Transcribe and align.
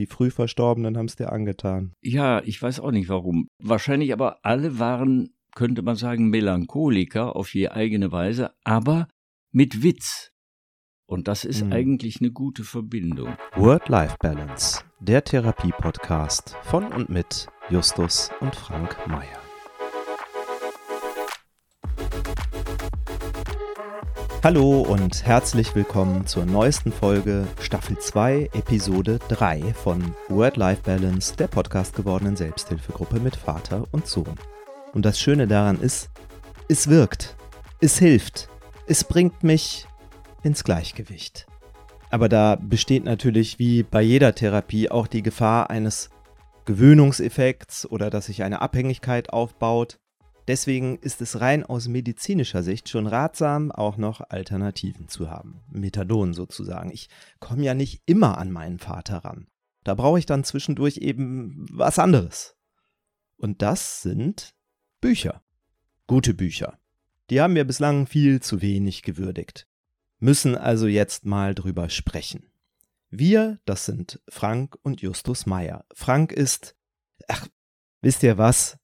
Die 0.00 0.06
früh 0.06 0.30
Verstorbenen 0.30 0.96
haben 0.96 1.04
es 1.04 1.16
dir 1.16 1.30
angetan. 1.30 1.92
Ja, 2.00 2.40
ich 2.42 2.60
weiß 2.62 2.80
auch 2.80 2.90
nicht 2.90 3.10
warum. 3.10 3.48
Wahrscheinlich 3.62 4.14
aber 4.14 4.38
alle 4.46 4.78
waren, 4.78 5.34
könnte 5.54 5.82
man 5.82 5.94
sagen, 5.94 6.30
Melancholiker 6.30 7.36
auf 7.36 7.52
je 7.52 7.68
eigene 7.68 8.10
Weise, 8.10 8.52
aber 8.64 9.08
mit 9.52 9.82
Witz. 9.82 10.30
Und 11.06 11.28
das 11.28 11.44
ist 11.44 11.66
Mhm. 11.66 11.72
eigentlich 11.74 12.20
eine 12.20 12.30
gute 12.30 12.64
Verbindung. 12.64 13.36
Word-Life-Balance, 13.56 14.84
der 15.00 15.22
Therapie-Podcast 15.22 16.56
von 16.62 16.84
und 16.84 17.10
mit 17.10 17.48
Justus 17.68 18.30
und 18.40 18.56
Frank 18.56 18.96
Meyer. 19.06 19.49
Hallo 24.42 24.80
und 24.80 25.26
herzlich 25.26 25.74
willkommen 25.74 26.26
zur 26.26 26.46
neuesten 26.46 26.92
Folge 26.92 27.46
Staffel 27.60 27.98
2, 27.98 28.48
Episode 28.54 29.18
3 29.28 29.74
von 29.74 30.14
Word-Life-Balance, 30.28 31.36
der 31.36 31.46
Podcast 31.46 31.94
gewordenen 31.94 32.36
Selbsthilfegruppe 32.36 33.20
mit 33.20 33.36
Vater 33.36 33.84
und 33.92 34.06
Sohn. 34.06 34.34
Und 34.94 35.04
das 35.04 35.20
Schöne 35.20 35.46
daran 35.46 35.78
ist, 35.78 36.08
es 36.70 36.88
wirkt, 36.88 37.36
es 37.82 37.98
hilft, 37.98 38.48
es 38.86 39.04
bringt 39.04 39.44
mich 39.44 39.86
ins 40.42 40.64
Gleichgewicht. 40.64 41.46
Aber 42.08 42.30
da 42.30 42.56
besteht 42.56 43.04
natürlich 43.04 43.58
wie 43.58 43.82
bei 43.82 44.00
jeder 44.00 44.34
Therapie 44.34 44.90
auch 44.90 45.06
die 45.06 45.22
Gefahr 45.22 45.68
eines 45.68 46.08
Gewöhnungseffekts 46.64 47.90
oder 47.90 48.08
dass 48.08 48.26
sich 48.26 48.42
eine 48.42 48.62
Abhängigkeit 48.62 49.34
aufbaut. 49.34 49.99
Deswegen 50.50 50.98
ist 50.98 51.22
es 51.22 51.40
rein 51.40 51.64
aus 51.64 51.86
medizinischer 51.86 52.64
Sicht 52.64 52.88
schon 52.88 53.06
ratsam, 53.06 53.70
auch 53.70 53.96
noch 53.96 54.20
Alternativen 54.28 55.08
zu 55.08 55.30
haben. 55.30 55.62
Methadon 55.70 56.34
sozusagen. 56.34 56.90
Ich 56.90 57.08
komme 57.38 57.62
ja 57.62 57.74
nicht 57.74 58.02
immer 58.06 58.36
an 58.36 58.50
meinen 58.50 58.80
Vater 58.80 59.18
ran. 59.18 59.46
Da 59.84 59.94
brauche 59.94 60.18
ich 60.18 60.26
dann 60.26 60.42
zwischendurch 60.42 60.98
eben 60.98 61.66
was 61.70 61.98
anderes. 61.98 62.56
Und 63.36 63.62
das 63.62 64.02
sind 64.02 64.54
Bücher. 65.00 65.42
Gute 66.06 66.34
Bücher. 66.34 66.78
Die 67.30 67.40
haben 67.40 67.54
wir 67.54 67.64
bislang 67.64 68.06
viel 68.06 68.42
zu 68.42 68.60
wenig 68.60 69.02
gewürdigt 69.02 69.68
müssen 70.20 70.56
also 70.56 70.86
jetzt 70.86 71.24
mal 71.24 71.54
drüber 71.54 71.88
sprechen. 71.88 72.52
Wir, 73.08 73.58
das 73.64 73.86
sind 73.86 74.20
Frank 74.28 74.78
und 74.82 75.00
Justus 75.00 75.46
Meyer. 75.46 75.84
Frank 75.92 76.30
ist, 76.30 76.76
ach, 77.26 77.48
wisst 78.02 78.22
ihr 78.22 78.38
was? 78.38 78.78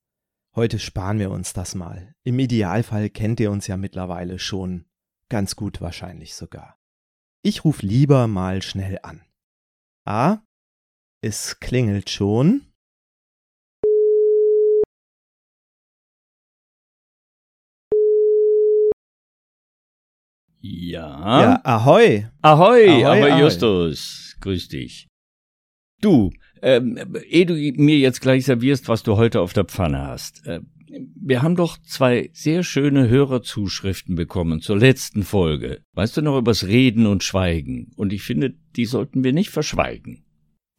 Heute 0.57 0.79
sparen 0.79 1.19
wir 1.19 1.31
uns 1.33 1.53
das 1.53 1.75
mal. 1.75 2.15
Im 2.25 2.39
Idealfall 2.39 3.11
kennt 3.11 3.41
ihr 3.41 3.51
uns 3.51 3.67
ja 3.67 3.77
mittlerweile 3.77 4.39
schon 4.39 4.87
ganz 5.29 5.55
gut 5.55 5.83
wahrscheinlich 5.83 6.35
sogar. 6.35 6.79
Ich 7.43 7.63
rufe 7.63 7.85
lieber 7.85 8.27
mal 8.27 8.63
schnell 8.63 8.99
an. 9.03 9.23
Ah, 10.07 10.39
es 11.23 11.61
klingelt 11.61 12.09
schon. 12.09 12.73
Ja. 20.63 21.43
Ja, 21.43 21.61
ahoi. 21.65 22.31
Ahoi, 22.41 22.89
Ahoi, 22.89 23.05
aber 23.05 23.31
ahoi. 23.31 23.41
Justus, 23.43 24.39
grüß 24.41 24.69
dich. 24.69 25.07
Du, 26.01 26.31
ähm, 26.63 26.99
ehe 27.29 27.47
du 27.47 27.55
mir 27.55 27.99
jetzt 27.99 28.21
gleich 28.21 28.45
servierst, 28.47 28.89
was 28.89 29.03
du 29.03 29.17
heute 29.17 29.41
auf 29.41 29.53
der 29.53 29.65
Pfanne 29.65 30.07
hast. 30.07 30.47
Äh, 30.47 30.61
wir 30.89 31.43
haben 31.43 31.57
doch 31.57 31.79
zwei 31.79 32.31
sehr 32.33 32.63
schöne 32.63 33.09
Hörerzuschriften 33.09 34.15
bekommen 34.15 34.61
zur 34.61 34.79
letzten 34.79 35.25
Folge. 35.25 35.81
Weißt 35.93 36.17
du 36.17 36.23
noch 36.23 36.39
übers 36.39 36.67
Reden 36.67 37.07
und 37.07 37.23
Schweigen? 37.25 37.91
Und 37.97 38.13
ich 38.13 38.23
finde, 38.23 38.55
die 38.77 38.85
sollten 38.87 39.25
wir 39.25 39.33
nicht 39.33 39.51
verschweigen. 39.51 40.25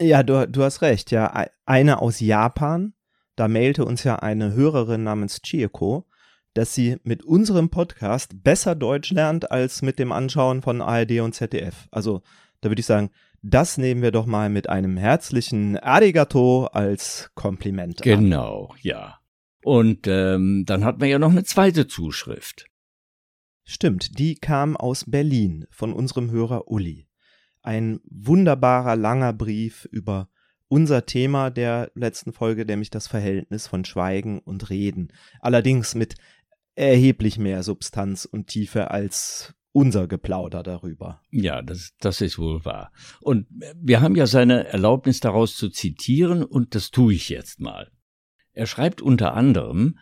Ja, 0.01 0.23
du, 0.23 0.47
du 0.47 0.63
hast 0.63 0.81
recht. 0.81 1.11
Ja, 1.11 1.35
Ei- 1.35 1.49
eine 1.65 2.01
aus 2.01 2.19
Japan. 2.19 2.93
Da 3.35 3.47
mailte 3.47 3.85
uns 3.85 4.03
ja 4.03 4.15
eine 4.17 4.53
Hörerin 4.53 5.03
namens 5.03 5.41
Chieko, 5.41 6.07
dass 6.55 6.73
sie 6.73 6.97
mit 7.03 7.23
unserem 7.23 7.69
Podcast 7.69 8.43
besser 8.43 8.73
Deutsch 8.73 9.11
lernt 9.11 9.51
als 9.51 9.83
mit 9.83 9.99
dem 9.99 10.11
Anschauen 10.11 10.61
von 10.63 10.81
ARD 10.81 11.19
und 11.19 11.33
ZDF. 11.35 11.87
Also, 11.91 12.23
da 12.61 12.69
würde 12.69 12.79
ich 12.79 12.85
sagen, 12.87 13.11
das 13.49 13.77
nehmen 13.77 14.01
wir 14.01 14.11
doch 14.11 14.25
mal 14.25 14.49
mit 14.49 14.67
einem 14.67 14.97
herzlichen 14.97 15.77
Arigato 15.77 16.65
als 16.65 17.31
Kompliment 17.33 18.01
an. 18.01 18.03
Genau, 18.03 18.75
ja. 18.81 19.19
Und 19.63 20.07
ähm, 20.07 20.63
dann 20.65 20.83
hatten 20.83 21.01
wir 21.01 21.07
ja 21.07 21.19
noch 21.19 21.31
eine 21.31 21.43
zweite 21.43 21.87
Zuschrift. 21.87 22.65
Stimmt, 23.63 24.19
die 24.19 24.35
kam 24.35 24.75
aus 24.75 25.05
Berlin 25.07 25.65
von 25.69 25.93
unserem 25.93 26.29
Hörer 26.31 26.69
Uli. 26.69 27.07
Ein 27.61 27.99
wunderbarer 28.09 28.95
langer 28.95 29.33
Brief 29.33 29.85
über 29.91 30.29
unser 30.67 31.05
Thema 31.05 31.49
der 31.49 31.91
letzten 31.95 32.33
Folge, 32.33 32.65
nämlich 32.65 32.89
das 32.89 33.07
Verhältnis 33.07 33.67
von 33.67 33.85
Schweigen 33.85 34.39
und 34.39 34.69
Reden. 34.69 35.13
Allerdings 35.39 35.95
mit 35.95 36.15
erheblich 36.75 37.37
mehr 37.37 37.63
Substanz 37.63 38.25
und 38.25 38.47
Tiefe 38.47 38.91
als 38.91 39.55
unser 39.77 40.07
Geplauder 40.07 40.63
darüber. 40.63 41.21
Ja, 41.29 41.61
das, 41.61 41.93
das 41.99 42.21
ist 42.21 42.39
wohl 42.39 42.65
wahr. 42.65 42.91
Und 43.21 43.45
wir 43.75 44.01
haben 44.01 44.15
ja 44.15 44.25
seine 44.25 44.65
Erlaubnis 44.65 45.19
daraus 45.19 45.55
zu 45.55 45.69
zitieren 45.69 46.43
und 46.43 46.73
das 46.73 46.89
tue 46.89 47.13
ich 47.13 47.29
jetzt 47.29 47.59
mal. 47.59 47.91
Er 48.53 48.65
schreibt 48.65 49.03
unter 49.03 49.35
anderem, 49.35 49.99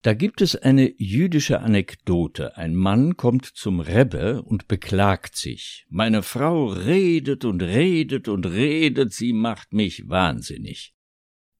da 0.00 0.14
gibt 0.14 0.40
es 0.40 0.56
eine 0.56 0.90
jüdische 0.96 1.60
Anekdote. 1.60 2.56
Ein 2.56 2.74
Mann 2.74 3.18
kommt 3.18 3.44
zum 3.44 3.80
Rebbe 3.80 4.40
und 4.40 4.66
beklagt 4.66 5.36
sich. 5.36 5.84
Meine 5.90 6.22
Frau 6.22 6.68
redet 6.68 7.44
und 7.44 7.62
redet 7.62 8.28
und 8.28 8.46
redet, 8.46 9.12
sie 9.12 9.34
macht 9.34 9.74
mich 9.74 10.08
wahnsinnig. 10.08 10.94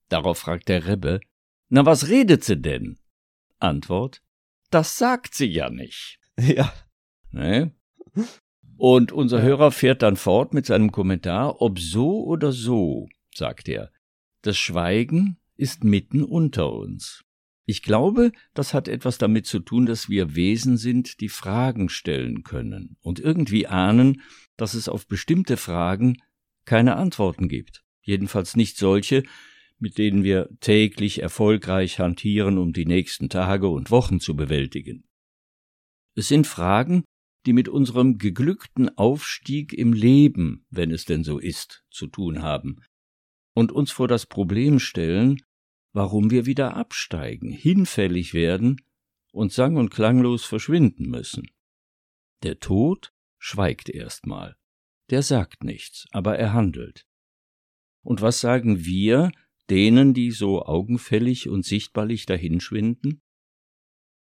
Darauf 0.08 0.38
fragt 0.38 0.70
der 0.70 0.86
Rebbe, 0.86 1.20
na 1.68 1.84
was 1.84 2.08
redet 2.08 2.44
sie 2.44 2.56
denn? 2.56 2.98
Antwort, 3.58 4.22
das 4.70 4.96
sagt 4.96 5.34
sie 5.34 5.52
ja 5.52 5.68
nicht. 5.68 6.18
Ja, 6.38 6.72
Ne? 7.32 7.72
Und 8.76 9.12
unser. 9.12 9.42
Hörer 9.42 9.70
fährt 9.70 10.02
dann 10.02 10.16
fort 10.16 10.54
mit 10.54 10.66
seinem 10.66 10.92
Kommentar, 10.92 11.60
ob 11.60 11.78
so 11.78 12.24
oder 12.24 12.52
so, 12.52 13.08
sagt 13.34 13.68
er. 13.68 13.90
Das 14.42 14.56
Schweigen 14.58 15.38
ist 15.56 15.84
mitten 15.84 16.24
unter 16.24 16.72
uns. 16.72 17.24
Ich 17.64 17.82
glaube, 17.82 18.32
das 18.54 18.74
hat 18.74 18.88
etwas 18.88 19.18
damit 19.18 19.46
zu 19.46 19.60
tun, 19.60 19.86
dass 19.86 20.08
wir 20.08 20.34
Wesen 20.34 20.76
sind, 20.76 21.20
die 21.20 21.28
Fragen 21.28 21.88
stellen 21.88 22.42
können 22.42 22.96
und 23.00 23.20
irgendwie 23.20 23.68
ahnen, 23.68 24.20
dass 24.56 24.74
es 24.74 24.88
auf 24.88 25.06
bestimmte 25.06 25.56
Fragen 25.56 26.20
keine 26.64 26.96
Antworten 26.96 27.48
gibt. 27.48 27.84
Jedenfalls 28.02 28.56
nicht 28.56 28.78
solche, 28.78 29.22
mit 29.78 29.96
denen 29.98 30.24
wir 30.24 30.48
täglich 30.60 31.22
erfolgreich 31.22 32.00
hantieren, 32.00 32.58
um 32.58 32.72
die 32.72 32.86
nächsten 32.86 33.28
Tage 33.28 33.68
und 33.68 33.90
Wochen 33.90 34.18
zu 34.18 34.34
bewältigen. 34.34 35.04
Es 36.14 36.28
sind 36.28 36.46
Fragen, 36.46 37.04
die 37.46 37.52
mit 37.52 37.68
unserem 37.68 38.18
geglückten 38.18 38.96
Aufstieg 38.96 39.72
im 39.72 39.92
Leben, 39.92 40.64
wenn 40.70 40.90
es 40.90 41.04
denn 41.04 41.24
so 41.24 41.38
ist, 41.38 41.84
zu 41.90 42.06
tun 42.06 42.42
haben 42.42 42.80
und 43.54 43.72
uns 43.72 43.90
vor 43.90 44.08
das 44.08 44.26
Problem 44.26 44.78
stellen, 44.78 45.42
warum 45.92 46.30
wir 46.30 46.46
wieder 46.46 46.76
absteigen, 46.76 47.50
hinfällig 47.50 48.34
werden 48.34 48.80
und 49.32 49.52
sang- 49.52 49.76
und 49.76 49.90
klanglos 49.90 50.44
verschwinden 50.44 51.08
müssen. 51.08 51.50
Der 52.42 52.58
Tod 52.58 53.12
schweigt 53.38 53.88
erstmal. 53.88 54.56
Der 55.10 55.22
sagt 55.22 55.64
nichts, 55.64 56.06
aber 56.12 56.38
er 56.38 56.52
handelt. 56.52 57.06
Und 58.02 58.20
was 58.20 58.40
sagen 58.40 58.84
wir 58.84 59.30
denen, 59.68 60.14
die 60.14 60.30
so 60.30 60.64
augenfällig 60.64 61.48
und 61.48 61.64
sichtbarlich 61.64 62.26
dahinschwinden? 62.26 63.20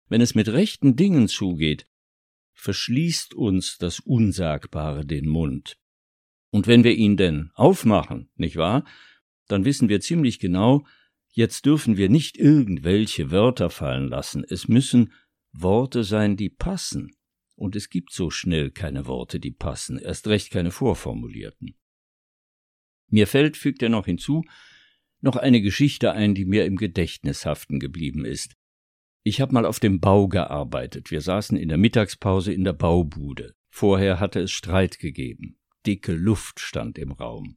Wenn 0.08 0.20
es 0.20 0.34
mit 0.34 0.48
rechten 0.48 0.96
Dingen 0.96 1.28
zugeht, 1.28 1.88
verschließt 2.56 3.34
uns 3.34 3.78
das 3.78 4.00
Unsagbare 4.00 5.06
den 5.06 5.28
Mund. 5.28 5.78
Und 6.50 6.66
wenn 6.66 6.84
wir 6.84 6.94
ihn 6.94 7.16
denn 7.16 7.50
aufmachen, 7.54 8.30
nicht 8.34 8.56
wahr, 8.56 8.84
dann 9.46 9.64
wissen 9.64 9.88
wir 9.88 10.00
ziemlich 10.00 10.38
genau, 10.38 10.86
jetzt 11.30 11.66
dürfen 11.66 11.96
wir 11.96 12.08
nicht 12.08 12.36
irgendwelche 12.36 13.30
Wörter 13.30 13.70
fallen 13.70 14.08
lassen, 14.08 14.44
es 14.48 14.68
müssen 14.68 15.12
Worte 15.52 16.02
sein, 16.02 16.36
die 16.36 16.48
passen. 16.48 17.12
Und 17.54 17.76
es 17.76 17.88
gibt 17.88 18.12
so 18.12 18.30
schnell 18.30 18.70
keine 18.70 19.06
Worte, 19.06 19.40
die 19.40 19.50
passen, 19.50 19.98
erst 19.98 20.26
recht 20.26 20.50
keine 20.50 20.70
vorformulierten. 20.70 21.74
Mir 23.08 23.26
fällt, 23.26 23.56
fügt 23.56 23.82
er 23.82 23.88
noch 23.88 24.06
hinzu, 24.06 24.44
noch 25.20 25.36
eine 25.36 25.62
Geschichte 25.62 26.12
ein, 26.12 26.34
die 26.34 26.44
mir 26.44 26.66
im 26.66 26.76
Gedächtnis 26.76 27.46
haften 27.46 27.80
geblieben 27.80 28.24
ist. 28.24 28.56
Ich 29.26 29.40
habe 29.40 29.52
mal 29.52 29.66
auf 29.66 29.80
dem 29.80 29.98
Bau 29.98 30.28
gearbeitet. 30.28 31.10
Wir 31.10 31.20
saßen 31.20 31.58
in 31.58 31.68
der 31.68 31.78
Mittagspause 31.78 32.52
in 32.52 32.62
der 32.62 32.74
Baubude. 32.74 33.56
Vorher 33.70 34.20
hatte 34.20 34.38
es 34.38 34.52
Streit 34.52 35.00
gegeben. 35.00 35.58
Dicke 35.84 36.12
Luft 36.12 36.60
stand 36.60 36.96
im 36.96 37.10
Raum. 37.10 37.56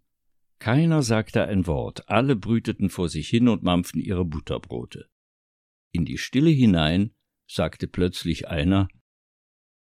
Keiner 0.58 1.04
sagte 1.04 1.44
ein 1.44 1.68
Wort, 1.68 2.10
alle 2.10 2.36
brüteten 2.36 2.90
vor 2.90 3.08
sich 3.08 3.30
hin 3.30 3.48
und 3.48 3.62
mampften 3.62 4.02
ihre 4.02 4.26
Butterbrote. 4.26 5.12
In 5.92 6.06
die 6.06 6.18
Stille 6.18 6.50
hinein 6.50 7.14
sagte 7.48 7.88
plötzlich 7.88 8.48
einer 8.48 8.88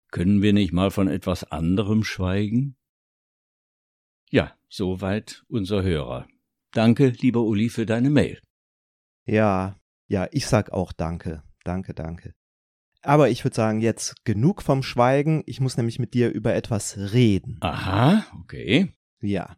Können 0.09 0.41
wir 0.41 0.53
nicht 0.53 0.73
mal 0.73 0.89
von 0.89 1.07
etwas 1.07 1.43
anderem 1.43 2.03
schweigen? 2.03 2.77
Ja, 4.31 4.57
soweit 4.69 5.45
unser 5.49 5.83
Hörer. 5.83 6.27
Danke, 6.71 7.09
lieber 7.09 7.43
Uli, 7.43 7.69
für 7.69 7.85
deine 7.85 8.09
Mail. 8.09 8.41
Ja, 9.27 9.79
ja, 10.07 10.27
ich 10.31 10.47
sag 10.47 10.71
auch 10.71 10.91
danke. 10.91 11.44
Danke, 11.65 11.93
danke. 11.93 12.33
Aber 13.01 13.29
ich 13.29 13.43
würde 13.43 13.55
sagen, 13.55 13.81
jetzt 13.81 14.23
genug 14.23 14.61
vom 14.61 14.81
Schweigen. 14.81 15.43
Ich 15.45 15.59
muss 15.59 15.75
nämlich 15.77 15.99
mit 15.99 16.13
dir 16.13 16.31
über 16.31 16.55
etwas 16.55 16.97
reden. 17.13 17.57
Aha, 17.61 18.25
okay. 18.39 18.93
Ja. 19.21 19.57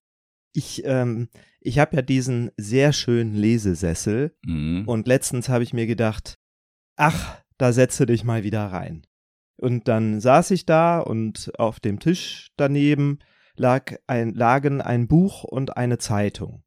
Ich, 0.54 0.84
ähm, 0.86 1.30
ich 1.62 1.78
habe 1.80 1.96
ja 1.98 2.02
diesen 2.02 2.50
sehr 2.58 2.92
schönen 2.94 3.36
Lesesessel 3.36 4.36
Mhm. 4.44 4.84
und 4.88 5.08
letztens 5.08 5.50
habe 5.50 5.64
ich 5.64 5.74
mir 5.74 5.86
gedacht, 5.86 6.40
ach, 6.96 7.42
da 7.58 7.72
setze 7.72 8.06
dich 8.06 8.24
mal 8.24 8.44
wieder 8.44 8.66
rein. 8.66 9.06
Und 9.56 9.88
dann 9.88 10.20
saß 10.20 10.52
ich 10.52 10.66
da 10.66 11.00
und 11.00 11.52
auf 11.58 11.80
dem 11.80 12.00
Tisch 12.00 12.52
daneben 12.58 13.20
lag 13.56 13.94
ein, 14.08 14.34
lagen 14.34 14.82
ein 14.82 15.08
Buch 15.08 15.44
und 15.44 15.78
eine 15.78 15.98
Zeitung. 15.98 16.64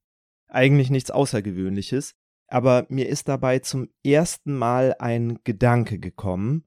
Eigentlich 0.49 0.91
nichts 0.91 1.11
Außergewöhnliches, 1.11 2.15
aber 2.51 2.87
mir 2.89 3.09
ist 3.09 3.29
dabei 3.29 3.61
zum 3.61 3.89
ersten 4.05 4.55
Mal 4.55 4.97
ein 4.99 5.39
Gedanke 5.45 5.99
gekommen, 5.99 6.65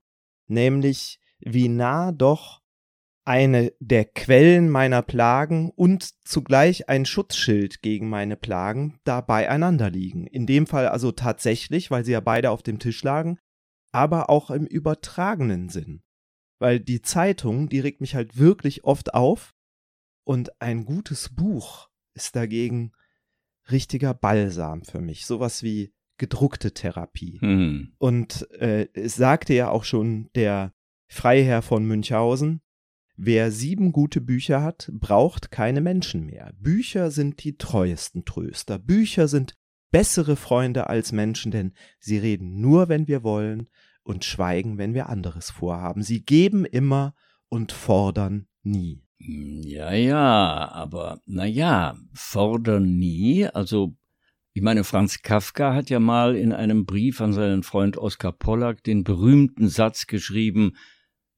nämlich 0.48 1.20
wie 1.40 1.68
nah 1.68 2.12
doch 2.12 2.62
eine 3.26 3.74
der 3.80 4.06
Quellen 4.06 4.70
meiner 4.70 5.02
Plagen 5.02 5.72
und 5.72 6.14
zugleich 6.26 6.90
ein 6.90 7.06
Schutzschild 7.06 7.82
gegen 7.82 8.10
meine 8.10 8.36
Plagen 8.36 9.00
da 9.04 9.22
beieinander 9.22 9.90
liegen. 9.90 10.28
In 10.28 10.46
dem 10.46 10.68
Fall 10.68 10.88
also 10.88 11.12
tatsächlich, 11.12 11.90
weil 11.92 12.04
sie 12.04 12.12
ja 12.14 12.20
beide 12.20 12.52
auf 12.52 12.64
dem 12.64 12.80
Tisch 12.80 13.04
lagen, 13.04 13.40
aber 13.94 14.30
auch 14.30 14.50
im 14.52 14.66
übertragenen 14.66 15.70
Sinn. 15.70 16.02
Weil 16.60 16.80
die 16.80 17.02
Zeitung, 17.02 17.70
die 17.70 17.80
regt 17.80 18.02
mich 18.02 18.16
halt 18.16 18.38
wirklich 18.38 18.84
oft 18.84 19.14
auf 19.14 19.54
und 20.26 20.62
ein 20.62 20.86
gutes 20.86 21.34
Buch 21.34 21.90
ist 22.14 22.36
dagegen 22.36 22.92
richtiger 23.72 24.14
Balsam 24.14 24.84
für 24.84 25.00
mich. 25.00 25.26
Sowas 25.26 25.64
wie 25.64 25.94
gedruckte 26.18 26.74
Therapie. 26.74 27.40
Hm. 27.42 27.94
Und 27.98 28.50
äh, 28.52 28.88
es 28.94 29.16
sagte 29.16 29.54
ja 29.54 29.70
auch 29.70 29.84
schon 29.84 30.30
der 30.36 30.74
Freiherr 31.08 31.62
von 31.62 31.86
Münchhausen, 31.86 32.62
wer 33.16 33.52
sieben 33.52 33.92
gute 33.92 34.22
Bücher 34.22 34.62
hat, 34.62 34.90
braucht 34.94 35.52
keine 35.52 35.82
Menschen 35.82 36.26
mehr. 36.26 36.54
Bücher 36.60 37.12
sind 37.12 37.44
die 37.44 37.58
treuesten 37.58 38.26
Tröster. 38.26 38.80
Bücher 38.80 39.28
sind 39.28 39.56
bessere 39.92 40.36
Freunde 40.36 40.88
als 40.88 41.12
Menschen, 41.12 41.52
denn 41.52 41.74
sie 42.00 42.18
reden 42.18 42.60
nur, 42.60 42.90
wenn 42.90 43.08
wir 43.08 43.24
wollen 43.24 43.68
und 44.04 44.26
schweigen, 44.26 44.78
wenn 44.78 44.94
wir 44.94 45.10
anderes 45.10 45.52
vorhaben. 45.52 46.02
Sie 46.02 46.24
geben 46.24 46.66
immer 46.66 47.14
und 47.50 47.72
fordern 47.72 48.48
nie. 48.64 49.04
Ja, 49.26 49.94
ja, 49.94 50.70
aber 50.72 51.22
na 51.26 51.46
ja, 51.46 51.98
fordern 52.14 52.98
nie. 52.98 53.46
Also, 53.46 53.96
ich 54.54 54.62
meine, 54.62 54.84
Franz 54.84 55.22
Kafka 55.22 55.74
hat 55.74 55.90
ja 55.90 56.00
mal 56.00 56.36
in 56.36 56.52
einem 56.52 56.86
Brief 56.86 57.22
an 57.22 57.32
seinen 57.32 57.64
Freund 57.64 57.98
Oskar 57.98 58.34
Pollack 58.34 58.84
den 58.84 59.06
berühmten 59.06 59.70
Satz 59.70 60.08
geschrieben, 60.08 60.76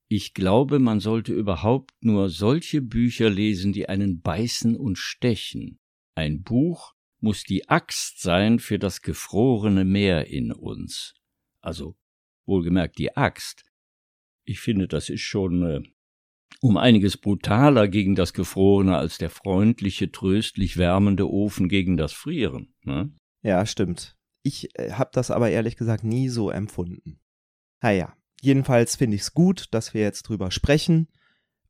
ich 0.08 0.34
glaube, 0.34 0.80
man 0.80 1.00
sollte 1.00 1.34
überhaupt 1.34 1.94
nur 2.02 2.30
solche 2.30 2.82
Bücher 2.82 3.30
lesen, 3.30 3.74
die 3.74 3.90
einen 3.90 4.22
beißen 4.22 4.76
und 4.76 4.98
stechen. 4.98 5.80
Ein 6.16 6.44
Buch 6.44 6.94
muss 7.20 7.44
die 7.44 7.70
Axt 7.70 8.22
sein 8.22 8.60
für 8.60 8.80
das 8.80 9.02
gefrorene 9.02 9.84
Meer 9.84 10.28
in 10.28 10.52
uns. 10.52 11.16
Also, 11.62 11.96
wohlgemerkt 12.46 12.98
die 12.98 13.16
Axt. 13.16 13.64
Ich 14.44 14.60
finde, 14.60 14.88
das 14.88 15.10
ist 15.10 15.22
schon 15.22 15.64
äh, 15.64 15.82
um 16.62 16.78
einiges 16.78 17.18
brutaler 17.18 17.88
gegen 17.88 18.16
das 18.16 18.34
Gefrorene 18.34 18.98
als 18.98 19.18
der 19.18 19.30
freundliche, 19.30 20.12
tröstlich 20.12 20.78
wärmende 20.78 21.30
Ofen 21.30 21.70
gegen 21.70 21.98
das 21.98 22.12
Frieren. 22.12 22.74
Ne? 22.84 23.12
Ja, 23.44 23.66
stimmt. 23.66 24.18
Ich 24.44 24.78
äh, 24.80 24.92
habe 24.94 25.12
das 25.14 25.32
aber 25.32 25.50
ehrlich 25.50 25.76
gesagt 25.76 26.04
nie 26.04 26.30
so 26.30 26.50
empfunden. 26.50 27.20
Naja, 27.82 28.16
jedenfalls 28.42 28.96
finde 28.96 29.16
ich 29.16 29.22
es 29.22 29.34
gut, 29.34 29.68
dass 29.72 29.94
wir 29.94 30.02
jetzt 30.02 30.24
drüber 30.24 30.52
sprechen. 30.52 31.08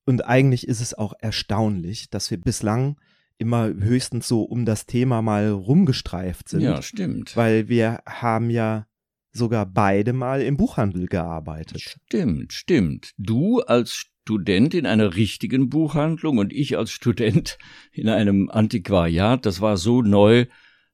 Und 0.06 0.26
eigentlich 0.26 0.68
ist 0.68 0.82
es 0.82 0.94
auch 0.94 1.14
erstaunlich, 1.20 2.10
dass 2.10 2.30
wir 2.30 2.40
bislang 2.40 3.00
immer 3.38 3.68
höchstens 3.68 4.28
so 4.28 4.44
um 4.44 4.66
das 4.66 4.86
Thema 4.86 5.22
mal 5.22 5.50
rumgestreift 5.50 6.48
sind. 6.48 6.62
Ja, 6.62 6.82
stimmt. 6.82 7.36
Weil 7.36 7.68
wir 7.68 8.02
haben 8.06 8.50
ja 8.50 8.88
sogar 9.32 9.66
beide 9.66 10.14
mal 10.14 10.42
im 10.42 10.56
Buchhandel 10.56 11.08
gearbeitet. 11.08 11.82
Stimmt, 11.82 12.54
stimmt. 12.54 13.12
Du 13.18 13.60
als 13.62 14.06
Student 14.30 14.74
in 14.74 14.88
einer 14.88 15.16
richtigen 15.16 15.70
Buchhandlung 15.70 16.40
und 16.40 16.52
ich 16.52 16.80
als 16.80 16.90
Student 16.90 17.60
in 17.92 18.10
einem 18.10 18.50
Antiquariat, 18.50 19.46
das 19.46 19.62
war 19.62 19.78
so 19.78 20.02
neu, 20.02 20.48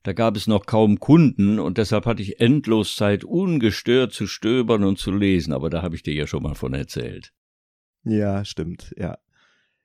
da 0.03 0.11
gab 0.11 0.35
es 0.35 0.47
noch 0.47 0.65
kaum 0.65 0.99
Kunden 0.99 1.57
und 1.57 1.77
deshalb 1.77 2.05
hatte 2.07 2.21
ich 2.21 2.41
endlos 2.41 2.97
Zeit, 2.97 3.23
ungestört 3.23 4.11
zu 4.11 4.27
stöbern 4.27 4.83
und 4.83 4.99
zu 4.99 5.11
lesen, 5.13 5.53
aber 5.53 5.69
da 5.69 5.81
habe 5.81 5.95
ich 5.95 6.03
dir 6.03 6.13
ja 6.13 6.27
schon 6.27 6.43
mal 6.43 6.55
von 6.55 6.73
erzählt. 6.73 7.31
Ja, 8.03 8.43
stimmt, 8.43 8.93
ja. 8.97 9.17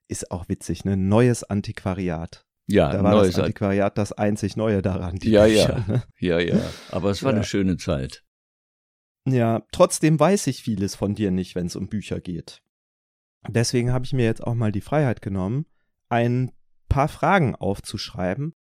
Ist 0.08 0.32
auch 0.32 0.48
witzig, 0.48 0.84
ne? 0.84 0.96
Neues 0.96 1.44
Antiquariat. 1.44 2.44
Ja, 2.66 2.90
Da 2.90 3.04
war 3.04 3.12
neues 3.14 3.36
das 3.36 3.44
Antiquariat 3.44 3.96
das 3.96 4.10
einzig 4.12 4.56
Neue 4.56 4.82
daran. 4.82 5.20
Die 5.20 5.30
Ja, 5.30 5.44
Bücher, 5.44 5.84
ja. 5.86 5.94
Ne? 5.94 6.02
Ja, 6.18 6.40
ja. 6.40 6.60
Aber 6.90 7.10
es 7.10 7.22
war 7.22 7.30
Ja. 7.30 7.36
eine 7.36 7.44
schöne 7.44 7.76
Zeit. 7.76 8.24
Ja, 9.24 9.62
trotzdem 9.70 10.18
weiß 10.18 10.48
ich 10.48 10.62
vieles 10.64 10.96
von 10.96 11.14
dir 11.14 11.30
nicht, 11.30 11.54
wenn 11.54 11.66
es 11.66 11.76
um 11.76 11.86
Bücher 11.86 12.18
geht. 12.20 12.62
Deswegen 13.48 13.92
habe 13.92 14.04
ich 14.04 14.12
mir 14.12 14.24
jetzt 14.24 14.42
auch 14.42 14.54
mal 14.54 14.72
die 14.72 14.80
Freiheit 14.80 15.22
genommen, 15.22 15.66
ein 16.08 16.52
paar 16.88 17.08
Fragen 17.08 17.54
aufzuschreiben, 17.54 18.54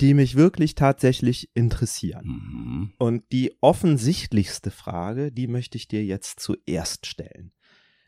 die 0.00 0.14
mich 0.14 0.34
wirklich 0.34 0.74
tatsächlich 0.74 1.50
interessieren. 1.54 2.24
Mhm. 2.24 2.92
Und 2.98 3.24
die 3.32 3.56
offensichtlichste 3.60 4.70
Frage, 4.70 5.30
die 5.32 5.46
möchte 5.46 5.76
ich 5.76 5.86
dir 5.86 6.04
jetzt 6.04 6.40
zuerst 6.40 7.06
stellen. 7.06 7.52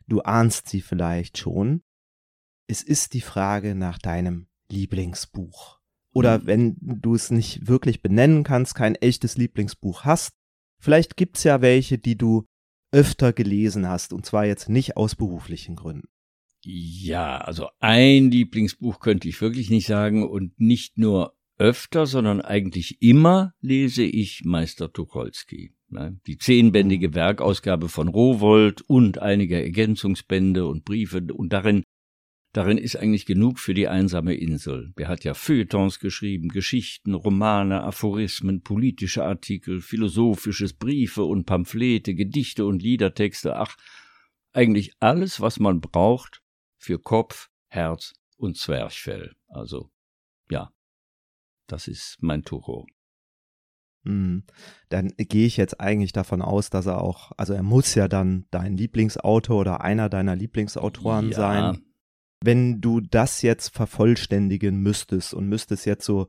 Du 0.07 0.21
ahnst 0.21 0.67
sie 0.69 0.81
vielleicht 0.81 1.37
schon. 1.37 1.83
Es 2.67 2.81
ist 2.81 3.13
die 3.13 3.21
Frage 3.21 3.75
nach 3.75 3.97
deinem 3.97 4.47
Lieblingsbuch. 4.69 5.79
Oder 6.13 6.39
Mhm. 6.39 6.45
wenn 6.47 6.75
du 6.79 7.15
es 7.15 7.31
nicht 7.31 7.67
wirklich 7.67 8.01
benennen 8.01 8.43
kannst, 8.43 8.75
kein 8.75 8.95
echtes 8.95 9.37
Lieblingsbuch 9.37 10.03
hast, 10.03 10.33
vielleicht 10.79 11.17
gibt's 11.17 11.43
ja 11.43 11.61
welche, 11.61 11.97
die 11.97 12.17
du 12.17 12.45
öfter 12.95 13.33
gelesen 13.33 13.89
hast, 13.89 14.13
und 14.13 14.25
zwar 14.25 14.45
jetzt 14.45 14.69
nicht 14.69 14.95
aus 14.95 15.15
beruflichen 15.15 15.75
Gründen. 15.75 16.07
Ja, 16.63 17.39
also 17.39 17.67
ein 17.79 18.31
Lieblingsbuch 18.31 18.99
könnte 18.99 19.27
ich 19.27 19.41
wirklich 19.41 19.69
nicht 19.69 19.85
sagen 19.85 20.27
und 20.27 20.59
nicht 20.59 20.97
nur 20.97 21.35
öfter, 21.57 22.05
sondern 22.05 22.39
eigentlich 22.41 23.01
immer 23.01 23.53
lese 23.59 24.03
ich 24.03 24.43
Meister 24.45 24.91
Tucholsky. 24.91 25.75
ne? 25.89 26.19
Die 26.25 26.37
zehnbändige 26.37 27.13
Werkausgabe 27.13 27.89
von 27.89 28.07
Rowold 28.07 28.81
und 28.81 29.19
einige 29.19 29.61
Ergänzungsbände 29.61 30.65
und 30.65 30.85
Briefe 30.85 31.21
und 31.33 31.51
darin 31.51 31.83
Darin 32.55 32.77
ist 32.77 32.95
eigentlich 32.95 33.25
genug 33.25 33.59
für 33.59 33.73
die 33.73 33.89
einsame 33.89 34.33
Insel. 34.33 34.93
Der 34.97 35.09
hat 35.09 35.25
ja 35.25 35.33
Feuilletons 35.33 35.99
geschrieben, 35.99 36.47
Geschichten, 36.47 37.13
Romane, 37.13 37.83
Aphorismen, 37.83 38.61
politische 38.61 39.25
Artikel, 39.25 39.81
philosophisches 39.81 40.71
Briefe 40.71 41.25
und 41.25 41.43
Pamphlete, 41.43 42.15
Gedichte 42.15 42.65
und 42.65 42.81
Liedertexte. 42.81 43.57
Ach, 43.57 43.75
eigentlich 44.53 44.93
alles, 45.01 45.41
was 45.41 45.59
man 45.59 45.81
braucht 45.81 46.43
für 46.77 46.97
Kopf, 46.97 47.49
Herz 47.67 48.13
und 48.37 48.55
Zwerchfell. 48.55 49.35
Also, 49.49 49.91
ja, 50.49 50.71
das 51.67 51.89
ist 51.89 52.19
mein 52.21 52.43
Tucho. 52.43 52.85
Hm, 54.05 54.45
Dann 54.87 55.11
gehe 55.17 55.45
ich 55.45 55.57
jetzt 55.57 55.81
eigentlich 55.81 56.13
davon 56.13 56.41
aus, 56.41 56.69
dass 56.69 56.85
er 56.85 57.01
auch, 57.01 57.33
also 57.35 57.51
er 57.51 57.63
muss 57.63 57.95
ja 57.95 58.07
dann 58.07 58.45
dein 58.49 58.77
Lieblingsautor 58.77 59.59
oder 59.59 59.81
einer 59.81 60.07
deiner 60.07 60.37
Lieblingsautoren 60.37 61.31
ja, 61.31 61.35
sein. 61.35 61.81
Wenn 62.43 62.81
du 62.81 63.01
das 63.01 63.41
jetzt 63.41 63.69
vervollständigen 63.75 64.81
müsstest 64.81 65.33
und 65.33 65.47
müsstest 65.47 65.85
jetzt 65.85 66.05
so 66.05 66.27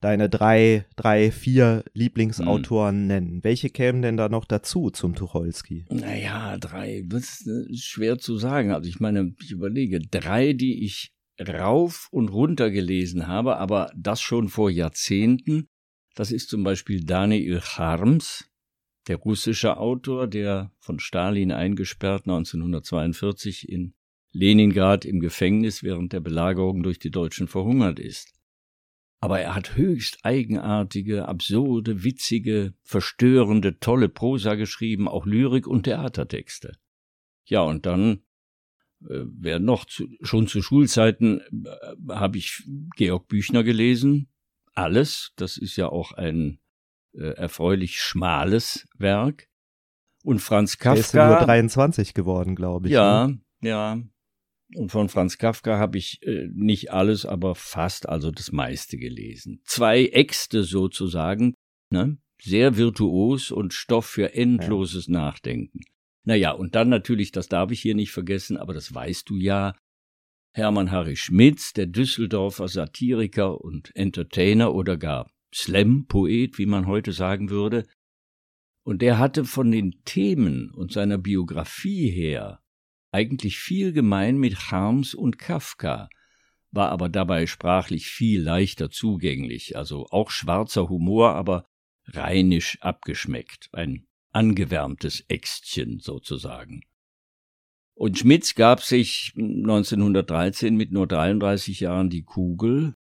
deine 0.00 0.28
drei, 0.28 0.86
drei, 0.96 1.30
vier 1.32 1.84
Lieblingsautoren 1.92 2.96
Hm. 2.96 3.06
nennen, 3.06 3.44
welche 3.44 3.70
kämen 3.70 4.02
denn 4.02 4.16
da 4.16 4.28
noch 4.28 4.44
dazu 4.44 4.90
zum 4.90 5.14
Tucholsky? 5.14 5.86
Naja, 5.90 6.56
drei, 6.58 7.02
das 7.06 7.40
ist 7.40 7.46
äh, 7.48 7.74
schwer 7.76 8.18
zu 8.18 8.36
sagen. 8.36 8.72
Also 8.72 8.88
ich 8.88 9.00
meine, 9.00 9.34
ich 9.42 9.50
überlege, 9.50 10.00
drei, 10.00 10.52
die 10.52 10.84
ich 10.84 11.12
rauf 11.40 12.08
und 12.10 12.28
runter 12.28 12.70
gelesen 12.70 13.26
habe, 13.26 13.56
aber 13.58 13.92
das 13.96 14.20
schon 14.20 14.48
vor 14.48 14.70
Jahrzehnten. 14.70 15.68
Das 16.14 16.32
ist 16.32 16.48
zum 16.48 16.64
Beispiel 16.64 17.04
Daniel 17.04 17.60
Charms, 17.60 18.48
der 19.06 19.16
russische 19.16 19.76
Autor, 19.76 20.26
der 20.26 20.72
von 20.80 20.98
Stalin 20.98 21.52
eingesperrt 21.52 22.22
1942 22.26 23.68
in 23.68 23.94
Leningrad 24.32 25.04
im 25.04 25.20
Gefängnis 25.20 25.82
während 25.82 26.12
der 26.12 26.20
Belagerung 26.20 26.82
durch 26.82 26.98
die 26.98 27.10
Deutschen 27.10 27.48
verhungert 27.48 27.98
ist. 27.98 28.34
Aber 29.20 29.40
er 29.40 29.54
hat 29.54 29.76
höchst 29.76 30.18
eigenartige, 30.22 31.26
absurde, 31.26 32.04
witzige, 32.04 32.74
verstörende, 32.82 33.80
tolle 33.80 34.08
Prosa 34.08 34.54
geschrieben, 34.54 35.08
auch 35.08 35.26
Lyrik 35.26 35.66
und 35.66 35.84
Theatertexte. 35.84 36.78
Ja, 37.44 37.62
und 37.62 37.84
dann, 37.84 38.22
äh, 39.08 39.24
wer 39.24 39.58
noch, 39.58 39.86
zu, 39.86 40.06
schon 40.22 40.46
zu 40.46 40.62
Schulzeiten 40.62 41.40
äh, 41.40 42.12
habe 42.12 42.38
ich 42.38 42.62
Georg 42.96 43.26
Büchner 43.26 43.64
gelesen, 43.64 44.28
alles. 44.74 45.32
Das 45.34 45.56
ist 45.56 45.76
ja 45.76 45.88
auch 45.88 46.12
ein 46.12 46.60
äh, 47.12 47.30
erfreulich 47.30 48.00
schmales 48.00 48.86
Werk. 48.96 49.48
Und 50.22 50.40
Franz 50.40 50.78
Kafka. 50.78 50.94
Er 50.94 51.00
ist 51.00 51.14
nur 51.14 51.46
23 51.46 52.14
geworden, 52.14 52.54
glaube 52.54 52.86
ich. 52.86 52.92
Ja, 52.92 53.28
ne? 53.28 53.40
ja. 53.62 54.00
Und 54.74 54.90
von 54.92 55.08
Franz 55.08 55.38
Kafka 55.38 55.78
habe 55.78 55.98
ich 55.98 56.22
äh, 56.22 56.48
nicht 56.52 56.92
alles, 56.92 57.24
aber 57.24 57.54
fast, 57.54 58.08
also 58.08 58.30
das 58.30 58.52
meiste 58.52 58.98
gelesen. 58.98 59.60
Zwei 59.64 60.06
Äxte 60.06 60.62
sozusagen, 60.62 61.54
ne? 61.90 62.18
sehr 62.40 62.76
virtuos 62.76 63.50
und 63.50 63.72
Stoff 63.72 64.06
für 64.06 64.34
endloses 64.34 65.06
ja. 65.06 65.14
Nachdenken. 65.14 65.80
Naja, 66.24 66.52
und 66.52 66.74
dann 66.74 66.90
natürlich, 66.90 67.32
das 67.32 67.48
darf 67.48 67.70
ich 67.70 67.80
hier 67.80 67.94
nicht 67.94 68.12
vergessen, 68.12 68.58
aber 68.58 68.74
das 68.74 68.94
weißt 68.94 69.28
du 69.30 69.36
ja, 69.36 69.74
Hermann 70.54 70.90
Harry 70.90 71.16
Schmitz, 71.16 71.72
der 71.72 71.86
Düsseldorfer 71.86 72.68
Satiriker 72.68 73.60
und 73.60 73.94
Entertainer 73.96 74.74
oder 74.74 74.96
gar 74.96 75.30
Slam-Poet, 75.54 76.58
wie 76.58 76.66
man 76.66 76.86
heute 76.86 77.12
sagen 77.12 77.48
würde. 77.48 77.84
Und 78.84 79.02
der 79.02 79.18
hatte 79.18 79.44
von 79.44 79.70
den 79.70 80.02
Themen 80.04 80.70
und 80.70 80.92
seiner 80.92 81.18
Biografie 81.18 82.10
her 82.10 82.60
eigentlich 83.10 83.58
viel 83.58 83.92
gemein 83.92 84.38
mit 84.38 84.70
Harms 84.70 85.14
und 85.14 85.38
Kafka, 85.38 86.08
war 86.70 86.90
aber 86.90 87.08
dabei 87.08 87.46
sprachlich 87.46 88.08
viel 88.08 88.42
leichter 88.42 88.90
zugänglich, 88.90 89.76
also 89.76 90.06
auch 90.10 90.30
schwarzer 90.30 90.88
Humor, 90.88 91.34
aber 91.34 91.64
rheinisch 92.06 92.78
abgeschmeckt, 92.80 93.68
ein 93.72 94.06
angewärmtes 94.32 95.24
Äxtchen 95.28 96.00
sozusagen. 96.00 96.82
Und 97.94 98.18
Schmitz 98.18 98.54
gab 98.54 98.82
sich 98.82 99.32
1913 99.36 100.76
mit 100.76 100.92
nur 100.92 101.06
33 101.06 101.80
Jahren 101.80 102.10
die 102.10 102.22
Kugel 102.22 102.94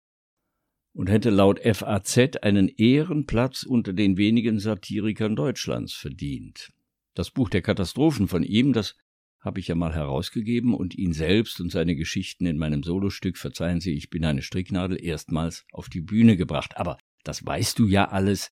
und 0.95 1.11
hätte 1.11 1.31
laut 1.31 1.59
FAZ 1.61 2.37
einen 2.43 2.69
Ehrenplatz 2.69 3.65
unter 3.65 3.93
den 3.93 4.17
wenigen 4.17 4.61
Satirikern 4.61 5.35
Deutschlands 5.35 5.95
verdient. 5.95 6.71
Das 7.15 7.33
Buch 7.33 7.49
der 7.49 7.63
Katastrophen 7.63 8.29
von 8.29 8.45
ihm, 8.45 8.73
das 8.73 8.97
habe 9.45 9.61
ich 9.61 9.69
ja 9.69 9.75
mal 9.75 9.95
herausgegeben 9.95 10.75
und 10.75 10.97
ihn 10.97 11.13
selbst 11.13 11.61
und 11.61 11.71
seine 11.71 11.95
Geschichten 11.95 12.47
in 12.47 12.57
meinem 12.57 12.83
Solostück 12.83 13.37
Verzeihen 13.37 13.81
Sie, 13.81 13.93
ich 13.93 14.09
bin 14.09 14.25
eine 14.25 14.43
Stricknadel 14.43 15.03
erstmals 15.03 15.67
auf 15.71 15.89
die 15.89 16.01
Bühne 16.01 16.37
gebracht. 16.37 16.79
Aber 16.79 16.97
das 17.25 17.45
weißt 17.45 17.79
du 17.79 17.87
ja 17.87 18.09
alles. 18.09 18.51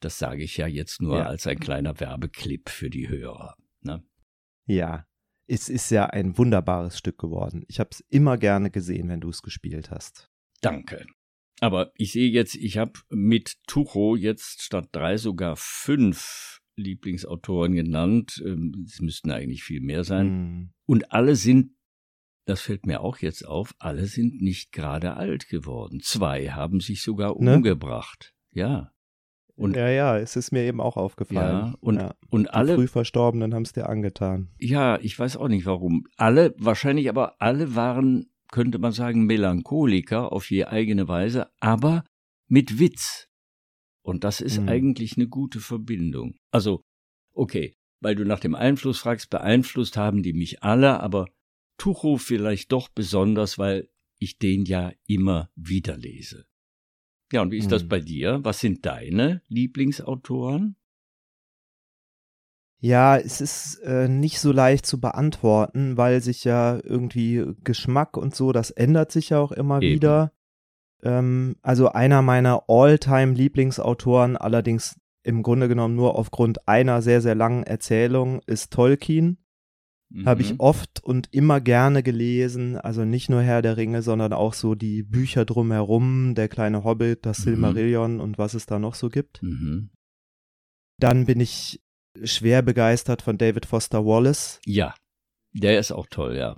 Das 0.00 0.18
sage 0.18 0.42
ich 0.42 0.56
ja 0.56 0.66
jetzt 0.66 1.00
nur 1.00 1.18
ja. 1.18 1.26
als 1.26 1.46
ein 1.46 1.60
kleiner 1.60 1.98
Werbeclip 2.00 2.68
für 2.68 2.90
die 2.90 3.08
Hörer. 3.08 3.56
Ne? 3.80 4.02
Ja, 4.66 5.06
es 5.46 5.68
ist 5.68 5.90
ja 5.90 6.06
ein 6.06 6.36
wunderbares 6.36 6.98
Stück 6.98 7.18
geworden. 7.18 7.64
Ich 7.68 7.78
habe 7.78 7.90
es 7.92 8.00
immer 8.08 8.36
gerne 8.36 8.70
gesehen, 8.70 9.08
wenn 9.08 9.20
du 9.20 9.30
es 9.30 9.40
gespielt 9.40 9.90
hast. 9.90 10.30
Danke. 10.60 11.06
Aber 11.60 11.92
ich 11.94 12.12
sehe 12.12 12.30
jetzt, 12.30 12.56
ich 12.56 12.78
habe 12.78 12.92
mit 13.08 13.58
Tucho 13.68 14.16
jetzt 14.16 14.62
statt 14.62 14.88
drei 14.92 15.16
sogar 15.16 15.54
fünf 15.56 16.60
Lieblingsautoren 16.76 17.74
genannt. 17.74 18.42
Ähm, 18.44 18.84
es 18.86 19.00
müssten 19.00 19.30
eigentlich 19.30 19.62
viel 19.62 19.80
mehr 19.80 20.04
sein. 20.04 20.26
Mm. 20.26 20.72
Und 20.86 21.12
alle 21.12 21.36
sind, 21.36 21.72
das 22.46 22.60
fällt 22.60 22.86
mir 22.86 23.00
auch 23.00 23.18
jetzt 23.18 23.46
auf, 23.46 23.74
alle 23.78 24.06
sind 24.06 24.40
nicht 24.40 24.72
gerade 24.72 25.16
alt 25.16 25.48
geworden. 25.48 26.00
Zwei 26.00 26.48
haben 26.48 26.80
sich 26.80 27.02
sogar 27.02 27.40
ne? 27.40 27.56
umgebracht. 27.56 28.34
Ja. 28.52 28.90
Und, 29.56 29.76
ja, 29.76 29.88
ja, 29.88 30.18
es 30.18 30.34
ist 30.34 30.50
mir 30.50 30.62
eben 30.62 30.80
auch 30.80 30.96
aufgefallen. 30.96 31.66
Ja, 31.66 31.74
und, 31.80 31.96
ja. 31.96 32.14
und 32.28 32.52
alle. 32.52 32.72
Die 32.72 32.74
früh 32.74 32.88
Verstorbenen 32.88 33.54
haben 33.54 33.62
es 33.62 33.72
dir 33.72 33.88
angetan. 33.88 34.50
Ja, 34.58 34.98
ich 35.00 35.16
weiß 35.16 35.36
auch 35.36 35.48
nicht 35.48 35.64
warum. 35.64 36.06
Alle, 36.16 36.54
wahrscheinlich 36.58 37.08
aber 37.08 37.40
alle 37.40 37.76
waren, 37.76 38.26
könnte 38.50 38.78
man 38.78 38.92
sagen, 38.92 39.26
Melancholiker 39.26 40.32
auf 40.32 40.50
je 40.50 40.64
eigene 40.64 41.06
Weise, 41.06 41.48
aber 41.60 42.04
mit 42.48 42.80
Witz. 42.80 43.28
Und 44.04 44.22
das 44.22 44.40
ist 44.40 44.60
mhm. 44.60 44.68
eigentlich 44.68 45.16
eine 45.16 45.26
gute 45.26 45.60
Verbindung. 45.60 46.36
Also, 46.50 46.84
okay, 47.32 47.74
weil 48.00 48.14
du 48.14 48.24
nach 48.24 48.40
dem 48.40 48.54
Einfluss 48.54 48.98
fragst, 48.98 49.30
beeinflusst 49.30 49.96
haben 49.96 50.22
die 50.22 50.34
mich 50.34 50.62
alle, 50.62 51.00
aber 51.00 51.26
Tucho 51.78 52.18
vielleicht 52.18 52.70
doch 52.70 52.88
besonders, 52.90 53.58
weil 53.58 53.88
ich 54.18 54.38
den 54.38 54.66
ja 54.66 54.92
immer 55.06 55.50
wieder 55.56 55.96
lese. 55.96 56.46
Ja, 57.32 57.42
und 57.42 57.50
wie 57.50 57.58
ist 57.58 57.64
hm. 57.64 57.70
das 57.70 57.88
bei 57.88 58.00
dir? 58.00 58.40
Was 58.42 58.60
sind 58.60 58.84
deine 58.84 59.42
Lieblingsautoren? 59.48 60.76
Ja, 62.78 63.16
es 63.16 63.40
ist 63.40 63.78
äh, 63.84 64.08
nicht 64.08 64.38
so 64.38 64.52
leicht 64.52 64.84
zu 64.84 65.00
beantworten, 65.00 65.96
weil 65.96 66.20
sich 66.20 66.44
ja 66.44 66.78
irgendwie 66.84 67.42
Geschmack 67.64 68.18
und 68.18 68.34
so, 68.34 68.52
das 68.52 68.70
ändert 68.70 69.10
sich 69.10 69.30
ja 69.30 69.38
auch 69.38 69.52
immer 69.52 69.80
Eben. 69.80 69.94
wieder. 69.94 70.32
Ähm, 71.04 71.56
also 71.62 71.90
einer 71.90 72.22
meiner 72.22 72.64
All-Time-Lieblingsautoren, 72.68 74.36
allerdings 74.36 74.98
im 75.22 75.42
Grunde 75.42 75.68
genommen 75.68 75.94
nur 75.94 76.18
aufgrund 76.18 76.66
einer 76.66 77.02
sehr, 77.02 77.20
sehr 77.20 77.34
langen 77.34 77.62
Erzählung, 77.62 78.40
ist 78.46 78.72
Tolkien. 78.72 79.38
Mhm. 80.10 80.26
Habe 80.26 80.42
ich 80.42 80.60
oft 80.60 81.02
und 81.02 81.32
immer 81.32 81.60
gerne 81.60 82.02
gelesen, 82.02 82.76
also 82.76 83.04
nicht 83.04 83.30
nur 83.30 83.42
Herr 83.42 83.62
der 83.62 83.76
Ringe, 83.76 84.02
sondern 84.02 84.32
auch 84.32 84.54
so 84.54 84.74
die 84.74 85.02
Bücher 85.02 85.44
drumherum, 85.44 86.34
der 86.34 86.48
kleine 86.48 86.84
Hobbit, 86.84 87.26
das 87.26 87.40
mhm. 87.40 87.42
Silmarillion 87.44 88.20
und 88.20 88.38
was 88.38 88.54
es 88.54 88.66
da 88.66 88.78
noch 88.78 88.94
so 88.94 89.08
gibt. 89.08 89.42
Mhm. 89.42 89.90
Dann 90.98 91.26
bin 91.26 91.40
ich 91.40 91.82
schwer 92.22 92.62
begeistert 92.62 93.22
von 93.22 93.38
David 93.38 93.66
Foster 93.66 94.04
Wallace. 94.04 94.60
Ja, 94.64 94.94
der 95.52 95.78
ist 95.78 95.90
auch 95.90 96.06
toll, 96.08 96.36
ja. 96.36 96.56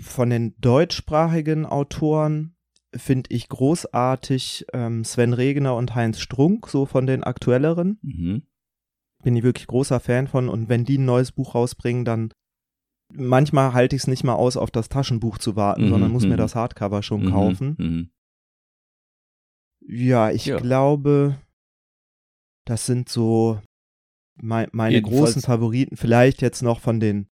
Von 0.00 0.30
den 0.30 0.54
deutschsprachigen 0.60 1.66
Autoren 1.66 2.54
finde 2.94 3.30
ich 3.30 3.48
großartig 3.48 4.66
ähm, 4.72 5.04
Sven 5.04 5.32
Regner 5.32 5.76
und 5.76 5.94
Heinz 5.94 6.20
Strunk, 6.20 6.68
so 6.68 6.86
von 6.86 7.06
den 7.06 7.24
aktuelleren. 7.24 7.98
Mhm 8.02 8.42
bin 9.22 9.36
ich 9.36 9.42
wirklich 9.42 9.66
großer 9.66 10.00
Fan 10.00 10.28
von 10.28 10.48
und 10.48 10.68
wenn 10.68 10.84
die 10.84 10.98
ein 10.98 11.04
neues 11.04 11.32
Buch 11.32 11.54
rausbringen, 11.54 12.04
dann 12.04 12.32
manchmal 13.12 13.72
halte 13.72 13.96
ich 13.96 14.02
es 14.02 14.06
nicht 14.06 14.24
mal 14.24 14.34
aus, 14.34 14.56
auf 14.56 14.70
das 14.70 14.88
Taschenbuch 14.88 15.38
zu 15.38 15.56
warten, 15.56 15.86
mhm, 15.86 15.90
sondern 15.90 16.12
muss 16.12 16.24
mir 16.24 16.34
mhm. 16.34 16.38
das 16.38 16.54
Hardcover 16.54 17.02
schon 17.02 17.24
mhm, 17.24 17.30
kaufen. 17.30 17.76
Mhm. 17.78 18.10
Ja, 19.80 20.30
ich 20.30 20.46
ja. 20.46 20.58
glaube, 20.58 21.38
das 22.64 22.86
sind 22.86 23.08
so 23.08 23.60
mein, 24.36 24.68
meine 24.72 24.96
Jedenfalls. 24.96 25.18
großen 25.18 25.42
Favoriten. 25.42 25.96
Vielleicht 25.96 26.42
jetzt 26.42 26.62
noch 26.62 26.80
von 26.80 27.00
den 27.00 27.28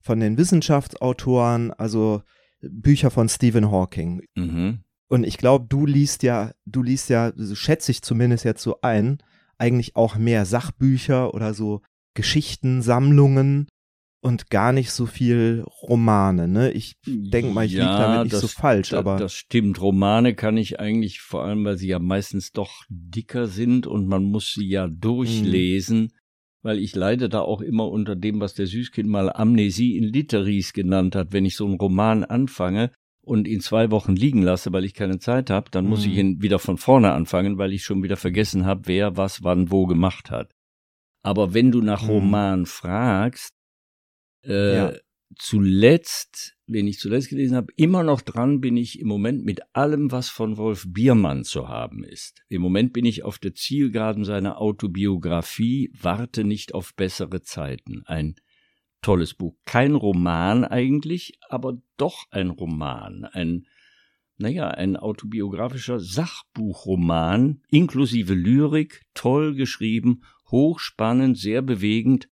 von 0.00 0.18
den 0.18 0.36
Wissenschaftsautoren, 0.36 1.70
also 1.70 2.22
Bücher 2.60 3.12
von 3.12 3.28
Stephen 3.28 3.70
Hawking. 3.70 4.22
Mhm. 4.34 4.82
Und 5.12 5.24
ich 5.24 5.36
glaube, 5.36 5.66
du 5.68 5.84
liest 5.84 6.22
ja, 6.22 6.52
du 6.64 6.82
liest 6.82 7.10
ja, 7.10 7.34
so 7.36 7.54
schätze 7.54 7.92
ich 7.92 8.00
zumindest 8.00 8.46
jetzt 8.46 8.62
so 8.62 8.80
ein, 8.80 9.18
eigentlich 9.58 9.94
auch 9.94 10.16
mehr 10.16 10.46
Sachbücher 10.46 11.34
oder 11.34 11.52
so 11.52 11.82
Geschichtensammlungen 12.14 13.68
und 14.22 14.48
gar 14.48 14.72
nicht 14.72 14.90
so 14.90 15.04
viel 15.04 15.66
Romane. 15.82 16.48
Ne? 16.48 16.72
Ich 16.72 16.94
denke 17.06 17.52
mal, 17.52 17.66
ich 17.66 17.72
ja, 17.72 17.84
liege 17.84 18.02
damit 18.02 18.24
nicht 18.24 18.32
das, 18.32 18.40
so 18.40 18.48
falsch. 18.48 18.88
Da, 18.88 19.00
aber 19.00 19.18
das 19.18 19.34
stimmt. 19.34 19.82
Romane 19.82 20.34
kann 20.34 20.56
ich 20.56 20.80
eigentlich 20.80 21.20
vor 21.20 21.44
allem, 21.44 21.62
weil 21.66 21.76
sie 21.76 21.88
ja 21.88 21.98
meistens 21.98 22.52
doch 22.52 22.84
dicker 22.88 23.48
sind 23.48 23.86
und 23.86 24.06
man 24.06 24.24
muss 24.24 24.54
sie 24.54 24.66
ja 24.66 24.88
durchlesen. 24.88 26.00
Mhm. 26.00 26.10
Weil 26.62 26.78
ich 26.78 26.94
leide 26.94 27.28
da 27.28 27.40
auch 27.40 27.60
immer 27.60 27.86
unter 27.90 28.16
dem, 28.16 28.40
was 28.40 28.54
der 28.54 28.66
Süßkind 28.66 29.10
mal 29.10 29.30
Amnesie 29.30 29.98
in 29.98 30.04
Literis 30.04 30.72
genannt 30.72 31.14
hat. 31.16 31.34
Wenn 31.34 31.44
ich 31.44 31.56
so 31.56 31.66
einen 31.66 31.76
Roman 31.76 32.24
anfange, 32.24 32.92
und 33.22 33.46
ihn 33.46 33.60
zwei 33.60 33.90
Wochen 33.90 34.14
liegen 34.16 34.42
lasse, 34.42 34.72
weil 34.72 34.84
ich 34.84 34.94
keine 34.94 35.18
Zeit 35.18 35.48
habe, 35.48 35.70
dann 35.70 35.84
mhm. 35.84 35.90
muss 35.90 36.04
ich 36.04 36.12
mhm. 36.12 36.18
ihn 36.18 36.42
wieder 36.42 36.58
von 36.58 36.76
vorne 36.76 37.12
anfangen, 37.12 37.56
weil 37.58 37.72
ich 37.72 37.84
schon 37.84 38.02
wieder 38.02 38.16
vergessen 38.16 38.66
habe, 38.66 38.82
wer 38.86 39.16
was 39.16 39.42
wann 39.42 39.70
wo 39.70 39.86
gemacht 39.86 40.30
hat. 40.30 40.52
Aber 41.22 41.54
wenn 41.54 41.70
du 41.70 41.80
nach 41.80 42.02
mhm. 42.02 42.10
Roman 42.10 42.66
fragst, 42.66 43.54
äh, 44.44 44.76
ja. 44.76 44.92
zuletzt, 45.38 46.56
wenn 46.66 46.88
ich 46.88 46.98
zuletzt 46.98 47.28
gelesen 47.28 47.56
habe, 47.56 47.72
immer 47.76 48.02
noch 48.02 48.22
dran 48.22 48.60
bin 48.60 48.76
ich 48.76 48.98
im 48.98 49.06
Moment 49.06 49.44
mit 49.44 49.60
allem, 49.72 50.10
was 50.10 50.28
von 50.28 50.56
Wolf 50.56 50.84
Biermann 50.88 51.44
zu 51.44 51.68
haben 51.68 52.02
ist. 52.02 52.42
Im 52.48 52.60
Moment 52.60 52.92
bin 52.92 53.04
ich 53.04 53.22
auf 53.22 53.38
der 53.38 53.54
Zielgeraden 53.54 54.24
seiner 54.24 54.60
Autobiografie 54.60 55.92
Warte 56.00 56.42
nicht 56.42 56.74
auf 56.74 56.94
bessere 56.96 57.42
Zeiten. 57.42 58.02
Ein 58.04 58.34
tolles 59.02 59.34
Buch. 59.34 59.56
Kein 59.64 59.94
Roman 59.94 60.64
eigentlich, 60.64 61.34
aber 61.48 61.78
doch 61.96 62.26
ein 62.30 62.50
Roman. 62.50 63.24
Ein, 63.24 63.66
naja, 64.38 64.68
ein 64.68 64.96
autobiografischer 64.96 66.00
Sachbuchroman, 66.00 67.62
inklusive 67.68 68.34
Lyrik, 68.34 69.02
toll 69.14 69.54
geschrieben, 69.54 70.22
hochspannend, 70.50 71.36
sehr 71.36 71.62
bewegend 71.62 72.28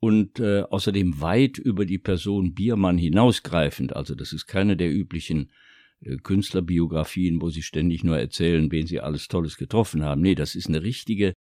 und 0.00 0.40
äh, 0.40 0.62
außerdem 0.62 1.20
weit 1.20 1.58
über 1.58 1.86
die 1.86 1.98
Person 1.98 2.54
Biermann 2.54 2.98
hinausgreifend. 2.98 3.94
Also 3.94 4.14
das 4.14 4.32
ist 4.32 4.46
keine 4.46 4.76
der 4.76 4.92
üblichen 4.92 5.52
äh, 6.00 6.16
Künstlerbiografien, 6.16 7.40
wo 7.40 7.50
sie 7.50 7.62
ständig 7.62 8.02
nur 8.02 8.18
erzählen, 8.18 8.72
wen 8.72 8.86
sie 8.86 9.00
alles 9.00 9.28
Tolles 9.28 9.56
getroffen 9.56 10.02
haben. 10.02 10.20
Nee, 10.20 10.34
das 10.34 10.56
ist 10.56 10.66
eine 10.66 10.82
richtige 10.82 11.34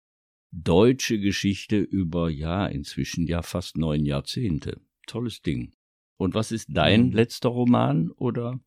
deutsche 0.53 1.19
Geschichte 1.19 1.79
über, 1.79 2.29
ja, 2.29 2.67
inzwischen 2.67 3.27
ja 3.27 3.43
fast 3.43 3.77
neun 3.77 4.05
Jahrzehnte. 4.05 4.81
Tolles 5.07 5.43
Ding. 5.43 5.73
Und 6.17 6.35
was 6.35 6.53
ist 6.53 6.69
dein 6.71 7.07
mhm. 7.07 7.13
letzter 7.13 7.49
Roman 7.49 8.11
oder 8.11 8.61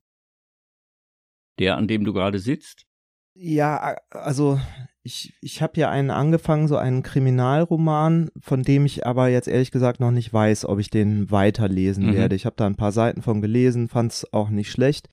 der, 1.59 1.77
an 1.77 1.87
dem 1.87 2.03
du 2.03 2.13
gerade 2.13 2.39
sitzt? 2.39 2.85
Ja, 3.35 3.97
also 4.11 4.59
ich, 5.03 5.33
ich 5.41 5.61
habe 5.61 5.79
ja 5.79 5.89
einen 5.89 6.11
angefangen, 6.11 6.67
so 6.67 6.77
einen 6.77 7.03
Kriminalroman, 7.03 8.29
von 8.39 8.63
dem 8.63 8.85
ich 8.85 9.05
aber 9.05 9.27
jetzt 9.27 9.47
ehrlich 9.47 9.71
gesagt 9.71 9.99
noch 9.99 10.11
nicht 10.11 10.31
weiß, 10.31 10.65
ob 10.65 10.79
ich 10.79 10.89
den 10.89 11.29
weiterlesen 11.29 12.07
mhm. 12.07 12.13
werde. 12.13 12.35
Ich 12.35 12.45
habe 12.45 12.55
da 12.55 12.65
ein 12.65 12.75
paar 12.75 12.91
Seiten 12.91 13.21
von 13.21 13.41
gelesen, 13.41 13.89
fand 13.89 14.13
es 14.13 14.33
auch 14.33 14.49
nicht 14.49 14.71
schlecht. 14.71 15.09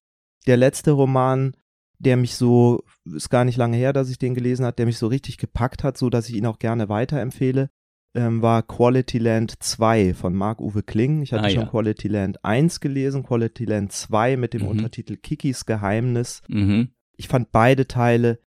Der 0.47 0.57
letzte 0.57 0.93
Roman, 0.93 1.57
der 2.01 2.17
mich 2.17 2.35
so, 2.35 2.83
ist 3.05 3.31
gar 3.31 3.45
nicht 3.45 3.59
lange 3.59 3.77
her, 3.77 3.93
dass 3.93 4.11
ich 4.11 4.19
den 4.19 4.35
gelesen 4.35 4.65
habe, 4.65 4.75
der 4.75 4.87
mich 4.87 4.99
so 4.99 5.07
richtig 5.07 5.37
gepackt 5.37 5.85
hat, 5.85 5.99
so 5.99 6.11
dass 6.11 6.29
ich 6.29 6.35
ihn 6.35 6.47
auch 6.47 6.59
gerne 6.59 6.89
weiterempfehle, 6.89 7.71
ähm, 8.15 8.43
war 8.43 8.63
Quality 8.63 9.19
Land 9.19 9.63
2 9.63 10.15
von 10.15 10.35
Marc-Uwe 10.35 10.83
Kling. 10.83 11.23
Ich 11.23 11.33
hatte 11.33 11.45
ah, 11.45 11.51
schon 11.51 11.63
ja. 11.63 11.69
Quality 11.69 12.09
Land 12.09 12.45
1 12.45 12.81
gelesen, 12.81 13.23
Quality 13.23 13.67
Land 13.67 13.93
2 13.93 14.37
mit 14.37 14.55
dem 14.55 14.63
mhm. 14.63 14.69
Untertitel 14.69 15.17
Kikis 15.17 15.67
Geheimnis. 15.67 16.43
Mhm. 16.49 16.89
Ich 17.17 17.29
fand 17.29 17.53
beide 17.53 17.87
Teile 17.87 18.41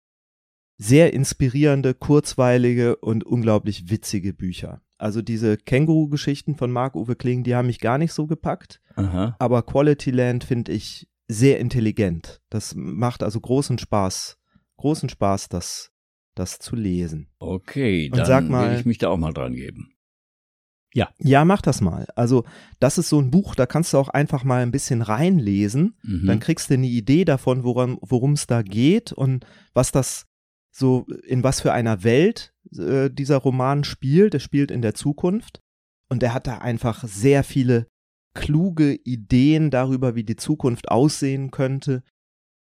sehr 0.78 1.14
inspirierende, 1.14 1.94
kurzweilige 1.94 2.98
und 2.98 3.24
unglaublich 3.24 3.90
witzige 3.92 4.34
Bücher. 4.34 4.82
Also 4.98 5.22
diese 5.22 5.58
Känguru-Geschichten 5.58 6.56
von 6.56 6.72
Marc-Uwe 6.72 7.16
Kling, 7.16 7.44
die 7.44 7.56
haben 7.56 7.68
mich 7.68 7.80
gar 7.80 8.00
nicht 8.00 8.14
so 8.14 8.26
gepackt. 8.26 8.82
Aha. 8.96 9.36
Aber 9.38 9.62
Quality 9.62 10.12
Land 10.12 10.44
finde 10.44 10.72
ich 10.72 11.08
sehr 11.34 11.60
intelligent. 11.60 12.42
Das 12.50 12.76
macht 12.76 13.24
also 13.24 13.40
großen 13.40 13.78
Spaß, 13.78 14.38
großen 14.78 15.10
Spaß, 15.10 15.50
das, 15.50 15.92
das 16.36 16.60
zu 16.60 16.76
lesen. 16.76 17.30
Okay, 17.40 18.10
und 18.12 18.18
dann 18.18 18.48
mal, 18.50 18.72
will 18.72 18.80
ich 18.80 18.86
mich 18.86 18.98
da 18.98 19.10
auch 19.10 19.18
mal 19.18 19.34
dran 19.34 19.54
geben. 19.54 19.94
Ja. 20.94 21.10
Ja, 21.18 21.44
mach 21.44 21.62
das 21.62 21.82
mal. 21.82 22.08
Also, 22.16 22.46
das 22.80 22.98
ist 22.98 23.10
so 23.10 23.20
ein 23.20 23.32
Buch, 23.32 23.56
da 23.56 23.66
kannst 23.66 23.94
du 23.94 23.98
auch 23.98 24.10
einfach 24.10 24.44
mal 24.44 24.62
ein 24.62 24.72
bisschen 24.72 25.02
reinlesen. 25.02 25.98
Mhm. 26.04 26.28
Dann 26.28 26.40
kriegst 26.40 26.70
du 26.70 26.76
eine 26.76 26.88
Idee 26.88 27.26
davon, 27.26 27.64
worum 27.64 28.34
es 28.34 28.46
da 28.46 28.62
geht 28.62 29.12
und 29.12 29.46
was 29.74 29.92
das 29.92 30.28
so, 30.72 31.08
in 31.26 31.44
was 31.44 31.62
für 31.62 31.74
einer 31.74 32.04
Welt 32.04 32.54
äh, 32.78 33.10
dieser 33.10 33.38
Roman 33.38 33.84
spielt. 33.84 34.36
Er 34.36 34.40
spielt 34.40 34.72
in 34.72 34.82
der 34.82 34.94
Zukunft. 34.94 35.62
Und 36.10 36.22
er 36.22 36.34
hat 36.34 36.46
da 36.46 36.60
einfach 36.60 37.08
sehr 37.08 37.44
viele 37.44 37.88
kluge 38.34 38.94
Ideen 38.94 39.70
darüber, 39.70 40.16
wie 40.16 40.24
die 40.24 40.36
Zukunft 40.36 40.90
aussehen 40.90 41.52
könnte. 41.52 42.04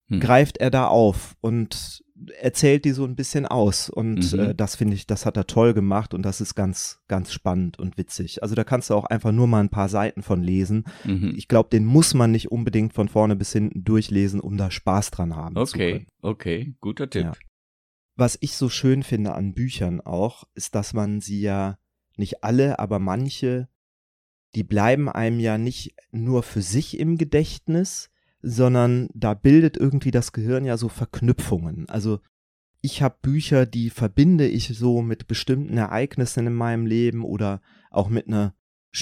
Hm. 0.08 0.20
Greift 0.20 0.58
er 0.58 0.70
da 0.70 0.88
auf 0.88 1.36
und 1.42 2.04
erzählt 2.40 2.86
die 2.86 2.92
so 2.92 3.04
ein 3.06 3.16
bisschen 3.16 3.46
aus. 3.46 3.90
Und 3.90 4.34
mhm. 4.34 4.40
äh, 4.40 4.56
das 4.56 4.76
finde 4.76 4.96
ich, 4.96 5.08
das 5.08 5.26
hat 5.26 5.38
er 5.38 5.48
toll 5.48 5.74
gemacht 5.74 6.14
und 6.14 6.24
das 6.24 6.42
ist 6.42 6.56
ganz, 6.56 7.02
ganz 7.08 7.34
spannend 7.34 7.78
und 7.80 7.98
witzig. 7.98 8.42
Also 8.42 8.56
da 8.56 8.64
kannst 8.64 8.90
du 8.90 8.94
auch 8.94 9.06
einfach 9.06 9.32
nur 9.32 9.48
mal 9.48 9.60
ein 9.60 9.70
paar 9.70 9.90
Seiten 9.90 10.22
von 10.22 10.42
lesen. 10.42 10.86
Mhm. 11.04 11.34
Ich 11.36 11.48
glaube, 11.48 11.70
den 11.70 11.86
muss 11.86 12.14
man 12.14 12.32
nicht 12.32 12.52
unbedingt 12.52 12.94
von 12.94 13.10
vorne 13.10 13.36
bis 13.36 13.52
hinten 13.52 13.84
durchlesen, 13.84 14.40
um 14.40 14.58
da 14.58 14.72
Spaß 14.72 15.12
dran 15.12 15.36
haben 15.36 15.58
okay, 15.58 15.66
zu 15.66 15.78
können. 15.78 16.08
Okay, 16.22 16.62
okay, 16.62 16.76
guter 16.80 17.10
Tipp. 17.10 17.24
Ja. 17.24 17.34
Was 18.16 18.38
ich 18.40 18.56
so 18.56 18.70
schön 18.70 19.04
finde 19.04 19.34
an 19.34 19.54
Büchern 19.54 20.00
auch, 20.00 20.46
ist, 20.54 20.76
dass 20.76 20.94
man 20.94 21.20
sie 21.20 21.42
ja 21.42 21.78
nicht 22.18 22.46
alle, 22.46 22.80
aber 22.80 23.00
manche, 23.00 23.68
die 24.56 24.64
bleiben 24.64 25.10
einem 25.10 25.40
ja 25.40 25.58
nicht 25.58 25.96
nur 26.12 26.42
für 26.42 26.62
sich 26.62 26.98
im 26.98 27.18
Gedächtnis, 27.18 28.10
sondern 28.42 29.10
da 29.14 29.34
bildet 29.34 29.78
irgendwie 29.78 30.12
das 30.12 30.32
Gehirn 30.32 30.66
ja 30.66 30.78
so 30.78 30.88
Verknüpfungen. 30.88 31.90
Also 31.90 32.20
ich 32.82 33.02
habe 33.02 33.18
Bücher, 33.22 33.66
die 33.66 33.90
verbinde 33.90 34.48
ich 34.48 34.78
so 34.78 35.02
mit 35.02 35.28
bestimmten 35.28 35.78
Ereignissen 35.78 36.48
in 36.48 36.54
meinem 36.54 36.86
Leben 36.86 37.24
oder 37.24 37.62
auch 37.92 38.10
mit 38.10 38.28
einer 38.28 38.54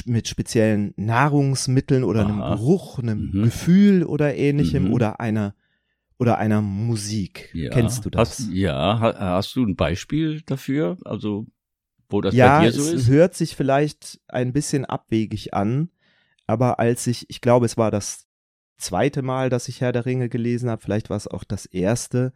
mit 0.06 0.28
speziellen 0.28 0.94
Nahrungsmitteln 0.96 2.04
oder 2.04 2.26
Aha. 2.26 2.30
einem 2.30 2.58
Geruch, 2.58 2.98
einem 2.98 3.30
mhm. 3.32 3.44
Gefühl 3.44 4.04
oder 4.04 4.36
ähnlichem 4.36 4.86
mhm. 4.86 4.94
oder 4.94 5.20
einer 5.20 5.54
oder 6.18 6.38
einer 6.38 6.62
Musik. 6.62 7.52
Ja. 7.54 7.70
Kennst 7.70 8.06
du 8.06 8.10
das? 8.10 8.40
Hast, 8.40 8.50
ja, 8.52 9.00
hast 9.00 9.56
du 9.56 9.66
ein 9.66 9.76
Beispiel 9.76 10.42
dafür? 10.46 10.98
Also 11.04 11.46
wo 12.14 12.22
das 12.22 12.34
ja, 12.34 12.60
bei 12.60 12.66
dir 12.66 12.72
so 12.72 12.82
ist? 12.82 12.92
Ja, 12.92 12.96
es 12.98 13.10
hört 13.10 13.36
sich 13.36 13.56
vielleicht 13.56 14.22
ein 14.28 14.54
bisschen 14.54 14.86
abwegig 14.86 15.54
an, 15.54 15.90
aber 16.48 16.80
als 16.80 17.08
ich, 17.08 17.30
ich 17.30 17.42
glaube, 17.42 17.66
es 17.66 17.76
war 17.76 17.92
das 17.92 18.28
zweite 18.78 19.22
Mal, 19.22 19.50
dass 19.50 19.68
ich 19.68 19.82
Herr 19.82 19.92
der 19.92 20.06
Ringe 20.06 20.30
gelesen 20.30 20.70
habe, 20.70 20.82
vielleicht 20.82 21.10
war 21.10 21.18
es 21.18 21.28
auch 21.28 21.44
das 21.44 21.66
erste. 21.66 22.34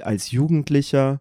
Als 0.00 0.30
Jugendlicher 0.30 1.20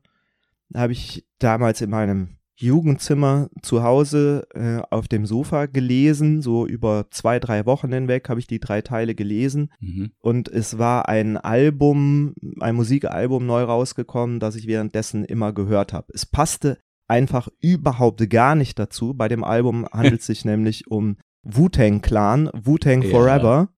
habe 0.74 0.94
ich 0.94 1.26
damals 1.40 1.82
in 1.82 1.90
meinem 1.90 2.38
Jugendzimmer 2.58 3.50
zu 3.62 3.84
Hause 3.84 4.48
äh, 4.54 4.82
auf 4.90 5.10
dem 5.10 5.26
Sofa 5.26 5.66
gelesen, 5.66 6.42
so 6.42 6.66
über 6.66 7.08
zwei, 7.12 7.40
drei 7.40 7.66
Wochen 7.66 7.92
hinweg 7.92 8.30
habe 8.30 8.40
ich 8.40 8.48
die 8.48 8.62
drei 8.62 8.82
Teile 8.82 9.14
gelesen 9.14 9.74
mhm. 9.82 10.12
und 10.20 10.48
es 10.48 10.78
war 10.78 11.10
ein 11.10 11.36
Album, 11.36 12.34
ein 12.62 12.76
Musikalbum 12.76 13.46
neu 13.46 13.64
rausgekommen, 13.64 14.40
das 14.40 14.56
ich 14.56 14.68
währenddessen 14.68 15.26
immer 15.26 15.52
gehört 15.52 15.92
habe. 15.92 16.08
Es 16.14 16.26
passte 16.26 16.78
einfach 17.08 17.48
überhaupt 17.60 18.30
gar 18.30 18.56
nicht 18.56 18.80
dazu. 18.80 19.14
Bei 19.14 19.28
dem 19.28 19.44
Album 19.44 19.88
handelt 19.92 20.22
es 20.22 20.28
sich 20.28 20.46
nämlich 20.46 20.88
um 20.88 21.18
Wu-Tang 21.44 22.02
Clan, 22.02 22.50
Wu-Tang 22.54 23.04
ja. 23.04 23.10
Forever 23.10 23.70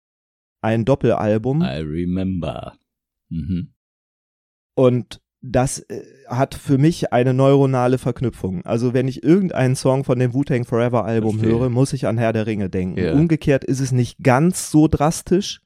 ein 0.62 0.86
Doppelalbum. 0.86 1.62
I 1.62 1.82
remember. 1.82 2.74
Mhm. 3.30 3.74
Und 4.76 5.22
das 5.42 5.80
äh, 5.80 6.04
hat 6.28 6.56
für 6.56 6.78
mich 6.78 7.14
eine 7.14 7.34
neuronale 7.34 7.98
Verknüpfung. 7.98 8.66
Also 8.66 8.94
wenn 8.94 9.08
ich 9.08 9.24
irgendeinen 9.24 9.76
Song 9.76 10.04
von 10.04 10.20
dem 10.20 10.34
Wu-Tang 10.34 10.66
Forever 10.66 11.06
Album 11.06 11.40
Verstehe. 11.40 11.60
höre, 11.60 11.70
muss 11.70 11.94
ich 11.94 12.08
an 12.08 12.18
Herr 12.18 12.34
der 12.34 12.48
Ringe 12.48 12.70
denken. 12.70 13.00
Ja. 13.00 13.14
Umgekehrt 13.14 13.64
ist 13.64 13.80
es 13.80 13.92
nicht 13.92 14.24
ganz 14.24 14.72
so 14.72 14.88
drastisch, 14.88 15.62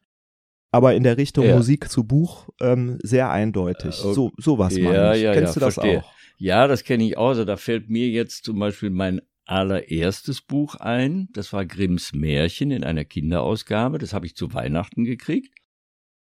aber 0.71 0.93
in 0.93 1.03
der 1.03 1.17
Richtung 1.17 1.45
ja. 1.45 1.55
Musik 1.55 1.89
zu 1.89 2.03
Buch 2.03 2.49
ähm, 2.59 2.99
sehr 3.01 3.31
eindeutig. 3.31 4.03
Äh, 4.03 4.07
okay. 4.07 4.13
So 4.13 4.31
sowas 4.37 4.75
ja, 4.77 4.83
meine 4.83 5.17
ich. 5.17 5.23
Kennst 5.23 5.55
du 5.55 5.59
das 5.59 5.75
verstehe. 5.75 5.99
auch? 5.99 6.13
Ja, 6.41 6.67
das 6.67 6.83
kenne 6.83 7.05
ich 7.05 7.19
auch. 7.19 7.27
Also 7.27 7.45
da 7.45 7.55
fällt 7.55 7.91
mir 7.91 8.09
jetzt 8.09 8.45
zum 8.45 8.57
Beispiel 8.57 8.89
mein 8.89 9.21
allererstes 9.45 10.41
Buch 10.41 10.73
ein. 10.73 11.29
Das 11.33 11.53
war 11.53 11.67
Grimms 11.67 12.13
Märchen 12.13 12.71
in 12.71 12.83
einer 12.83 13.05
Kinderausgabe. 13.05 13.99
Das 13.99 14.11
habe 14.11 14.25
ich 14.25 14.35
zu 14.35 14.51
Weihnachten 14.51 15.03
gekriegt. 15.03 15.55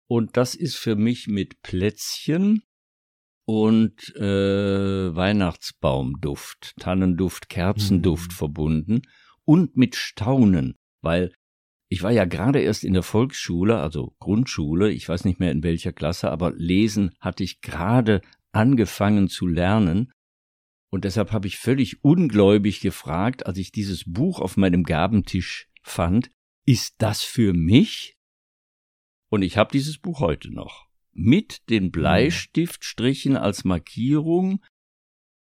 Und 0.10 0.38
das 0.38 0.56
ist 0.56 0.78
für 0.78 0.96
mich 0.96 1.28
mit 1.28 1.62
Plätzchen 1.62 2.64
und 3.46 4.16
äh, 4.16 5.14
Weihnachtsbaumduft, 5.14 6.76
Tannenduft, 6.80 7.50
Kerzenduft 7.50 8.32
mhm. 8.32 8.36
verbunden 8.36 9.02
und 9.44 9.76
mit 9.76 9.98
Staunen, 9.98 10.76
weil 11.02 11.34
ich 11.90 12.04
war 12.04 12.12
ja 12.12 12.24
gerade 12.24 12.62
erst 12.62 12.86
in 12.86 12.94
der 12.94 13.04
Volksschule, 13.04 13.80
also 13.80 14.14
Grundschule, 14.20 14.90
ich 14.90 15.08
weiß 15.08 15.26
nicht 15.26 15.42
mehr 15.42 15.52
in 15.52 15.64
welcher 15.64 15.92
Klasse, 15.92 16.32
aber 16.32 16.54
lesen 16.54 17.12
hatte 17.20 17.44
ich 17.44 17.60
gerade 17.60 18.22
angefangen 18.52 19.30
zu 19.30 19.48
lernen 19.48 20.12
und 20.90 21.04
deshalb 21.04 21.32
habe 21.32 21.48
ich 21.48 21.58
völlig 21.58 22.04
ungläubig 22.04 22.80
gefragt, 22.80 23.46
als 23.46 23.58
ich 23.58 23.72
dieses 23.72 24.04
Buch 24.06 24.40
auf 24.40 24.58
meinem 24.58 24.84
Gabentisch 24.84 25.70
fand, 25.82 26.32
ist 26.66 26.96
das 27.00 27.24
für 27.24 27.54
mich? 27.54 28.18
Und 29.30 29.42
ich 29.42 29.58
habe 29.58 29.72
dieses 29.72 29.98
Buch 29.98 30.20
heute 30.20 30.54
noch. 30.54 30.88
Mit 31.12 31.70
den 31.70 31.92
Bleistiftstrichen 31.92 33.36
als 33.36 33.66
Markierung, 33.66 34.64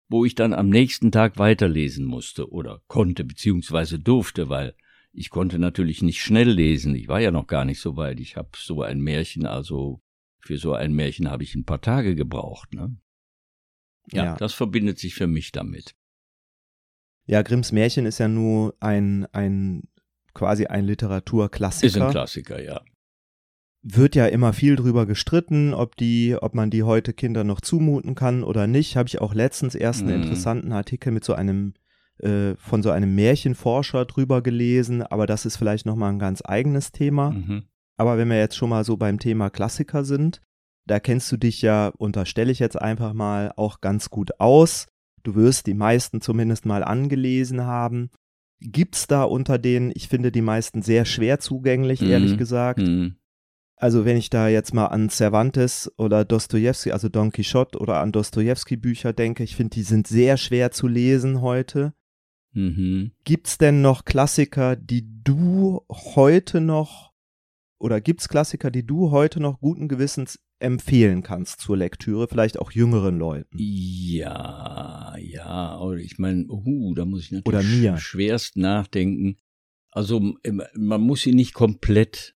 wo 0.07 0.23
ich 0.23 0.35
dann 0.35 0.53
am 0.53 0.69
nächsten 0.69 1.11
Tag 1.11 1.39
weiterlesen 1.39 2.05
musste 2.05 2.51
oder 2.51 2.81
konnte 2.87 3.23
beziehungsweise 3.23 3.99
durfte, 3.99 4.49
weil 4.49 4.75
ich 5.11 5.29
konnte 5.29 5.59
natürlich 5.59 6.01
nicht 6.01 6.21
schnell 6.21 6.49
lesen. 6.49 6.95
Ich 6.95 7.07
war 7.07 7.19
ja 7.19 7.31
noch 7.31 7.47
gar 7.47 7.65
nicht 7.65 7.79
so 7.79 7.97
weit. 7.97 8.19
Ich 8.19 8.37
habe 8.37 8.51
so 8.55 8.83
ein 8.83 8.99
Märchen, 8.99 9.45
also 9.45 10.02
für 10.43 10.57
so 10.57 10.73
ein 10.73 10.93
Märchen 10.93 11.31
habe 11.31 11.43
ich 11.43 11.55
ein 11.55 11.65
paar 11.65 11.81
Tage 11.81 12.15
gebraucht. 12.15 12.73
Ne? 12.73 12.97
Ja, 14.11 14.25
ja, 14.25 14.35
das 14.35 14.53
verbindet 14.53 14.99
sich 14.99 15.15
für 15.15 15.27
mich 15.27 15.51
damit. 15.51 15.95
Ja, 17.25 17.41
Grimms 17.41 17.71
Märchen 17.71 18.05
ist 18.05 18.17
ja 18.17 18.27
nur 18.27 18.75
ein, 18.81 19.25
ein 19.31 19.83
quasi 20.33 20.65
ein 20.65 20.83
Literaturklassiker. 20.83 21.87
Ist 21.87 21.97
ein 21.97 22.11
Klassiker, 22.11 22.61
ja. 22.61 22.81
Wird 23.81 24.15
ja 24.15 24.27
immer 24.27 24.51
viel 24.53 24.75
drüber 24.75 25.05
gestritten, 25.05 25.73
ob 25.73 25.95
die, 25.95 26.35
ob 26.39 26.53
man 26.53 26.69
die 26.69 26.83
heute 26.83 27.13
Kinder 27.13 27.43
noch 27.43 27.61
zumuten 27.61 28.15
kann 28.15 28.43
oder 28.43 28.67
nicht. 28.67 28.97
Habe 28.97 29.07
ich 29.07 29.21
auch 29.21 29.33
letztens 29.33 29.75
erst 29.75 30.01
einen 30.01 30.17
mhm. 30.17 30.23
interessanten 30.23 30.71
Artikel 30.73 31.11
mit 31.11 31.23
so 31.23 31.33
einem 31.33 31.73
äh, 32.19 32.55
von 32.57 32.83
so 32.83 32.91
einem 32.91 33.15
Märchenforscher 33.15 34.05
drüber 34.05 34.41
gelesen, 34.41 35.03
aber 35.03 35.25
das 35.25 35.45
ist 35.45 35.57
vielleicht 35.57 35.85
nochmal 35.85 36.11
ein 36.11 36.19
ganz 36.19 36.41
eigenes 36.45 36.91
Thema. 36.91 37.31
Mhm. 37.31 37.63
Aber 37.97 38.17
wenn 38.17 38.29
wir 38.29 38.37
jetzt 38.37 38.55
schon 38.55 38.69
mal 38.69 38.83
so 38.83 38.97
beim 38.97 39.19
Thema 39.19 39.49
Klassiker 39.49 40.03
sind, 40.03 40.41
da 40.85 40.99
kennst 40.99 41.31
du 41.31 41.37
dich 41.37 41.61
ja, 41.61 41.89
unterstelle 41.97 42.51
ich 42.51 42.59
jetzt 42.59 42.79
einfach 42.79 43.13
mal, 43.13 43.53
auch 43.55 43.81
ganz 43.81 44.09
gut 44.09 44.39
aus. 44.39 44.87
Du 45.23 45.35
wirst 45.35 45.67
die 45.67 45.73
meisten 45.73 46.19
zumindest 46.19 46.65
mal 46.65 46.83
angelesen 46.83 47.65
haben. 47.65 48.09
Gibt's 48.59 49.07
da 49.07 49.23
unter 49.23 49.57
denen, 49.57 49.91
ich 49.95 50.07
finde 50.07 50.31
die 50.31 50.41
meisten 50.41 50.81
sehr 50.81 51.05
schwer 51.05 51.39
zugänglich, 51.39 52.01
mhm. 52.01 52.09
ehrlich 52.09 52.37
gesagt. 52.37 52.79
Mhm. 52.79 53.15
Also 53.75 54.05
wenn 54.05 54.17
ich 54.17 54.29
da 54.29 54.47
jetzt 54.47 54.73
mal 54.73 54.87
an 54.87 55.09
Cervantes 55.09 55.91
oder 55.97 56.23
Dostoevsky, 56.23 56.91
also 56.91 57.09
Don 57.09 57.31
Quixote 57.31 57.77
oder 57.79 57.99
an 57.99 58.11
Dostoevsky 58.11 58.77
Bücher 58.77 59.11
denke, 59.11 59.43
ich 59.43 59.55
finde, 59.55 59.75
die 59.75 59.83
sind 59.83 60.07
sehr 60.07 60.37
schwer 60.37 60.71
zu 60.71 60.87
lesen 60.87 61.41
heute. 61.41 61.93
Mhm. 62.53 63.11
Gibt's 63.25 63.57
denn 63.57 63.81
noch 63.81 64.05
Klassiker, 64.05 64.75
die 64.75 65.05
du 65.23 65.81
heute 65.89 66.61
noch 66.61 67.12
oder 67.83 67.99
gibt's 67.99 68.29
Klassiker, 68.29 68.71
die 68.71 68.85
du 68.85 69.11
heute 69.11 69.41
noch 69.41 69.59
guten 69.59 69.89
Gewissens 69.89 70.39
empfehlen 70.59 71.21
kannst 71.21 71.59
zur 71.59 71.75
Lektüre, 71.75 72.29
vielleicht 72.29 72.57
auch 72.57 72.71
jüngeren 72.71 73.19
Leuten. 73.19 73.57
Ja, 73.59 75.17
ja, 75.19 75.77
oder 75.77 75.97
ich 75.99 76.17
meine, 76.17 76.45
uh, 76.47 76.93
da 76.95 77.03
muss 77.03 77.25
ich 77.25 77.31
natürlich 77.31 77.99
schwerst 77.99 78.55
nachdenken. 78.55 79.35
Also 79.91 80.33
man 80.75 81.01
muss 81.01 81.23
sie 81.23 81.33
nicht 81.33 81.53
komplett 81.53 82.37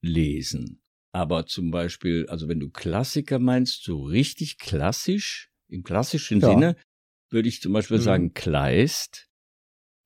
lesen. 0.00 0.80
Aber 1.12 1.46
zum 1.46 1.72
Beispiel, 1.72 2.26
also 2.28 2.46
wenn 2.48 2.60
du 2.60 2.70
Klassiker 2.70 3.40
meinst, 3.40 3.82
so 3.82 4.04
richtig 4.04 4.58
klassisch, 4.58 5.50
im 5.68 5.82
klassischen 5.82 6.38
Ja. 6.38 6.50
Sinne, 6.50 6.76
würde 7.30 7.48
ich 7.48 7.60
zum 7.60 7.72
Beispiel 7.72 7.98
Mhm. 7.98 8.02
sagen, 8.02 8.32
Kleist, 8.32 9.27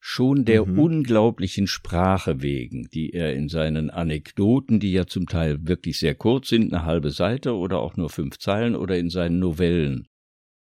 schon 0.05 0.45
der 0.45 0.67
Mhm. 0.67 0.79
unglaublichen 0.81 1.69
Sprache 1.69 2.43
wegen, 2.43 2.89
die 2.93 3.13
er 3.13 3.35
in 3.35 3.49
seinen 3.49 3.89
Anekdoten, 3.89 4.81
die 4.81 4.91
ja 4.91 5.07
zum 5.07 5.29
Teil 5.29 5.69
wirklich 5.69 6.01
sehr 6.01 6.17
kurz 6.17 6.49
sind, 6.49 6.75
eine 6.75 6.85
halbe 6.85 7.13
Seite 7.13 7.55
oder 7.55 7.79
auch 7.79 7.97
nur 7.97 8.11
fünf 8.11 8.39
Zeilen, 8.39 8.75
oder 8.75 8.99
in 8.99 9.11
seinen 9.11 9.39
Novellen 9.39 10.09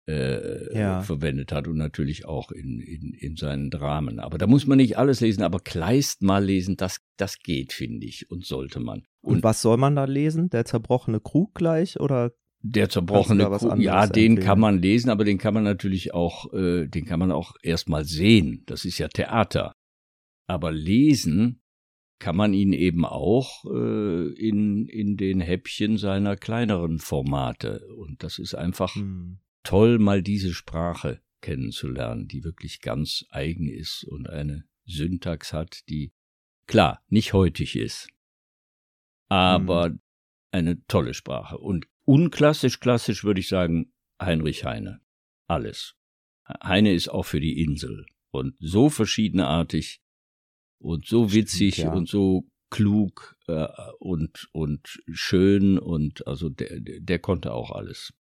äh, 0.10 0.74
Ja. 0.80 1.02
verwendet 1.02 1.52
hat 1.52 1.68
und 1.68 1.76
natürlich 1.76 2.26
auch 2.26 2.52
in, 2.54 2.80
in, 2.80 3.12
in 3.20 3.36
seinen 3.36 3.70
Dramen. 3.70 4.20
Aber 4.22 4.38
da 4.38 4.48
muss 4.48 4.66
man 4.66 4.78
nicht 4.78 4.98
alles 4.98 5.20
lesen, 5.20 5.44
aber 5.44 5.60
Kleist 5.60 6.22
mal 6.22 6.42
lesen, 6.46 6.78
das, 6.78 7.02
das 7.18 7.40
geht, 7.40 7.74
finde 7.74 8.08
ich, 8.08 8.32
und 8.32 8.46
sollte 8.46 8.80
man. 8.80 9.04
Und, 9.20 9.44
was 9.44 9.62
soll 9.62 9.76
man 9.76 9.98
da 9.98 10.06
lesen? 10.06 10.50
Der 10.50 10.64
zerbrochene 10.64 11.20
Krug 11.20 11.54
gleich 11.54 12.00
oder? 12.00 12.32
Der 12.62 12.90
zerbrochene 12.90 13.46
Kuh, 13.46 13.76
ja, 13.76 14.08
den 14.08 14.32
empfehlen? 14.32 14.46
kann 14.48 14.60
man 14.60 14.82
lesen, 14.82 15.10
aber 15.10 15.24
den 15.24 15.38
kann 15.38 15.54
man 15.54 15.64
natürlich 15.64 16.14
auch, 16.14 16.52
äh, 16.54 16.88
den 16.88 17.06
kann 17.06 17.20
man 17.20 17.32
auch 17.32 17.56
erstmal 17.62 18.04
sehen. 18.06 18.64
Das 18.66 18.84
ist 18.84 18.98
ja 18.98 19.08
Theater. 19.08 19.74
Aber 20.48 20.72
lesen 20.72 21.62
kann 22.20 22.36
man 22.36 22.54
ihn 22.54 22.74
eben 22.74 23.06
auch 23.06 23.64
äh, 23.66 24.34
in, 24.34 24.88
in 24.88 25.18
den 25.18 25.40
Häppchen 25.40 25.98
seiner 25.98 26.36
kleineren 26.36 27.00
Formate. 27.00 27.86
Und 27.96 28.24
das 28.24 28.40
ist 28.40 28.56
einfach 28.56 28.96
Hm. 28.96 29.40
toll, 29.64 30.00
mal 30.00 30.24
diese 30.24 30.54
Sprache 30.54 31.22
kennenzulernen, 31.42 32.28
die 32.28 32.44
wirklich 32.44 32.82
ganz 32.82 33.26
eigen 33.30 33.68
ist 33.70 34.04
und 34.04 34.28
eine 34.30 34.66
Syntax 34.86 35.54
hat, 35.54 35.88
die 35.90 36.12
klar 36.66 37.04
nicht 37.10 37.34
heutig 37.34 37.76
ist, 37.76 38.10
aber 39.30 39.92
eine 40.52 40.84
tolle 40.88 41.14
Sprache. 41.14 41.58
Und 41.58 41.86
unklassisch, 42.08 42.80
klassisch 42.80 43.24
würde 43.24 43.40
ich 43.40 43.48
sagen, 43.50 43.94
Heinrich 44.22 44.64
Heine. 44.66 45.02
Alles. 45.48 45.96
Heine 46.64 46.94
ist 46.94 47.10
auch 47.10 47.24
für 47.24 47.40
die 47.40 47.62
Insel 47.62 48.06
und 48.32 48.56
so 48.60 48.90
verschiedenartig 48.90 50.02
und 50.80 51.06
so 51.06 51.28
Stimmt, 51.28 51.34
witzig 51.34 51.78
ja. 51.78 51.92
und 51.94 52.08
so 52.08 52.46
klug 52.70 53.38
äh, 53.48 53.68
und 54.00 54.48
und 54.52 55.02
schön 55.12 55.78
und 55.80 56.26
also 56.28 56.50
der 56.50 56.80
der 56.80 57.00
der 57.00 57.20
konnte 57.20 57.54
auch 57.54 57.72
alles. 57.72 58.14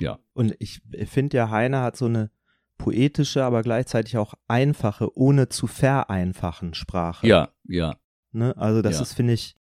Ja. 0.00 0.18
Und 0.32 0.54
ich 0.58 0.80
finde 1.06 1.36
ja, 1.36 1.50
Heine 1.50 1.80
hat 1.80 1.96
so 1.96 2.06
eine 2.06 2.30
poetische, 2.78 3.44
aber 3.44 3.62
gleichzeitig 3.62 4.16
auch 4.16 4.34
einfache, 4.46 5.16
ohne 5.16 5.48
zu 5.48 5.66
vereinfachen 5.66 6.74
Sprache. 6.74 7.26
Ja, 7.26 7.52
ja. 7.64 7.98
Ne? 8.30 8.56
Also 8.56 8.82
das 8.82 8.96
Ja. 8.96 9.02
ist, 9.02 9.14
finde 9.14 9.32
ich, 9.34 9.56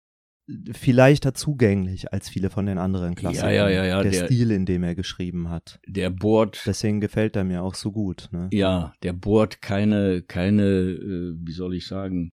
viel 0.72 0.94
leichter 0.94 1.32
zugänglich 1.34 2.12
als 2.12 2.28
viele 2.28 2.50
von 2.50 2.66
den 2.66 2.78
anderen 2.78 3.14
Klassikern. 3.14 3.54
ja, 3.54 3.68
ja, 3.68 3.84
ja, 3.84 4.02
Der, 4.02 4.12
der- 4.12 4.26
Stil, 4.26 4.50
in 4.50 4.66
dem 4.66 4.82
er 4.82 4.94
geschrieben 4.94 5.48
hat. 5.50 5.80
Der 5.86 6.10
bohrt 6.10 6.62
Deswegen 6.66 7.00
gefällt 7.00 7.34
er 7.36 7.44
mir 7.44 7.62
auch 7.62 7.74
so 7.74 7.92
gut. 7.92 8.28
Ne? 8.32 8.48
Ja, 8.52 8.92
der 9.02 9.12
bohrt 9.14 9.62
keine, 9.62 10.22
keine, 10.22 10.62
äh, 10.64 11.34
wie 11.38 11.52
soll 11.52 11.74
ich 11.74 11.86
sagen, 11.86 12.30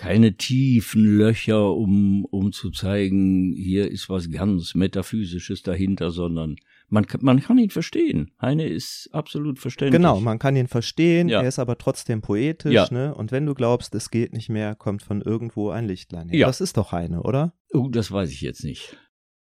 keine 0.00 0.34
tiefen 0.36 1.04
Löcher, 1.18 1.72
um, 1.74 2.24
um 2.24 2.52
zu 2.52 2.70
zeigen, 2.70 3.52
hier 3.52 3.90
ist 3.90 4.08
was 4.08 4.30
ganz 4.30 4.74
Metaphysisches 4.74 5.62
dahinter, 5.62 6.10
sondern 6.10 6.56
man, 6.88 7.06
kann- 7.06 7.20
man 7.22 7.40
kann 7.40 7.58
ihn 7.58 7.68
verstehen. 7.70 8.30
Heine 8.40 8.66
ist 8.66 9.10
absolut 9.12 9.58
verständlich. 9.58 9.98
Genau, 9.98 10.18
man 10.20 10.38
kann 10.38 10.56
ihn 10.56 10.68
verstehen, 10.68 11.28
Ja. 11.28 11.42
er 11.42 11.48
ist 11.48 11.58
aber 11.58 11.76
trotzdem 11.76 12.22
poetisch, 12.22 12.72
Ja. 12.72 12.88
ne? 12.90 13.14
Und 13.14 13.30
wenn 13.30 13.44
du 13.44 13.54
glaubst, 13.54 13.94
es 13.94 14.10
geht 14.10 14.32
nicht 14.32 14.48
mehr, 14.48 14.74
kommt 14.74 15.02
von 15.02 15.20
irgendwo 15.20 15.68
ein 15.70 15.86
Lichtlein 15.86 16.30
her. 16.30 16.38
Ja. 16.40 16.46
Das 16.46 16.60
ist 16.62 16.76
doch 16.78 16.92
Heine, 16.92 17.22
oder? 17.22 17.52
Oh, 17.72 17.88
das 17.88 18.10
weiß 18.10 18.30
ich 18.30 18.40
jetzt 18.40 18.64
nicht. 18.64 18.96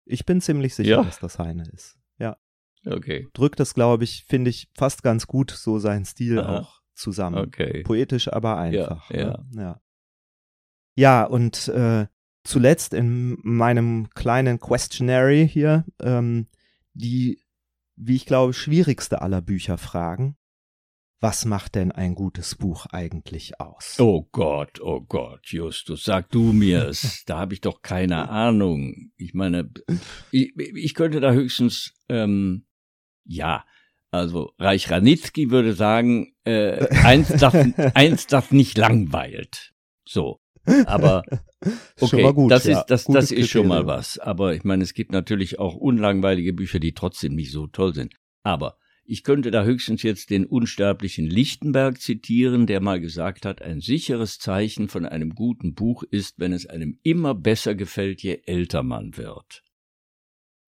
Ich 0.05 0.25
bin 0.25 0.41
ziemlich 0.41 0.73
sicher, 0.73 0.89
Ja. 0.89 1.03
dass 1.03 1.19
das 1.19 1.37
Heine 1.37 1.63
ist. 1.71 1.97
Ja. 2.17 2.37
Okay, 2.85 3.27
Drückt 3.33 3.59
das, 3.59 3.73
glaube 3.75 4.03
ich, 4.03 4.25
finde 4.27 4.49
ich, 4.49 4.67
fast 4.75 5.03
ganz 5.03 5.27
gut 5.27 5.51
so 5.51 5.77
seinen 5.79 6.05
Stil 6.05 6.39
Aha. 6.39 6.59
auch 6.61 6.79
zusammen. 6.95 7.37
okay. 7.37 7.83
Poetisch, 7.83 8.27
aber 8.33 8.57
einfach. 8.57 9.09
ja. 9.11 9.43
Ne? 9.53 9.61
ja. 9.61 9.81
Ja, 10.99 11.23
und 11.23 11.69
äh, 11.69 12.07
zuletzt 12.43 12.93
in 12.93 13.37
meinem 13.41 14.09
kleinen 14.15 14.59
Questionary 14.59 15.47
hier 15.49 15.85
ähm, 16.01 16.47
die, 16.91 17.41
wie 17.95 18.17
ich 18.17 18.25
glaube, 18.25 18.51
schwierigste 18.51 19.21
aller 19.21 19.41
Bücher 19.41 19.77
fragen. 19.77 20.35
Was 21.21 21.45
macht 21.45 21.75
denn 21.75 21.93
ein 21.93 22.15
gutes 22.15 22.55
Buch 22.55 22.85
eigentlich 22.87 23.61
aus? 23.61 23.95
Oh 23.97 24.27
Gott, 24.33 24.81
oh 24.81 24.99
Gott, 24.99 25.47
Justus, 25.47 26.03
sag 26.03 26.31
du 26.31 26.51
mir's. 26.51 27.23
da 27.27 27.39
habe 27.39 27.53
ich 27.53 27.61
doch 27.61 27.81
keine 27.81 28.27
Ahnung. 28.27 29.13
Ich 29.15 29.33
meine, 29.33 29.71
ich, 30.31 30.51
ich 30.57 30.95
könnte 30.95 31.21
da 31.21 31.31
höchstens, 31.31 31.93
ähm, 32.09 32.65
ja, 33.23 33.63
also 34.11 34.51
Reich 34.59 34.91
Ranitzky 34.91 35.49
würde 35.49 35.71
sagen, 35.71 36.33
äh, 36.43 36.89
eins, 37.05 37.29
das, 37.29 37.53
eins, 37.93 38.27
das 38.27 38.51
nicht 38.51 38.77
langweilt. 38.77 39.73
So. 40.05 40.41
Aber 40.85 41.23
okay, 41.99 42.31
gut, 42.33 42.51
das 42.51 42.65
ja. 42.65 42.79
ist 42.79 42.87
das, 42.87 43.05
Gutes 43.05 43.29
das 43.29 43.37
ist 43.37 43.49
schon 43.49 43.67
mal 43.67 43.85
was. 43.87 44.17
Aber 44.19 44.53
ich 44.53 44.63
meine, 44.63 44.83
es 44.83 44.93
gibt 44.93 45.11
natürlich 45.11 45.59
auch 45.59 45.75
unlangweilige 45.75 46.53
Bücher, 46.53 46.79
die 46.79 46.93
trotzdem 46.93 47.35
nicht 47.35 47.51
so 47.51 47.67
toll 47.67 47.93
sind. 47.93 48.15
Aber 48.43 48.77
ich 49.11 49.23
könnte 49.23 49.49
da 49.49 49.63
höchstens 49.63 50.03
jetzt 50.03 50.29
den 50.29 50.45
unsterblichen 50.45 51.25
Lichtenberg 51.25 51.99
zitieren, 51.99 52.67
der 52.67 52.79
mal 52.79 52.99
gesagt 52.99 53.43
hat, 53.43 53.61
ein 53.61 53.81
sicheres 53.81 54.37
Zeichen 54.37 54.87
von 54.87 55.05
einem 55.05 55.33
guten 55.33 55.73
Buch 55.73 56.03
ist, 56.03 56.35
wenn 56.37 56.53
es 56.53 56.67
einem 56.67 56.99
immer 57.01 57.33
besser 57.33 57.73
gefällt, 57.73 58.21
je 58.21 58.41
älter 58.45 58.83
man 58.83 59.17
wird. 59.17 59.63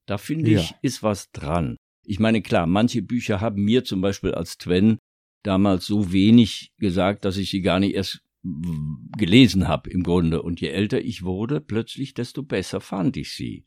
Da 0.08 0.18
finde 0.18 0.50
ich, 0.50 0.72
Ja. 0.72 0.76
ist 0.82 1.04
was 1.04 1.32
dran. 1.32 1.78
Ich 2.04 2.20
meine, 2.20 2.42
klar, 2.42 2.66
manche 2.66 3.04
Bücher 3.04 3.42
haben 3.42 3.64
mir 3.64 3.84
zum 3.84 4.02
Beispiel 4.02 4.34
als 4.34 4.58
Twen 4.58 4.98
damals 5.44 5.86
so 5.86 6.12
wenig 6.12 6.74
gesagt, 6.80 7.26
dass 7.26 7.38
ich 7.38 7.52
sie 7.52 7.62
gar 7.62 7.80
nicht 7.80 7.94
erst 7.94 8.22
gelesen 8.44 9.68
habe 9.68 9.90
im 9.90 10.04
Grunde. 10.04 10.42
Und 10.42 10.62
je 10.62 10.70
älter 10.70 11.02
ich 11.02 11.24
wurde, 11.24 11.62
plötzlich, 11.62 12.14
desto 12.14 12.44
besser 12.44 12.82
fand 12.82 13.18
ich 13.18 13.34
sie. 13.34 13.66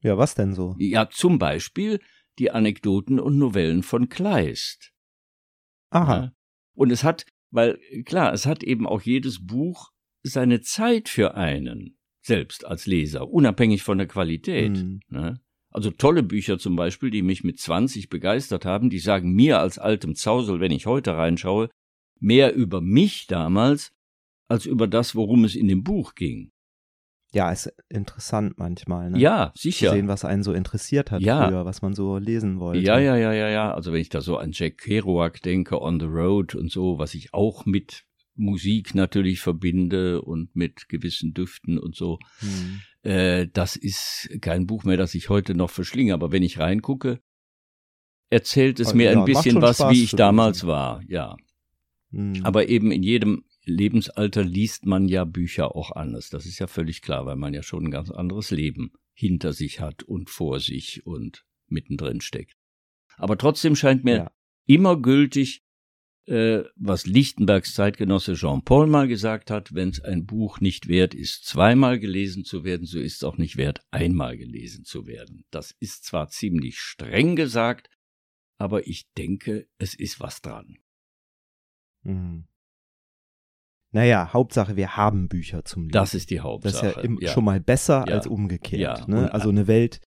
Ja, 0.00 0.18
was 0.18 0.34
denn 0.34 0.54
so? 0.54 0.74
Ja, 0.78 1.08
zum 1.08 1.38
Beispiel 1.38 2.00
die 2.38 2.50
Anekdoten 2.50 3.20
und 3.20 3.38
Novellen 3.38 3.82
von 3.82 4.08
Kleist. 4.08 4.92
Aha. 5.90 6.16
Ja. 6.16 6.32
Und 6.74 6.90
es 6.90 7.04
hat, 7.04 7.26
weil 7.50 7.78
klar, 8.04 8.32
es 8.32 8.46
hat 8.46 8.62
eben 8.62 8.86
auch 8.86 9.02
jedes 9.02 9.46
Buch 9.46 9.92
seine 10.22 10.60
Zeit 10.60 11.08
für 11.08 11.34
einen, 11.34 11.98
selbst 12.22 12.64
als 12.64 12.86
Leser, 12.86 13.28
unabhängig 13.28 13.82
von 13.82 13.98
der 13.98 14.06
Qualität. 14.08 14.76
Hm. 14.76 15.00
Ne? 15.08 15.40
Also 15.70 15.90
tolle 15.90 16.22
Bücher 16.22 16.58
zum 16.58 16.76
Beispiel, 16.76 17.10
die 17.10 17.22
mich 17.22 17.44
mit 17.44 17.58
20 17.58 18.08
begeistert 18.08 18.64
haben, 18.64 18.90
die 18.90 18.98
sagen 18.98 19.32
mir 19.32 19.58
als 19.58 19.78
altem 19.78 20.14
Zausel, 20.14 20.60
wenn 20.60 20.72
ich 20.72 20.86
heute 20.86 21.16
reinschaue, 21.16 21.70
mehr 22.22 22.54
über 22.54 22.80
mich 22.80 23.26
damals, 23.26 23.92
als 24.48 24.64
über 24.66 24.86
das, 24.86 25.14
worum 25.14 25.44
es 25.44 25.54
in 25.54 25.68
dem 25.68 25.82
Buch 25.82 26.14
ging. 26.14 26.50
Ja, 27.34 27.50
ist 27.50 27.72
interessant 27.88 28.58
manchmal, 28.58 29.10
ne? 29.10 29.18
Ja, 29.18 29.52
Zu 29.56 29.62
sicher. 29.62 29.90
sehen, 29.92 30.06
was 30.06 30.24
einen 30.24 30.42
so 30.42 30.52
interessiert 30.52 31.10
hat 31.10 31.22
Ja. 31.22 31.48
früher, 31.48 31.64
was 31.64 31.80
man 31.80 31.94
so 31.94 32.18
lesen 32.18 32.60
wollte. 32.60 32.82
Ja, 32.84 32.98
ja, 32.98 33.16
ja, 33.16 33.32
ja, 33.32 33.48
ja. 33.48 33.72
Also 33.74 33.90
wenn 33.92 34.00
ich 34.02 34.10
da 34.10 34.20
so 34.20 34.36
an 34.36 34.50
Jack 34.52 34.76
Kerouac 34.78 35.40
denke, 35.42 35.80
On 35.80 35.98
the 35.98 36.06
Road 36.06 36.54
und 36.54 36.70
so, 36.70 36.98
was 36.98 37.14
ich 37.14 37.32
auch 37.32 37.64
mit 37.64 38.04
Musik 38.34 38.94
natürlich 38.94 39.40
verbinde 39.40 40.20
und 40.20 40.54
mit 40.54 40.88
gewissen 40.90 41.32
Düften 41.32 41.78
und 41.78 41.96
so, 41.96 42.18
Hm. 42.40 42.80
äh, 43.02 43.46
das 43.50 43.76
ist 43.76 44.28
kein 44.42 44.66
Buch 44.66 44.84
mehr, 44.84 44.98
das 44.98 45.14
ich 45.14 45.30
heute 45.30 45.54
noch 45.54 45.70
verschlinge. 45.70 46.12
Aber 46.12 46.32
wenn 46.32 46.42
ich 46.42 46.58
reingucke, 46.58 47.20
erzählt 48.30 48.78
es 48.78 48.88
Also, 48.88 48.96
mir 48.98 49.12
ja, 49.12 49.18
ein 49.18 49.24
bisschen 49.24 49.60
was, 49.62 49.78
Spaß 49.78 49.90
wie 49.94 50.04
ich 50.04 50.10
zu 50.10 50.16
damals 50.16 50.66
war, 50.66 51.02
ja. 51.08 51.34
Hm. 52.12 52.44
Aber 52.44 52.68
eben 52.68 52.92
in 52.92 53.02
jedem 53.02 53.44
Lebensalter 53.64 54.44
liest 54.44 54.86
man 54.86 55.08
ja 55.08 55.24
Bücher 55.24 55.74
auch 55.74 55.92
anders. 55.92 56.30
Das 56.30 56.46
ist 56.46 56.58
ja 56.58 56.66
völlig 56.66 57.02
klar, 57.02 57.26
weil 57.26 57.36
man 57.36 57.54
ja 57.54 57.62
schon 57.62 57.86
ein 57.86 57.90
ganz 57.90 58.10
anderes 58.10 58.50
Leben 58.50 58.92
hinter 59.14 59.52
sich 59.52 59.80
hat 59.80 60.02
und 60.02 60.30
vor 60.30 60.60
sich 60.60 61.06
und 61.06 61.44
mittendrin 61.68 62.20
steckt. 62.20 62.56
Aber 63.16 63.38
trotzdem 63.38 63.76
scheint 63.76 64.04
mir 64.04 64.16
Ja. 64.16 64.30
immer 64.66 65.00
gültig, 65.00 65.62
äh, 66.26 66.62
was 66.76 67.06
Lichtenbergs 67.06 67.74
Zeitgenosse 67.74 68.34
Jean-Paul 68.34 68.86
mal 68.86 69.08
gesagt 69.08 69.50
hat, 69.50 69.74
wenn 69.74 69.90
es 69.90 70.00
ein 70.00 70.24
Buch 70.24 70.60
nicht 70.60 70.88
wert 70.88 71.14
ist, 71.14 71.44
zweimal 71.44 71.98
gelesen 71.98 72.44
zu 72.44 72.64
werden, 72.64 72.86
so 72.86 73.00
ist 73.00 73.16
es 73.16 73.24
auch 73.24 73.38
nicht 73.38 73.56
wert, 73.56 73.80
einmal 73.90 74.36
gelesen 74.36 74.84
zu 74.84 75.06
werden. 75.06 75.44
Das 75.50 75.74
ist 75.80 76.04
zwar 76.04 76.28
ziemlich 76.28 76.78
streng 76.78 77.36
gesagt, 77.36 77.90
aber 78.58 78.86
ich 78.86 79.10
denke, 79.18 79.66
es 79.78 79.94
ist 79.94 80.20
was 80.20 80.40
dran. 80.40 80.78
Mhm. 82.02 82.44
naja, 83.92 84.32
Hauptsache, 84.32 84.76
wir 84.76 84.96
haben 84.96 85.28
Bücher 85.28 85.64
zum 85.64 85.82
Lesen. 85.82 85.92
Das 85.92 86.14
ist 86.14 86.30
die 86.30 86.40
Hauptsache. 86.40 86.72
Das 86.72 86.82
ist 86.90 86.96
ja, 86.96 87.02
im, 87.02 87.18
ja. 87.20 87.30
schon 87.30 87.44
mal 87.44 87.60
besser 87.60 88.04
Ja. 88.08 88.14
als 88.14 88.26
umgekehrt. 88.26 89.06
Ne? 89.08 89.32
Also 89.32 89.50
eine 89.50 89.66
Welt, 89.66 90.00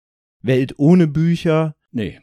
Welt 0.41 0.73
ohne 0.77 1.07
Bücher 1.07 1.75
Nee, 1.91 2.19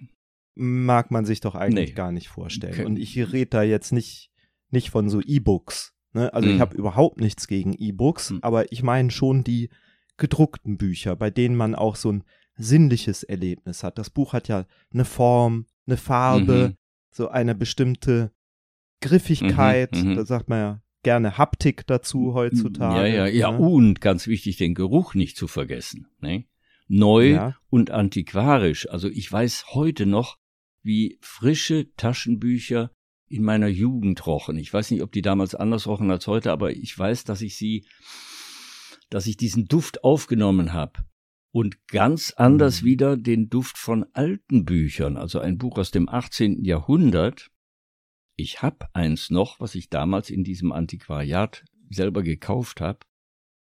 mag 0.56 1.10
man 1.10 1.24
sich 1.24 1.40
doch 1.40 1.54
eigentlich 1.54 1.90
Nee. 1.90 1.94
gar 1.94 2.12
nicht 2.12 2.28
vorstellen. 2.28 2.72
Okay. 2.74 2.84
Und 2.84 2.98
ich 2.98 3.16
rede 3.32 3.50
da 3.50 3.62
jetzt 3.62 3.92
nicht, 3.92 4.30
nicht 4.70 4.90
von 4.90 5.08
so 5.08 5.20
E-Books. 5.20 5.94
Ne? 6.12 6.32
Also 6.34 6.48
ich 6.48 6.56
Mhm. 6.56 6.60
habe 6.60 6.76
überhaupt 6.76 7.20
nichts 7.20 7.46
gegen 7.46 7.72
E-Books, 7.74 8.30
Mhm. 8.30 8.38
aber 8.42 8.72
ich 8.72 8.82
meine 8.82 9.10
schon 9.10 9.44
die 9.44 9.70
gedruckten 10.16 10.76
Bücher, 10.76 11.14
bei 11.14 11.30
denen 11.30 11.56
man 11.56 11.74
auch 11.74 11.94
so 11.96 12.10
ein 12.12 12.24
sinnliches 12.56 13.22
Erlebnis 13.22 13.84
hat. 13.84 13.96
Das 13.98 14.10
Buch 14.10 14.32
hat 14.32 14.48
ja 14.48 14.66
eine 14.92 15.04
Form, 15.04 15.66
eine 15.86 15.96
Farbe, 15.96 16.70
Mhm. 16.70 16.76
so 17.10 17.28
eine 17.28 17.54
bestimmte 17.54 18.32
Griffigkeit. 19.00 19.92
Mhm, 19.94 20.10
mhm. 20.10 20.16
Da 20.16 20.24
sagt 20.24 20.48
man 20.48 20.58
ja 20.58 20.82
gerne 21.02 21.38
Haptik 21.38 21.86
dazu 21.86 22.34
heutzutage. 22.34 23.08
Ja, 23.08 23.26
ja, 23.26 23.26
ja. 23.26 23.52
ne? 23.52 23.58
Und 23.58 24.00
ganz 24.00 24.26
wichtig, 24.26 24.56
den 24.56 24.74
Geruch 24.74 25.14
nicht 25.14 25.36
zu 25.36 25.48
vergessen. 25.48 26.06
Ne? 26.20 26.44
Neu 26.88 27.30
Ja. 27.32 27.56
und 27.70 27.90
antiquarisch. 27.90 28.88
Also 28.88 29.08
ich 29.08 29.30
weiß 29.30 29.66
heute 29.74 30.06
noch, 30.06 30.36
wie 30.82 31.18
frische 31.20 31.94
Taschenbücher 31.96 32.90
in 33.28 33.44
meiner 33.44 33.68
Jugend 33.68 34.26
rochen. 34.26 34.56
Ich 34.56 34.72
weiß 34.72 34.90
nicht, 34.90 35.02
ob 35.02 35.12
die 35.12 35.22
damals 35.22 35.54
anders 35.54 35.86
rochen 35.86 36.10
als 36.10 36.26
heute, 36.26 36.50
aber 36.50 36.72
ich 36.72 36.98
weiß, 36.98 37.24
dass 37.24 37.42
ich 37.42 37.56
sie, 37.56 37.86
dass 39.08 39.26
ich 39.26 39.36
diesen 39.36 39.66
Duft 39.66 40.04
aufgenommen 40.04 40.72
habe. 40.72 41.04
Und 41.52 41.86
ganz 41.88 42.32
anders 42.36 42.82
Mhm. 42.82 42.86
wieder 42.86 43.16
den 43.16 43.48
Duft 43.48 43.76
von 43.78 44.04
alten 44.12 44.64
Büchern, 44.64 45.16
also 45.16 45.38
ein 45.40 45.58
Buch 45.58 45.78
aus 45.78 45.90
dem 45.90 46.08
18. 46.08 46.64
Jahrhundert. 46.64 47.50
Ich 48.40 48.62
hab 48.62 48.88
eins 48.94 49.30
noch, 49.30 49.60
was 49.60 49.74
ich 49.74 49.90
damals 49.90 50.30
in 50.30 50.44
diesem 50.44 50.72
Antiquariat 50.72 51.62
selber 51.90 52.22
gekauft 52.22 52.80
habe. 52.80 53.00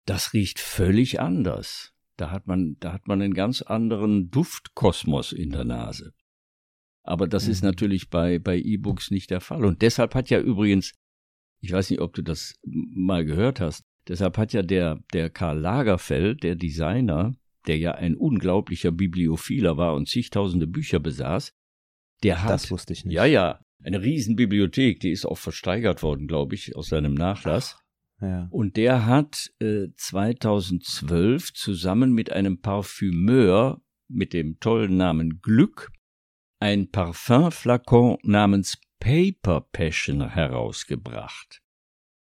Das 0.06 0.32
riecht 0.32 0.60
völlig 0.60 1.20
anders. 1.20 1.92
Da 2.16 2.30
hat 2.30 2.46
man, 2.46 2.76
da 2.78 2.92
hat 2.92 3.08
man 3.08 3.20
einen 3.22 3.34
ganz 3.34 3.62
anderen 3.62 4.30
Duftkosmos 4.30 5.32
in 5.32 5.50
der 5.50 5.64
Nase. 5.64 6.12
Aber 7.02 7.26
das 7.26 7.48
ist 7.48 7.62
Mhm. 7.62 7.70
natürlich 7.70 8.10
bei, 8.10 8.38
bei 8.38 8.56
E-Books 8.58 9.10
nicht 9.10 9.30
der 9.30 9.40
Fall. 9.40 9.64
Und 9.64 9.82
deshalb 9.82 10.14
hat 10.14 10.30
ja 10.30 10.38
übrigens, 10.40 10.92
ich 11.60 11.72
weiß 11.72 11.90
nicht, 11.90 12.00
ob 12.00 12.14
du 12.14 12.22
das 12.22 12.54
mal 12.64 13.24
gehört 13.24 13.58
hast, 13.60 13.84
deshalb 14.06 14.38
hat 14.38 14.52
ja 14.52 14.62
der, 14.62 15.00
der 15.12 15.28
Karl 15.30 15.58
Lagerfeld, 15.58 16.44
der 16.44 16.54
Designer, 16.54 17.34
der 17.66 17.78
ja 17.78 17.92
ein 17.92 18.14
unglaublicher 18.16 18.92
Bibliophiler 18.92 19.76
war 19.76 19.94
und 19.94 20.08
zigtausende 20.08 20.66
Bücher 20.68 21.00
besaß, 21.00 21.52
der 22.22 22.42
hat, 22.42 22.50
Das 22.50 22.70
wusste 22.70 22.92
ich 22.92 23.04
nicht. 23.04 23.14
ja, 23.14 23.24
ja, 23.24 23.64
eine 23.84 24.02
Riesenbibliothek, 24.02 25.00
die 25.00 25.10
ist 25.10 25.26
auch 25.26 25.38
versteigert 25.38 26.02
worden, 26.02 26.26
glaube 26.26 26.54
ich, 26.54 26.76
aus 26.76 26.88
seinem 26.88 27.14
Nachlass. 27.14 27.78
Ja. 28.20 28.46
Und 28.50 28.76
der 28.76 29.06
hat 29.06 29.50
äh, 29.60 29.88
2012 29.96 31.54
zusammen 31.54 32.12
mit 32.12 32.30
einem 32.30 32.60
Parfümeur 32.60 33.80
mit 34.08 34.32
dem 34.32 34.60
tollen 34.60 34.96
Namen 34.96 35.40
Glück 35.40 35.90
ein 36.60 36.90
Parfumflakon 36.90 38.18
namens 38.22 38.78
Paper 39.00 39.62
Passion 39.72 40.28
herausgebracht. 40.30 41.60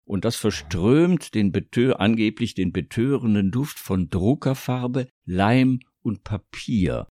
Und 0.05 0.27
das 0.27 0.37
verströmt 0.37 1.35
den 1.35 1.53
betö 1.53 1.93
angeblich 1.93 2.55
den 2.55 2.73
betörenden 2.73 3.51
Duft 3.51 3.79
von 3.79 4.11
Druckerfarbe, 4.11 5.09
Leim 5.25 5.81
und 6.03 6.25
Papier. 6.25 7.07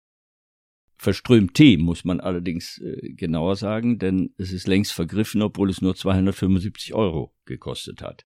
Verströmt 1.04 1.52
Tee 1.52 1.76
muss 1.76 2.04
man 2.04 2.18
allerdings 2.20 2.78
äh, 2.78 3.12
genauer 3.12 3.56
sagen, 3.56 3.98
denn 3.98 4.34
es 4.38 4.52
ist 4.52 4.66
längst 4.66 4.92
vergriffen, 4.92 5.42
obwohl 5.42 5.68
es 5.68 5.82
nur 5.82 5.94
275 5.94 6.94
Euro 6.94 7.34
gekostet 7.44 8.00
hat. 8.00 8.24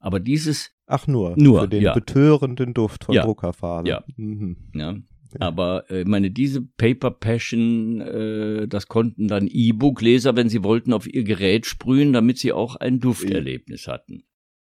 Aber 0.00 0.18
dieses, 0.18 0.72
Ach 0.86 1.06
nur, 1.06 1.34
Nur, 1.36 1.62
für 1.62 1.68
den 1.68 1.82
ja. 1.82 1.94
betörenden 1.94 2.74
Duft 2.74 3.04
von 3.04 3.14
Ja. 3.14 3.22
Druckerfarbe. 3.22 3.88
Ja. 3.88 4.04
Mhm. 4.16 4.56
ja, 4.74 4.96
aber 5.38 5.88
äh, 5.90 6.04
meine 6.04 6.32
diese 6.32 6.60
Paper 6.60 7.12
Passion, 7.12 8.00
äh, 8.00 8.66
das 8.66 8.88
konnten 8.88 9.28
dann 9.28 9.46
E-Book-Leser, 9.46 10.34
wenn 10.34 10.48
sie 10.48 10.64
wollten, 10.64 10.92
auf 10.92 11.06
ihr 11.06 11.22
Gerät 11.22 11.66
sprühen, 11.66 12.12
damit 12.12 12.38
sie 12.38 12.52
auch 12.52 12.74
ein 12.76 12.98
Dufterlebnis 12.98 13.86
hatten. 13.86 14.24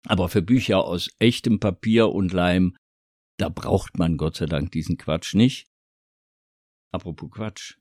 Aber 0.06 0.28
für 0.28 0.42
Bücher 0.42 0.84
aus 0.84 1.08
echtem 1.20 1.60
Papier 1.60 2.08
und 2.08 2.32
Leim, 2.32 2.76
da 3.36 3.48
braucht 3.48 3.96
man 3.96 4.16
Gott 4.16 4.36
sei 4.36 4.46
Dank 4.46 4.72
diesen 4.72 4.96
Quatsch 4.96 5.34
nicht. 5.34 5.68
Apropos 6.90 7.30
Quatsch. 7.30 7.74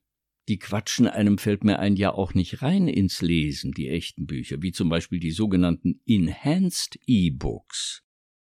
Die 0.47 0.59
quatschen 0.59 1.07
einem 1.07 1.37
fällt 1.37 1.63
mir 1.63 1.79
ein 1.79 1.97
ja 1.97 2.13
auch 2.13 2.33
nicht 2.33 2.61
rein 2.61 2.87
ins 2.87 3.21
Lesen, 3.21 3.73
die 3.73 3.89
echten 3.89 4.25
Bücher, 4.25 4.61
wie 4.61 4.71
zum 4.71 4.87
Beispiel 4.87 5.19
die 5.19 5.31
sogenannten 5.31 6.01
Enhanced 6.05 6.97
E-Books. 7.05 8.03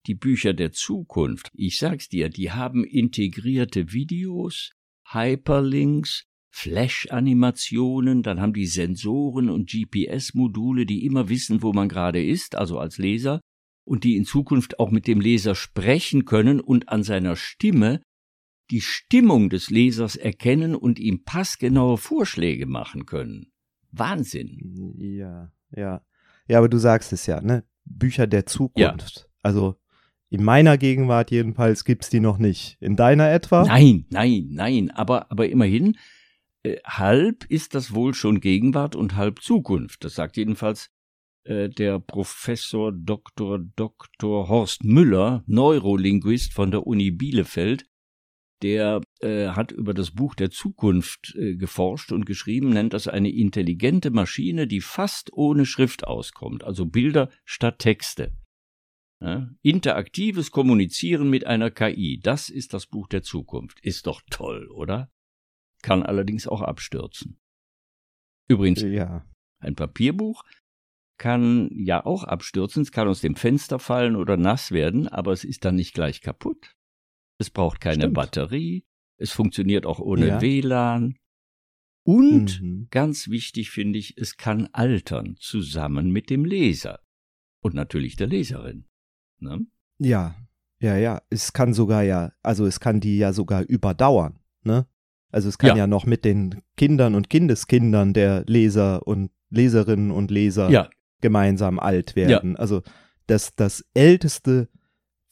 Die 0.07 0.15
Bücher 0.15 0.53
der 0.53 0.71
Zukunft, 0.71 1.49
ich 1.53 1.77
sag's 1.77 2.07
dir, 2.07 2.29
die 2.29 2.51
haben 2.51 2.85
integrierte 2.85 3.91
Videos, 3.91 4.71
Hyperlinks, 5.09 6.25
Flash-Animationen, 6.53 8.23
dann 8.23 8.39
haben 8.41 8.53
die 8.53 8.67
Sensoren 8.67 9.49
und 9.49 9.69
GPS-Module, 9.69 10.85
die 10.85 11.05
immer 11.05 11.29
wissen, 11.29 11.61
wo 11.61 11.73
man 11.73 11.89
gerade 11.89 12.23
ist, 12.23 12.55
also 12.55 12.79
als 12.79 12.97
Leser, 12.97 13.41
und 13.85 14.03
die 14.03 14.15
in 14.15 14.25
Zukunft 14.25 14.79
auch 14.79 14.91
mit 14.91 15.07
dem 15.07 15.19
Leser 15.19 15.55
sprechen 15.55 16.25
können 16.25 16.59
und 16.59 16.89
an 16.89 17.03
seiner 17.03 17.35
Stimme 17.35 18.01
die 18.71 18.81
Stimmung 18.81 19.49
des 19.49 19.69
Lesers 19.69 20.15
erkennen 20.15 20.75
und 20.75 20.99
ihm 20.99 21.23
passgenaue 21.23 21.97
Vorschläge 21.97 22.65
machen 22.65 23.05
können. 23.05 23.51
Wahnsinn. 23.91 24.95
Ja, 24.97 25.51
ja. 25.75 26.01
Ja, 26.47 26.57
aber 26.57 26.69
du 26.69 26.77
sagst 26.77 27.13
es 27.13 27.27
ja, 27.27 27.41
ne? 27.41 27.63
Bücher 27.85 28.27
der 28.27 28.45
Zukunft. 28.45 29.29
Also 29.41 29.75
in 30.29 30.43
meiner 30.43 30.77
Gegenwart 30.77 31.29
jedenfalls 31.29 31.83
gibt's 31.83 32.09
die 32.09 32.21
noch 32.21 32.37
nicht. 32.37 32.77
In 32.79 32.95
deiner 32.95 33.31
etwa? 33.31 33.65
Nein, 33.65 34.05
nein, 34.09 34.47
nein, 34.49 34.91
aber, 34.91 35.29
aber 35.29 35.49
immerhin, 35.49 35.97
äh, 36.63 36.77
halb 36.85 37.43
ist 37.45 37.75
das 37.75 37.93
wohl 37.93 38.13
schon 38.13 38.39
Gegenwart 38.39 38.95
und 38.95 39.17
halb 39.17 39.41
Zukunft. 39.41 40.05
Das 40.05 40.15
sagt 40.15 40.37
jedenfalls 40.37 40.89
äh, 41.43 41.69
der 41.69 41.99
Professor 41.99 42.91
Dr. 42.93 43.59
Dr. 43.59 44.47
Horst 44.47 44.83
Müller, 44.83 45.43
Neurolinguist 45.47 46.53
von 46.53 46.71
der 46.71 46.87
Uni 46.87 47.11
Bielefeld. 47.11 47.85
Der 48.61 49.01
äh, 49.21 49.47
hat 49.49 49.71
über 49.71 49.93
das 49.93 50.11
Buch 50.11 50.35
der 50.35 50.51
Zukunft 50.51 51.33
äh, 51.35 51.55
geforscht 51.55 52.11
und 52.11 52.25
geschrieben, 52.25 52.69
nennt 52.69 52.93
das 52.93 53.07
eine 53.07 53.29
intelligente 53.31 54.11
Maschine, 54.11 54.67
die 54.67 54.81
fast 54.81 55.33
ohne 55.33 55.65
Schrift 55.65 56.05
auskommt, 56.05 56.63
also 56.63 56.85
Bilder 56.85 57.29
statt 57.43 57.79
Texte. 57.79 58.33
Ja, 59.19 59.49
interaktives 59.61 60.49
Kommunizieren 60.49 61.29
mit 61.29 61.45
einer 61.45 61.69
KI, 61.69 62.19
das 62.21 62.49
ist 62.49 62.73
das 62.73 62.87
Buch 62.87 63.07
der 63.07 63.21
Zukunft. 63.21 63.79
Ist 63.81 64.07
doch 64.07 64.21
toll, 64.29 64.67
oder? 64.71 65.11
Kann 65.83 66.01
allerdings 66.03 66.47
auch 66.47 66.61
abstürzen. 66.61 67.39
Übrigens, 68.47 68.81
Ja. 68.81 69.25
ein 69.59 69.75
Papierbuch 69.75 70.43
kann 71.17 71.69
ja 71.71 72.03
auch 72.03 72.23
abstürzen, 72.23 72.81
es 72.81 72.91
kann 72.91 73.07
aus 73.07 73.21
dem 73.21 73.35
Fenster 73.35 73.77
fallen 73.77 74.15
oder 74.15 74.37
nass 74.37 74.71
werden, 74.71 75.07
aber 75.07 75.31
es 75.31 75.43
ist 75.43 75.65
dann 75.65 75.75
nicht 75.75 75.93
gleich 75.93 76.21
kaputt. 76.21 76.75
Es 77.41 77.49
braucht 77.49 77.81
keine 77.81 78.03
Stimmt. 78.03 78.13
Batterie, 78.13 78.85
es 79.17 79.31
funktioniert 79.31 79.87
auch 79.87 79.99
ohne 79.99 80.27
Ja. 80.27 80.41
WLAN. 80.41 81.15
Und 82.03 82.61
Mhm. 82.61 82.87
ganz 82.91 83.29
wichtig 83.29 83.71
finde 83.71 83.97
ich, 83.97 84.15
es 84.17 84.37
kann 84.37 84.69
altern 84.73 85.35
zusammen 85.39 86.11
mit 86.11 86.29
dem 86.29 86.45
Leser. 86.45 86.99
Und 87.61 87.73
natürlich 87.73 88.15
der 88.15 88.27
Leserin. 88.27 88.85
Ne? 89.39 89.65
Ja, 89.97 90.35
ja, 90.79 90.97
ja. 90.97 91.21
Es 91.31 91.51
kann 91.51 91.73
sogar 91.73 92.03
ja, 92.03 92.31
also 92.43 92.65
es 92.67 92.79
kann 92.79 92.99
die 92.99 93.17
ja 93.17 93.33
sogar 93.33 93.63
überdauern, 93.63 94.39
ne? 94.63 94.85
Also 95.31 95.49
es 95.49 95.57
kann 95.57 95.69
ja, 95.69 95.77
Ja. 95.77 95.87
noch 95.87 96.05
mit 96.05 96.25
den 96.25 96.61
Kindern 96.77 97.15
und 97.15 97.29
Kindeskindern 97.29 98.13
der 98.13 98.43
Leser 98.45 99.07
und 99.07 99.31
Leserinnen 99.49 100.11
und 100.11 100.29
Leser 100.29 100.69
Ja, 100.69 100.89
gemeinsam 101.21 101.79
alt 101.79 102.15
werden. 102.15 102.55
Also 102.55 102.81
das, 103.27 103.55
das 103.55 103.83
älteste 103.95 104.69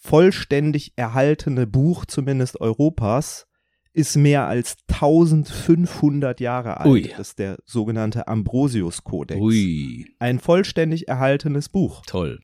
vollständig 0.02 0.94
erhaltene 0.96 1.68
Buch 1.68 2.06
zumindest 2.06 2.60
Europas 2.62 3.46
ist 3.94 4.16
mehr 4.16 4.46
als 4.48 4.78
1500 4.88 6.40
Jahre 6.40 6.80
alt. 6.80 6.88
Ui. 6.90 7.02
Das 7.18 7.30
ist 7.30 7.40
der 7.40 7.58
sogenannte 7.66 8.28
Ambrosius-Kodex. 8.28 9.42
ui, 9.42 10.06
Ein 10.20 10.40
vollständig 10.40 11.08
erhaltenes 11.08 11.70
Buch. 11.70 12.04
toll, 12.06 12.40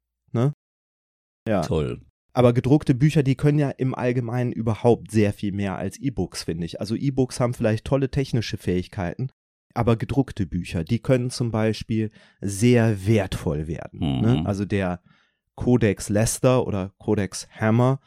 Ja. 1.48 1.62
toll. 1.62 2.02
Aber 2.34 2.52
gedruckte 2.52 2.96
Bücher, 2.96 3.24
die 3.24 3.36
können 3.36 3.60
ja 3.60 3.70
im 3.70 3.96
Allgemeinen 3.96 4.52
überhaupt 4.52 5.12
sehr 5.12 5.32
viel 5.32 5.54
mehr 5.54 5.78
als 5.78 5.98
E-Books, 5.98 6.44
finde 6.44 6.66
ich. 6.66 6.82
Also 6.82 6.96
E-Books 6.96 7.40
haben 7.40 7.54
vielleicht 7.54 7.86
tolle 7.86 8.10
technische 8.10 8.58
Fähigkeiten, 8.58 9.30
aber 9.74 9.96
gedruckte 9.96 10.46
Bücher, 10.46 10.84
die 10.84 11.00
können 11.00 11.30
zum 11.30 11.52
Beispiel 11.52 12.12
sehr 12.42 13.06
wertvoll 13.06 13.68
werden. 13.68 14.00
Mhm. 14.00 14.22
Ne? 14.22 14.44
Also 14.46 14.66
der 14.66 15.02
Codex 15.56 16.10
Lester 16.10 16.66
oder 16.68 16.92
Codex 16.98 17.48
Hammer, 17.52 18.00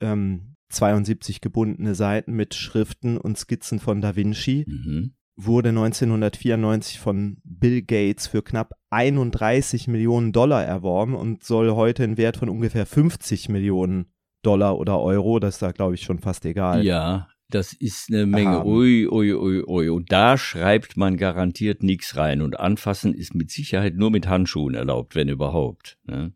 ähm, 0.00 0.56
72 0.70 1.40
gebundene 1.40 1.94
Seiten 1.94 2.32
mit 2.34 2.54
Schriften 2.54 3.16
und 3.16 3.36
Skizzen 3.38 3.80
von 3.80 4.00
Da 4.00 4.14
Vinci, 4.16 4.64
Mhm. 4.68 5.12
wurde 5.36 5.72
1994 5.72 6.98
von 7.00 7.38
Bill 7.44 7.82
Gates 7.82 8.26
für 8.26 8.42
knapp 8.42 8.74
31 8.90 9.88
Millionen 9.88 10.32
Dollar 10.32 10.64
erworben 10.64 11.14
und 11.14 11.42
soll 11.44 11.70
heute 11.72 12.04
einen 12.04 12.18
Wert 12.18 12.36
von 12.36 12.48
ungefähr 12.48 12.86
50 12.86 13.48
Millionen 13.48 14.12
Dollar 14.42 14.78
oder 14.78 15.00
Euro, 15.00 15.38
das 15.38 15.54
ist 15.56 15.62
da 15.62 15.72
glaube 15.72 15.94
ich 15.94 16.02
schon 16.02 16.18
fast 16.18 16.44
egal. 16.44 16.84
Ja, 16.84 17.28
das 17.50 17.72
ist 17.72 18.08
eine 18.10 18.26
Menge. 18.26 18.50
Haben. 18.50 18.68
Ui, 18.70 19.06
ui, 19.08 19.34
ui, 19.34 19.62
ui. 19.66 19.88
Und 19.88 20.12
da 20.12 20.38
schreibt 20.38 20.96
man 20.96 21.16
garantiert 21.16 21.82
nichts 21.82 22.16
rein. 22.16 22.42
Und 22.42 22.60
anfassen 22.60 23.12
ist 23.12 23.34
mit 23.34 23.50
Sicherheit 23.50 23.96
nur 23.96 24.10
mit 24.10 24.28
Handschuhen 24.28 24.74
erlaubt, 24.74 25.14
wenn 25.16 25.28
überhaupt. 25.28 25.98
Ne? 26.04 26.32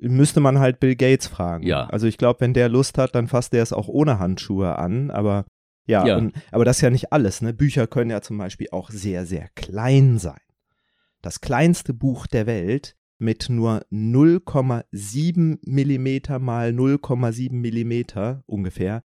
Müsste 0.00 0.40
man 0.40 0.58
halt 0.58 0.80
Bill 0.80 0.96
Gates 0.96 1.26
fragen. 1.26 1.64
Ja. 1.66 1.86
Also 1.86 2.06
ich 2.06 2.18
glaube, 2.18 2.40
wenn 2.40 2.54
der 2.54 2.68
Lust 2.68 2.98
hat, 2.98 3.14
dann 3.14 3.28
fasst 3.28 3.54
er 3.54 3.62
es 3.62 3.72
auch 3.72 3.88
ohne 3.88 4.18
Handschuhe 4.18 4.78
an. 4.78 5.10
Aber 5.10 5.44
ja, 5.86 6.06
Ja. 6.06 6.16
Und, 6.16 6.32
aber 6.52 6.64
das 6.64 6.78
ist 6.78 6.82
ja 6.82 6.90
nicht 6.90 7.12
alles. 7.12 7.42
Ne? 7.42 7.52
Bücher 7.52 7.86
können 7.86 8.10
ja 8.10 8.22
zum 8.22 8.38
Beispiel 8.38 8.68
auch 8.70 8.90
sehr, 8.90 9.26
sehr 9.26 9.48
klein 9.54 10.18
sein. 10.18 10.40
Das 11.22 11.40
kleinste 11.40 11.92
Buch 11.92 12.26
der 12.26 12.46
Welt 12.46 12.96
mit 13.18 13.50
nur 13.50 13.84
0,7 13.92 15.58
Millimeter 15.62 16.38
mal 16.38 16.70
0,7 16.70 17.52
Millimeter 17.52 18.42
ungefähr. 18.46 19.02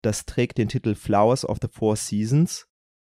Das 0.00 0.24
trägt 0.24 0.58
den 0.58 0.68
Titel 0.68 0.94
Flowers 0.94 1.46
of 1.46 1.58
the 1.60 1.68
Four 1.70 1.96
Seasons 1.96 2.66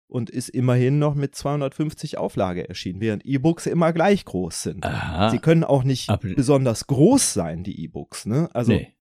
und 0.08 0.30
ist 0.30 0.48
immerhin 0.48 0.98
noch 0.98 1.14
mit 1.14 1.34
250 1.34 2.18
Auflage 2.18 2.68
erschienen, 2.68 3.00
während 3.00 3.24
E-Books 3.24 3.66
immer 3.66 3.92
gleich 3.92 4.24
groß 4.24 4.62
sind. 4.62 4.84
Aha. 4.84 5.30
Sie 5.30 5.38
können 5.38 5.64
auch 5.64 5.84
nicht 5.84 6.08
Aber- 6.10 6.34
besonders 6.34 6.86
groß 6.86 7.32
sein, 7.34 7.64
die 7.64 7.82
E-Books. 7.82 8.26
Ne? 8.26 8.48
Also 8.52 8.72
nee. 8.72 8.94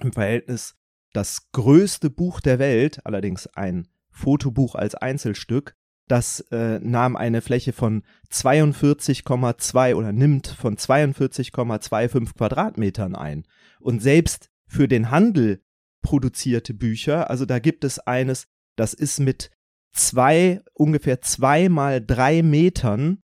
im 0.00 0.12
Verhältnis 0.12 0.76
das 1.12 1.50
größte 1.52 2.08
Buch 2.08 2.40
der 2.40 2.58
Welt, 2.58 3.04
allerdings 3.04 3.46
ein 3.48 3.88
Fotobuch 4.10 4.74
als 4.74 4.94
Einzelstück, 4.94 5.76
das 6.08 6.40
äh, 6.50 6.80
nahm 6.80 7.16
eine 7.16 7.40
Fläche 7.40 7.72
von 7.72 8.02
42,2 8.32 9.94
oder 9.94 10.12
nimmt 10.12 10.48
von 10.48 10.76
42,25 10.76 12.34
Quadratmetern 12.34 13.14
ein. 13.14 13.46
Und 13.78 14.02
selbst 14.02 14.50
für 14.66 14.88
den 14.88 15.10
Handel 15.10 15.62
produzierte 16.02 16.74
Bücher, 16.74 17.30
also 17.30 17.44
da 17.44 17.58
gibt 17.58 17.84
es 17.84 17.98
eines, 18.00 18.48
das 18.76 18.94
ist 18.94 19.20
mit 19.20 19.50
zwei, 19.92 20.60
ungefähr 20.74 21.20
zwei 21.20 21.68
mal 21.68 22.04
drei 22.04 22.42
Metern 22.42 23.22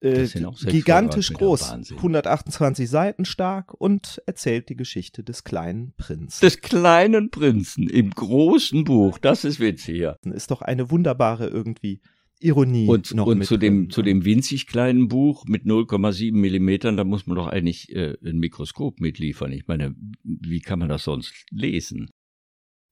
äh, 0.00 0.26
gigantisch 0.66 1.32
groß, 1.32 1.70
Wahnsinn. 1.70 1.96
128 1.96 2.90
Seiten 2.90 3.24
stark 3.24 3.72
und 3.74 4.20
erzählt 4.26 4.68
die 4.68 4.76
Geschichte 4.76 5.22
des 5.22 5.44
kleinen 5.44 5.94
Prinzen. 5.96 6.40
Des 6.40 6.60
kleinen 6.60 7.30
Prinzen 7.30 7.88
im 7.88 8.10
großen 8.10 8.82
Buch. 8.84 9.18
Das 9.18 9.44
ist 9.44 9.60
witzig, 9.60 9.98
ja. 9.98 10.16
ist 10.24 10.50
doch 10.50 10.62
eine 10.62 10.90
wunderbare 10.90 11.46
irgendwie 11.46 12.00
Ironie 12.40 12.88
Und, 12.88 13.14
noch 13.14 13.26
und 13.26 13.44
zu 13.44 13.56
dem, 13.56 13.90
zu 13.90 14.02
dem 14.02 14.24
winzig 14.24 14.66
kleinen 14.66 15.06
Buch 15.06 15.44
mit 15.46 15.64
0,7 15.64 16.32
Millimetern, 16.34 16.96
da 16.96 17.04
muss 17.04 17.26
man 17.26 17.36
doch 17.36 17.46
eigentlich 17.46 17.94
äh, 17.94 18.16
ein 18.24 18.38
Mikroskop 18.38 19.00
mitliefern. 19.00 19.52
Ich 19.52 19.68
meine, 19.68 19.94
wie 20.24 20.60
kann 20.60 20.80
man 20.80 20.88
das 20.88 21.04
sonst 21.04 21.32
lesen? 21.52 22.10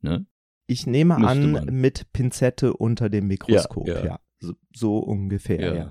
Ne? 0.03 0.27
Ich 0.70 0.87
nehme 0.87 1.16
an, 1.16 1.52
man. 1.52 1.64
mit 1.66 2.12
Pinzette 2.12 2.72
unter 2.74 3.09
dem 3.11 3.26
Mikroskop, 3.26 3.87
ja. 3.88 4.04
ja. 4.04 4.20
So, 4.38 4.54
so 4.74 4.98
ungefähr, 4.98 5.61
ja. 5.61 5.74
Ja. 5.74 5.90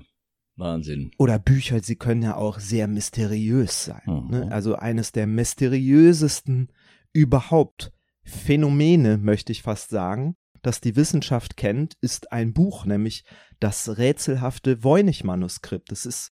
Wahnsinn. 0.56 1.10
Oder 1.18 1.38
Bücher, 1.38 1.80
sie 1.80 1.96
können 1.96 2.22
ja 2.22 2.36
auch 2.36 2.58
sehr 2.58 2.86
mysteriös 2.88 3.84
sein. 3.86 4.02
Mhm. 4.06 4.28
Ne? 4.30 4.52
Also 4.52 4.74
eines 4.76 5.12
der 5.12 5.26
mysteriösesten 5.26 6.68
überhaupt 7.12 7.92
Phänomene, 8.22 9.18
möchte 9.18 9.52
ich 9.52 9.62
fast 9.62 9.90
sagen, 9.90 10.36
das 10.62 10.80
die 10.80 10.94
Wissenschaft 10.96 11.56
kennt, 11.56 11.94
ist 12.00 12.32
ein 12.32 12.52
Buch, 12.52 12.84
nämlich 12.84 13.24
das 13.60 13.96
rätselhafte 13.98 14.84
Voynich-Manuskript. 14.84 15.90
Das 15.90 16.04
ist 16.04 16.32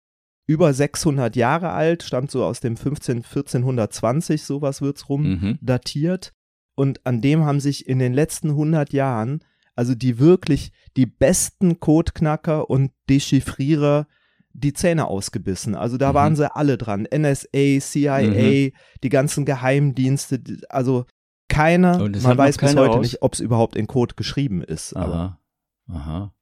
über 0.47 0.73
600 0.73 1.35
Jahre 1.35 1.71
alt, 1.71 2.03
stammt 2.03 2.31
so 2.31 2.43
aus 2.43 2.59
dem 2.59 2.75
15, 2.77 3.17
1420, 3.23 4.43
sowas 4.43 4.81
wird's 4.81 5.09
rum, 5.09 5.23
Mhm. 5.23 5.59
datiert. 5.61 6.33
Und 6.75 7.05
an 7.05 7.21
dem 7.21 7.45
haben 7.45 7.59
sich 7.59 7.87
in 7.87 7.99
den 7.99 8.13
letzten 8.13 8.49
100 8.51 8.91
Jahren, 8.93 9.43
also 9.75 9.95
die 9.95 10.19
wirklich 10.19 10.71
die 10.97 11.05
besten 11.05 11.79
Codeknacker 11.79 12.69
und 12.69 12.91
Dechiffrierer 13.09 14.07
die 14.53 14.71
Zähne 14.73 15.07
ausgebissen. 15.07 15.75
Also 15.75 15.97
da 15.97 16.11
Mhm. 16.11 16.15
waren 16.15 16.35
sie 16.37 16.55
alle 16.55 16.77
dran. 16.77 17.05
NSA, 17.05 17.79
CIA, 17.81 18.71
die 19.03 19.09
ganzen 19.09 19.43
Geheimdienste, 19.45 20.39
die- 20.39 20.61
also 20.69 21.05
keiner, 21.49 21.97
man 21.99 22.37
weiß 22.37 22.57
bis 22.57 22.75
heute 22.75 22.91
raus? 22.95 23.01
nicht, 23.01 23.21
ob 23.21 23.33
es 23.33 23.39
überhaupt 23.41 23.75
in 23.75 23.87
Code 23.87 24.15
geschrieben 24.15 24.61
ist. 24.63 24.93
Aber 24.95 25.39
Aha. 25.87 25.97
Aha. 25.97 26.33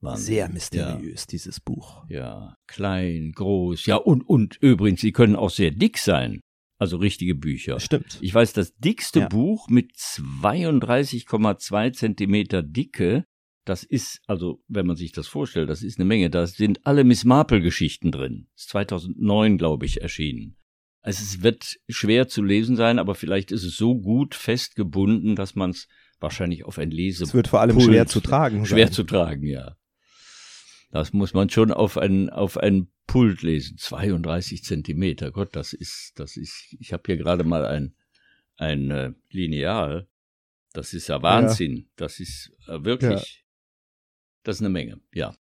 Wahnsinn. 0.00 0.24
sehr 0.26 0.48
mysteriös, 0.48 1.26
dieses 1.26 1.60
Buch. 1.60 2.04
Ja. 2.08 2.18
ja. 2.18 2.56
Klein, 2.66 3.32
groß. 3.34 3.84
Ja, 3.86 3.96
und, 3.96 4.22
und 4.28 4.56
übrigens, 4.62 5.00
sie 5.00 5.12
können 5.12 5.36
auch 5.36 5.50
sehr 5.50 5.70
dick 5.72 5.98
sein. 5.98 6.40
Also 6.78 6.96
richtige 6.96 7.34
Bücher. 7.34 7.80
Stimmt. 7.80 8.18
Ich 8.20 8.32
weiß, 8.32 8.52
das 8.52 8.74
dickste 8.76 9.20
Ja. 9.20 9.28
Buch 9.28 9.68
mit 9.68 9.92
32,2 9.96 11.92
Zentimeter 11.92 12.62
Dicke, 12.62 13.24
das 13.64 13.82
ist, 13.84 14.20
also 14.26 14.62
wenn 14.68 14.86
man 14.86 14.96
sich 14.96 15.12
das 15.12 15.26
vorstellt, 15.26 15.68
das 15.68 15.82
ist 15.82 15.98
eine 15.98 16.06
Menge, 16.06 16.30
da 16.30 16.46
sind 16.46 16.86
alle 16.86 17.04
Miss 17.04 17.24
Marple-Geschichten 17.24 18.10
drin. 18.12 18.48
Ist 18.56 18.70
2009, 18.70 19.58
glaube 19.58 19.86
ich, 19.86 20.00
erschienen. 20.00 20.56
Also 21.02 21.22
es 21.22 21.42
wird 21.42 21.76
schwer 21.88 22.28
zu 22.28 22.42
lesen 22.42 22.76
sein, 22.76 22.98
aber 22.98 23.14
vielleicht 23.14 23.50
ist 23.52 23.64
es 23.64 23.76
so 23.76 23.94
gut 23.98 24.34
festgebunden, 24.34 25.36
dass 25.36 25.54
man 25.54 25.70
es 25.70 25.86
wahrscheinlich 26.20 26.64
auf 26.64 26.78
ein 26.78 26.90
Lese 26.90 27.24
Es 27.24 27.34
wird 27.34 27.48
vor 27.48 27.60
allem 27.60 27.76
Pult. 27.76 27.86
schwer 27.86 28.06
zu 28.06 28.20
tragen 28.20 28.66
schwer 28.66 28.86
sein. 28.86 28.92
zu 28.94 29.04
tragen, 29.04 29.46
ja. 29.46 29.76
Das 30.90 31.12
muss 31.12 31.34
man 31.34 31.50
schon 31.50 31.70
auf 31.70 31.98
ein, 31.98 32.30
auf 32.30 32.56
ein 32.56 32.88
Pult 33.06 33.42
lesen. 33.42 33.76
32 33.78 34.64
Zentimeter. 34.64 35.30
Gott, 35.30 35.54
das 35.54 35.72
ist, 35.72 36.18
das 36.18 36.36
ist, 36.36 36.74
ich 36.78 36.92
habe 36.92 37.02
hier 37.06 37.16
gerade 37.16 37.44
mal 37.44 37.64
ein, 37.66 37.94
ein 38.56 38.90
äh, 38.90 39.12
Lineal. 39.30 40.08
Das 40.72 40.94
ist 40.94 41.08
ja 41.08 41.22
Wahnsinn. 41.22 41.88
Das 41.96 42.20
ist 42.20 42.52
äh, 42.66 42.84
wirklich, 42.84 43.44
das 44.42 44.56
ist 44.56 44.62
eine 44.62 44.70
Menge, 44.70 45.00
ja. 45.12 45.34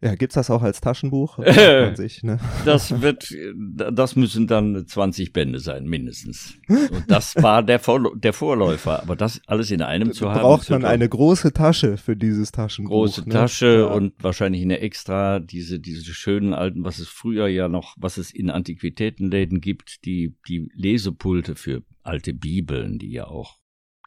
Ja, 0.00 0.14
gibt's 0.14 0.36
das 0.36 0.48
auch 0.48 0.62
als 0.62 0.80
Taschenbuch? 0.80 1.38
Man 1.56 1.96
sich, 1.96 2.22
ne? 2.22 2.38
Das 2.64 3.00
wird, 3.00 3.34
das 3.56 4.14
müssen 4.14 4.46
dann 4.46 4.86
20 4.86 5.32
Bände 5.32 5.58
sein, 5.58 5.86
mindestens. 5.86 6.56
Und 6.68 7.04
das 7.08 7.34
war 7.36 7.64
der, 7.64 7.80
Vorl 7.80 8.12
der 8.16 8.32
Vorläufer. 8.32 9.02
Aber 9.02 9.16
das 9.16 9.40
alles 9.46 9.72
in 9.72 9.82
einem 9.82 10.12
zu 10.12 10.30
haben. 10.30 10.42
Braucht 10.42 10.70
man 10.70 10.84
eine 10.84 11.08
große 11.08 11.52
Tasche 11.52 11.96
für 11.96 12.16
dieses 12.16 12.52
Taschenbuch. 12.52 12.92
große 12.92 13.22
ne? 13.22 13.34
Tasche 13.34 13.78
Ja. 13.80 13.86
und 13.86 14.12
wahrscheinlich 14.22 14.62
eine 14.62 14.78
extra, 14.78 15.40
diese, 15.40 15.80
diese 15.80 16.14
schönen 16.14 16.54
alten, 16.54 16.84
was 16.84 17.00
es 17.00 17.08
früher 17.08 17.48
ja 17.48 17.68
noch, 17.68 17.96
was 17.98 18.18
es 18.18 18.30
in 18.30 18.50
Antiquitätenläden 18.50 19.60
gibt, 19.60 20.04
die, 20.04 20.36
die 20.48 20.70
Lesepulte 20.74 21.56
für 21.56 21.82
alte 22.04 22.34
Bibeln, 22.34 22.98
die 23.00 23.10
ja 23.10 23.26
auch 23.26 23.58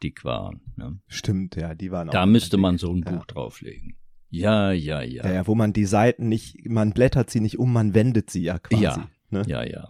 dick 0.01 0.23
waren. 0.23 0.62
Ne? 0.77 0.99
Stimmt, 1.08 1.58
ja, 1.58 1.75
die 1.75 1.91
waren 1.91 2.08
auch. 2.08 2.13
Da 2.13 2.25
müsste 2.25 2.58
man 2.58 2.77
so 2.77 2.91
ein 2.93 3.04
Ja. 3.06 3.12
Buch 3.12 3.25
drauflegen. 3.25 3.97
Ja, 4.31 4.71
ja, 4.71 5.01
ja. 5.01 5.25
Ja, 5.25 5.33
ja, 5.33 5.47
wo 5.47 5.55
man 5.55 5.73
die 5.73 5.85
Seiten 5.85 6.29
nicht, 6.29 6.67
man 6.67 6.93
blättert 6.93 7.29
sie 7.29 7.41
nicht 7.41 7.59
um, 7.59 7.71
man 7.71 7.93
wendet 7.93 8.29
sie 8.29 8.43
ja 8.43 8.57
quasi. 8.57 8.83
Ja. 8.83 9.09
Ne? 9.29 9.43
Ja, 9.45 9.63
ja. 9.63 9.89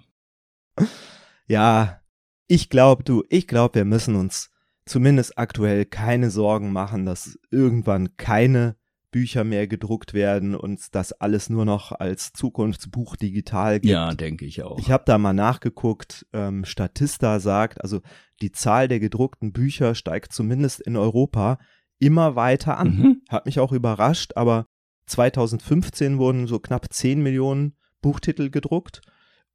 Ja, 1.48 2.02
ich 2.48 2.70
glaube, 2.70 3.04
du, 3.04 3.24
ich 3.30 3.48
glaube, 3.48 3.76
wir 3.76 3.86
müssen 3.86 4.16
uns 4.16 4.52
zumindest 4.86 5.38
aktuell 5.38 5.86
keine 5.86 6.32
Sorgen 6.32 6.72
machen, 6.72 7.06
dass 7.06 7.40
irgendwann 7.52 8.18
keine 8.18 8.76
Bücher 9.12 9.44
mehr 9.44 9.68
gedruckt 9.68 10.14
werden 10.14 10.56
und 10.56 10.96
das 10.96 11.12
alles 11.12 11.50
nur 11.50 11.66
noch 11.66 11.92
als 11.92 12.32
Zukunftsbuch 12.34 13.18
digital 13.18 13.80
gibt. 13.80 13.92
Ja, 13.92 14.14
denke 14.14 14.46
ich 14.46 14.64
auch. 14.64 14.80
Ich 14.80 14.90
habe 14.90 15.04
da 15.06 15.18
mal 15.18 15.34
nachgeguckt, 15.34 16.26
ähm, 16.34 16.66
Statista 16.66 17.40
sagt, 17.40 17.82
also 17.82 18.02
die 18.42 18.54
Zahl 18.54 18.88
der 18.88 19.00
gedruckten 19.00 19.52
Bücher 19.52 19.96
steigt 19.96 20.34
zumindest 20.34 20.80
in 20.80 20.96
Europa 20.96 21.60
immer 22.02 22.36
weiter 22.36 22.78
an. 22.78 22.98
Mhm. 22.98 23.22
Hat 23.30 23.46
mich 23.46 23.60
auch 23.60 23.72
überrascht, 23.72 24.34
aber 24.36 24.66
2015 25.06 26.18
wurden 26.18 26.48
so 26.48 26.60
knapp 26.60 26.92
10 26.92 27.22
Millionen 27.22 27.76
Buchtitel 28.02 28.50
gedruckt 28.50 29.02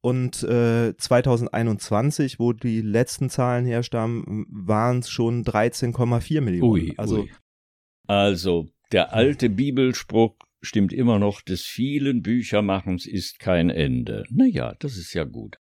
und 0.01 0.43
äh, 0.43 0.95
2021, 0.95 2.39
wo 2.39 2.53
die 2.53 2.81
letzten 2.81 3.29
Zahlen 3.29 3.65
herstammen, 3.65 4.45
waren 4.49 4.99
es 4.99 5.09
schon 5.09 5.43
13,4 5.43 6.41
Millionen. 6.41 6.71
Ui, 6.71 6.93
also 6.97 7.21
ui. 7.21 7.31
also, 8.07 8.69
der 8.91 9.13
alte 9.13 9.49
Bibelspruch 9.49 10.35
stimmt 10.61 10.93
immer 10.93 11.19
noch, 11.19 11.41
des 11.41 11.63
vielen 11.63 12.21
Büchermachens 12.21 13.05
ist 13.05 13.39
kein 13.39 13.69
Ende. 13.69 14.23
Naja, 14.29 14.75
das 14.79 14.97
ist 14.97 15.13
ja 15.13 15.23
gut. 15.23 15.57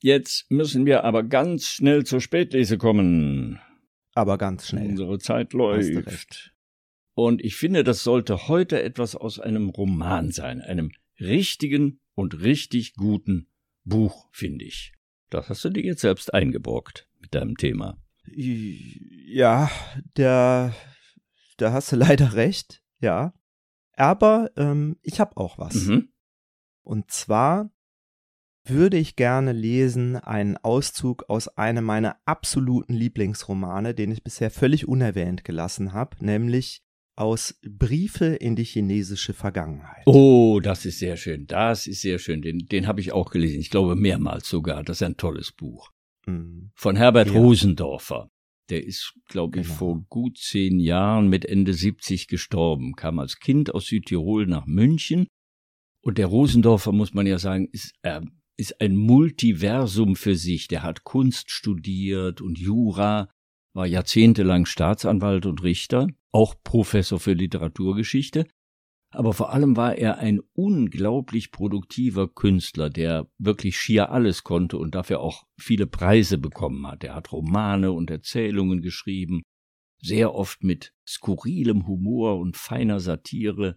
Jetzt 0.00 0.50
müssen 0.50 0.86
wir 0.86 1.04
aber 1.04 1.22
ganz 1.22 1.66
schnell 1.66 2.04
zur 2.04 2.20
Spätlese 2.20 2.78
kommen. 2.78 3.60
Aber 4.16 4.38
ganz 4.38 4.68
schnell. 4.68 4.88
Unsere 4.88 5.18
Zeit 5.18 5.52
läuft. 5.52 6.54
Und 7.14 7.44
ich 7.44 7.56
finde, 7.56 7.84
das 7.84 8.02
sollte 8.02 8.48
heute 8.48 8.82
etwas 8.82 9.14
aus 9.14 9.40
einem 9.40 9.68
Roman 9.68 10.30
sein, 10.32 10.60
einem 10.60 10.90
richtigen 11.20 12.00
und 12.14 12.40
richtig 12.40 12.94
guten 12.94 13.48
Buch, 13.84 14.28
finde 14.32 14.64
ich. 14.64 14.92
Das 15.30 15.48
hast 15.48 15.64
du 15.64 15.70
dir 15.70 15.82
jetzt 15.82 16.00
selbst 16.00 16.32
eingebrockt 16.32 17.08
mit 17.20 17.34
deinem 17.34 17.56
Thema. 17.56 17.98
Ja, 18.26 19.70
der, 20.16 20.74
da 21.56 21.72
hast 21.72 21.92
du 21.92 21.96
leider 21.96 22.34
recht, 22.34 22.82
ja. 23.00 23.34
Aber 23.92 24.50
ähm, 24.56 24.96
ich 25.02 25.20
habe 25.20 25.36
auch 25.36 25.58
was. 25.58 25.74
Mhm. 25.86 26.08
Und 26.82 27.10
zwar 27.10 27.70
würde 28.70 28.96
ich 28.98 29.16
gerne 29.16 29.52
lesen 29.52 30.16
einen 30.16 30.56
Auszug 30.56 31.24
aus 31.28 31.48
einem 31.48 31.84
meiner 31.84 32.16
absoluten 32.24 32.94
Lieblingsromane, 32.94 33.94
den 33.94 34.10
ich 34.10 34.22
bisher 34.22 34.50
völlig 34.50 34.86
unerwähnt 34.88 35.44
gelassen 35.44 35.92
habe, 35.92 36.16
nämlich 36.24 36.82
aus 37.18 37.58
Briefe 37.66 38.26
in 38.26 38.56
die 38.56 38.64
chinesische 38.64 39.32
Vergangenheit. 39.32 40.02
Oh, 40.06 40.60
das 40.62 40.84
ist 40.84 40.98
sehr 40.98 41.16
schön. 41.16 41.46
Das 41.46 41.86
ist 41.86 42.02
sehr 42.02 42.18
schön. 42.18 42.42
Den, 42.42 42.58
den 42.66 42.86
habe 42.86 43.00
ich 43.00 43.12
auch 43.12 43.30
gelesen. 43.30 43.58
Ich 43.60 43.70
glaube 43.70 43.96
mehrmals 43.96 44.48
sogar. 44.48 44.82
Das 44.82 44.98
ist 44.98 45.02
ein 45.02 45.16
tolles 45.16 45.50
Buch. 45.52 45.90
Mhm. 46.26 46.72
Von 46.74 46.96
Herbert 46.96 47.28
Ja. 47.28 47.38
Rosendorfer. 47.40 48.28
Der 48.68 48.84
ist, 48.84 49.14
glaube 49.28 49.60
ich, 49.60 49.66
Genau. 49.66 49.78
vor 49.78 50.04
gut 50.08 50.38
zehn 50.38 50.78
Jahren 50.80 51.28
mit 51.28 51.44
Ende 51.46 51.72
70 51.72 52.26
gestorben, 52.26 52.94
kam 52.94 53.18
als 53.20 53.38
Kind 53.38 53.72
aus 53.72 53.86
Südtirol 53.86 54.46
nach 54.46 54.66
München. 54.66 55.26
Und 56.02 56.18
der 56.18 56.26
Rosendorfer, 56.26 56.92
muss 56.92 57.14
man 57.14 57.26
ja 57.26 57.38
sagen, 57.38 57.68
ist, 57.72 57.92
äh, 58.02 58.20
ist 58.56 58.80
ein 58.80 58.96
Multiversum 58.96 60.16
für 60.16 60.34
sich. 60.34 60.68
Der 60.68 60.82
hat 60.82 61.04
Kunst 61.04 61.50
studiert 61.50 62.40
und 62.40 62.58
Jura, 62.58 63.28
war 63.74 63.86
jahrzehntelang 63.86 64.64
Staatsanwalt 64.64 65.46
und 65.46 65.62
Richter, 65.62 66.08
auch 66.32 66.54
Professor 66.64 67.20
für 67.20 67.34
Literaturgeschichte. 67.34 68.46
Aber 69.12 69.32
vor 69.32 69.52
allem 69.52 69.76
war 69.76 69.96
er 69.96 70.18
ein 70.18 70.40
unglaublich 70.54 71.52
produktiver 71.52 72.28
Künstler, 72.28 72.90
der 72.90 73.30
wirklich 73.38 73.78
schier 73.78 74.10
alles 74.10 74.42
konnte 74.42 74.78
und 74.78 74.94
dafür 74.94 75.20
auch 75.20 75.44
viele 75.58 75.86
Preise 75.86 76.38
bekommen 76.38 76.86
hat. 76.86 77.04
Er 77.04 77.14
hat 77.14 77.32
Romane 77.32 77.92
und 77.92 78.10
Erzählungen 78.10 78.82
geschrieben, 78.82 79.42
sehr 80.02 80.34
oft 80.34 80.64
mit 80.64 80.92
skurrilem 81.06 81.86
Humor 81.86 82.38
und 82.38 82.56
feiner 82.56 83.00
Satire, 83.00 83.76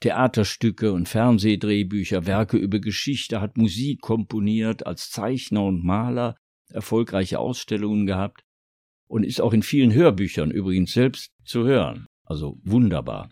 Theaterstücke 0.00 0.92
und 0.92 1.08
Fernsehdrehbücher, 1.08 2.26
Werke 2.26 2.56
über 2.56 2.78
Geschichte, 2.80 3.40
hat 3.40 3.56
Musik 3.56 4.00
komponiert, 4.00 4.86
als 4.86 5.10
Zeichner 5.10 5.64
und 5.64 5.84
Maler 5.84 6.36
erfolgreiche 6.70 7.38
Ausstellungen 7.38 8.06
gehabt 8.06 8.42
und 9.08 9.24
ist 9.24 9.40
auch 9.40 9.52
in 9.52 9.62
vielen 9.62 9.92
Hörbüchern 9.94 10.50
übrigens 10.50 10.92
selbst 10.92 11.32
zu 11.44 11.64
hören. 11.64 12.06
Also 12.24 12.58
wunderbar. 12.64 13.30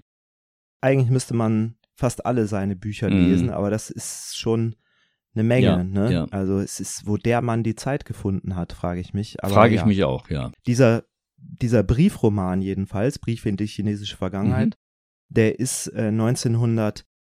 Eigentlich 0.80 1.10
müsste 1.10 1.34
man 1.34 1.76
fast 1.96 2.24
alle 2.26 2.46
seine 2.46 2.76
Bücher 2.76 3.10
Mhm. 3.10 3.16
lesen, 3.26 3.50
aber 3.50 3.70
das 3.70 3.90
ist 3.90 4.36
schon 4.36 4.76
eine 5.34 5.44
Menge. 5.44 5.66
Ja, 5.66 5.84
ne? 5.84 6.12
ja. 6.12 6.24
Also 6.30 6.58
es 6.60 6.80
ist, 6.80 7.06
wo 7.06 7.16
der 7.16 7.42
Mann 7.42 7.62
die 7.64 7.74
Zeit 7.74 8.04
gefunden 8.04 8.54
hat, 8.56 8.72
frage 8.72 9.00
ich 9.00 9.12
mich. 9.14 9.42
Aber 9.42 9.52
Frage 9.54 9.74
ich 9.74 9.80
ja. 9.80 9.86
mich 9.86 10.04
auch, 10.04 10.30
ja. 10.30 10.52
dieser, 10.66 11.04
dieser 11.36 11.82
Briefroman 11.82 12.62
jedenfalls, 12.62 13.18
Brief 13.18 13.44
in 13.46 13.56
die 13.56 13.66
chinesische 13.66 14.16
Vergangenheit, 14.16 14.68
Mhm. 14.68 14.84
Der 15.29 15.59
ist 15.59 15.89
äh, 15.89 16.09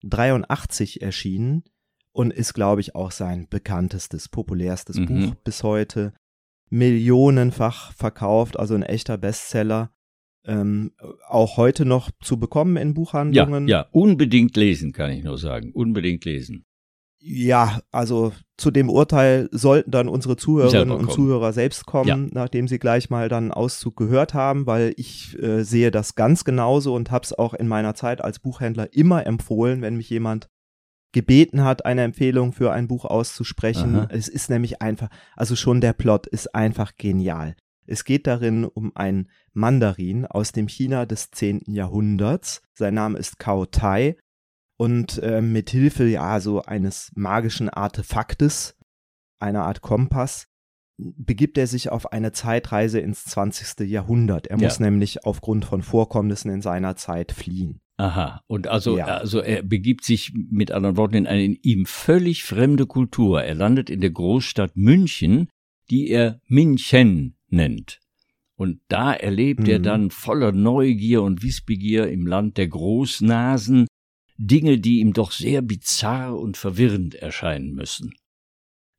1983 0.04 1.02
erschienen 1.02 1.64
und 2.12 2.32
ist, 2.34 2.54
glaube 2.54 2.82
ich, 2.82 2.95
auch 2.95 3.12
sein 3.12 3.48
bekanntestes, 3.50 4.30
populärstes 4.30 4.98
Mhm. 4.98 5.06
Buch 5.06 5.36
bis 5.43 5.64
heute. 5.64 6.14
Millionenfach 6.70 7.93
verkauft, 7.93 8.60
also 8.60 8.76
ein 8.76 8.84
echter 8.84 9.18
Bestseller. 9.18 9.91
Ähm, 10.45 10.91
auch 11.28 11.58
heute 11.58 11.86
noch 11.86 12.10
zu 12.24 12.39
bekommen 12.39 12.78
in 12.78 12.89
Ja, 12.89 12.93
Buchhandlungen. 12.93 13.68
ja, 13.68 13.82
unbedingt 13.91 14.56
lesen, 14.56 14.93
kann 14.93 15.12
ich 15.12 15.24
nur 15.24 15.38
sagen. 15.38 15.72
Unbedingt 15.74 16.24
lesen. 16.26 16.66
Ja, 17.20 17.80
also 17.91 18.32
zu 18.57 18.72
dem 18.72 18.89
Urteil 18.89 19.49
sollten 19.51 19.91
dann 19.91 20.07
unsere 20.07 20.38
Zuhörerinnen 20.38 20.95
und. 20.95 21.11
Zuhörer 21.11 21.51
selbst 21.53 21.86
kommen, 21.86 22.07
Ja. 22.07 22.15
nachdem 22.18 22.68
sie 22.68 22.80
gleich 22.80 23.09
mal 23.09 23.28
dann 23.30 23.45
einen 23.45 23.51
Auszug 23.51 23.95
gehört 23.95 24.34
haben, 24.34 24.65
weil 24.65 24.93
ich 24.97 25.38
äh, 25.41 25.63
sehe 25.63 25.91
das 25.91 26.15
ganz 26.15 26.43
genauso 26.43 26.93
und 26.93 27.11
habe 27.11 27.24
es 27.24 27.34
auch 27.34 27.53
in 27.53 27.68
meiner 27.68 27.95
Zeit 27.95 28.24
als 28.24 28.39
Buchhändler 28.39 28.93
immer 28.93 29.26
empfohlen, 29.26 29.82
wenn 29.82 29.97
mich 29.97 30.09
jemand 30.09 30.47
gebeten 31.11 31.63
hat, 31.63 31.86
eine 31.86 32.03
Empfehlung 32.03 32.53
für 32.53 32.72
ein 32.72 32.88
Buch 32.88 33.05
auszusprechen. 33.05 33.95
Aha. 33.95 34.07
Es 34.11 34.28
ist 34.28 34.49
nämlich 34.49 34.82
einfach, 34.82 35.09
also 35.36 35.55
schon 35.55 35.82
der 35.82 35.93
Plot 35.93 36.28
ist 36.28 36.53
einfach 36.53 36.93
genial. 36.97 37.55
Es 37.88 38.03
geht 38.03 38.28
darin 38.28 38.65
um 38.65 38.91
einen 38.95 39.30
Mandarin 39.53 40.26
aus 40.26 40.51
dem 40.51 40.68
China 40.68 41.05
des 41.05 41.32
10. 41.32 41.61
Jahrhunderts. 41.68 42.61
Sein 42.74 42.93
Name 42.93 43.18
ist 43.18 43.39
Cao 43.39 43.65
Tai 43.65 44.18
und 44.78 45.17
äh, 45.23 45.41
mit 45.41 45.69
Hilfe 45.71 46.05
ja 46.07 46.39
so 46.39 46.61
eines 46.61 47.11
magischen 47.15 47.69
Artefaktes, 47.69 48.75
einer 49.39 49.63
Art 49.63 49.82
Kompass, 49.82 50.47
begibt 50.99 51.57
er 51.59 51.67
sich 51.67 51.89
auf 51.91 52.11
eine 52.11 52.32
Zeitreise 52.32 52.99
ins 52.99 53.23
20. 53.25 53.88
Jahrhundert. 53.88 54.47
Er 54.47 54.57
Ja. 54.57 54.63
muss 54.63 54.80
nämlich 54.80 55.25
aufgrund 55.25 55.65
von 55.65 55.82
Vorkommnissen 55.84 56.49
in 56.51 56.61
seiner 56.61 56.95
Zeit 56.95 57.32
fliehen. 57.32 57.82
Aha. 57.97 58.41
Und 58.47 58.67
also, 58.67 58.97
Ja. 58.97 59.05
also 59.05 59.39
er 59.39 59.61
begibt 59.63 60.03
sich 60.03 60.32
mit 60.34 60.71
anderen 60.71 60.97
Worten 60.97 61.15
in 61.15 61.28
eine 61.28 61.43
ihm 61.61 61.86
völlig 61.86 62.43
fremde 62.43 62.86
Kultur. 62.88 63.43
Er 63.43 63.55
landet 63.55 63.89
in 63.89 64.01
der 64.01 64.11
Großstadt 64.11 64.75
München, 64.75 65.49
die 65.89 66.09
er 66.09 66.39
Minchen 66.47 67.36
nennt. 67.49 67.99
Und 68.55 68.82
da 68.88 69.13
erlebt 69.13 69.67
er 69.67 69.80
Mhm. 69.80 69.84
dann 69.84 70.11
voller 70.11 70.51
Neugier 70.51 71.21
und 71.21 71.43
Wissbegier 71.43 72.07
im 72.07 72.25
Land 72.25 72.57
der 72.57 72.67
Großnasen 72.67 73.86
Dinge, 74.38 74.79
die 74.79 74.99
ihm 74.99 75.13
doch 75.13 75.31
sehr 75.31 75.61
bizarr 75.61 76.38
und 76.38 76.57
verwirrend 76.57 77.15
erscheinen 77.15 77.73
müssen. 77.73 78.13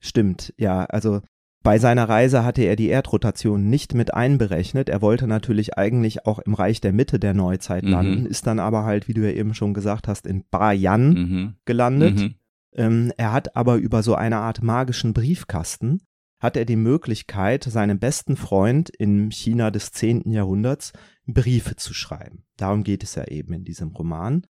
Stimmt, 0.00 0.54
ja, 0.56 0.84
also 0.84 1.20
bei 1.64 1.78
seiner 1.78 2.08
Reise 2.08 2.44
hatte 2.44 2.62
er 2.62 2.76
die 2.76 2.88
Erdrotation 2.88 3.68
nicht 3.68 3.92
mit 3.92 4.14
einberechnet. 4.14 4.88
Er 4.88 5.02
wollte 5.02 5.26
natürlich 5.26 5.76
eigentlich 5.76 6.24
auch 6.24 6.38
im 6.38 6.54
Reich 6.54 6.80
der 6.80 6.92
Mitte 6.92 7.18
der 7.18 7.34
Neuzeit 7.34 7.82
Mhm. 7.84 7.90
landen, 7.90 8.26
ist 8.26 8.46
dann 8.46 8.60
aber 8.60 8.84
halt, 8.84 9.08
wie 9.08 9.14
du 9.14 9.22
ja 9.28 9.32
eben 9.36 9.54
schon 9.54 9.74
gesagt 9.74 10.06
hast, 10.06 10.26
in 10.26 10.44
Bayan 10.50 11.08
Mhm. 11.14 11.54
gelandet. 11.64 12.16
Mhm. 12.20 12.34
Ähm, 12.74 13.12
er 13.16 13.32
hat 13.32 13.56
aber 13.56 13.76
über 13.76 14.02
so 14.04 14.14
eine 14.14 14.36
Art 14.36 14.62
magischen 14.62 15.12
Briefkasten, 15.14 16.00
hat 16.40 16.56
er 16.56 16.64
die 16.64 16.76
Möglichkeit, 16.76 17.64
seinem 17.64 17.98
besten 17.98 18.36
Freund 18.36 18.90
im 18.90 19.30
China 19.32 19.72
des 19.72 19.90
10. 19.90 20.30
Jahrhunderts 20.30 20.92
Briefe 21.26 21.74
zu 21.74 21.92
schreiben. 21.92 22.44
Darum 22.56 22.84
geht 22.84 23.02
es 23.02 23.16
ja 23.16 23.24
eben 23.26 23.52
in 23.52 23.64
diesem 23.64 23.88
Roman. 23.88 24.46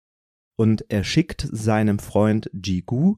Und 0.59 0.85
er 0.89 1.05
schickt 1.05 1.47
seinem 1.51 1.99
Freund 2.01 2.51
Jigu 2.53 3.17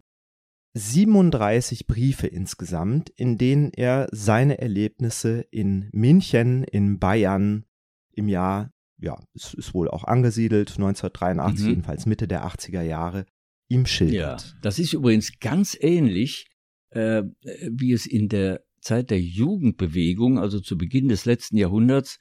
37 0.74 1.86
Briefe 1.86 2.26
insgesamt, 2.26 3.11
in 3.11 3.38
denen 3.38 3.72
er 3.72 4.09
seine 4.12 4.59
Erlebnisse 4.59 5.47
in 5.51 5.88
München, 5.93 6.64
in 6.64 6.99
Bayern 6.99 7.64
im 8.12 8.28
Jahr, 8.28 8.70
ja, 9.01 9.18
es 9.34 9.55
ist 9.55 9.74
wohl 9.74 9.88
auch 9.88 10.05
angesiedelt, 10.05 10.70
1983, 10.78 11.64
Mhm. 11.64 11.70
jedenfalls 11.70 12.07
Mitte 12.07 12.28
der 12.28 12.45
80er 12.45 12.82
Jahre, 12.82 13.26
ihm 13.68 13.80
Ja, 13.82 13.86
schildert. 13.86 14.57
das 14.62 14.78
ist 14.78 14.93
übrigens 14.93 15.38
ganz 15.41 15.76
ähnlich, 15.80 16.47
äh, 16.91 17.22
wie 17.70 17.93
es 17.93 18.07
in 18.07 18.28
der 18.28 18.62
Zeit 18.80 19.11
der 19.11 19.20
Jugendbewegung, 19.20 20.38
also 20.38 20.61
zu 20.61 20.76
Beginn 20.78 21.09
des 21.09 21.24
letzten 21.24 21.57
Jahrhunderts, 21.57 22.18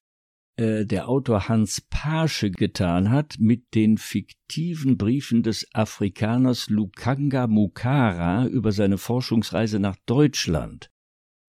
äh, 0.60 0.86
der 0.86 1.08
Autor 1.08 1.48
Hans 1.48 1.82
Paasche 1.90 2.52
getan 2.52 3.10
hat 3.10 3.38
mit 3.40 3.74
den 3.76 3.98
fiktiven 3.98 4.98
Briefen 4.98 5.44
des 5.44 5.68
Afrikaners 5.74 6.70
Lukanga 6.70 7.48
Mukara 7.48 8.46
über 8.48 8.72
seine 8.72 8.98
Forschungsreise 8.98 9.80
nach 9.80 9.96
Deutschland. 10.06 10.90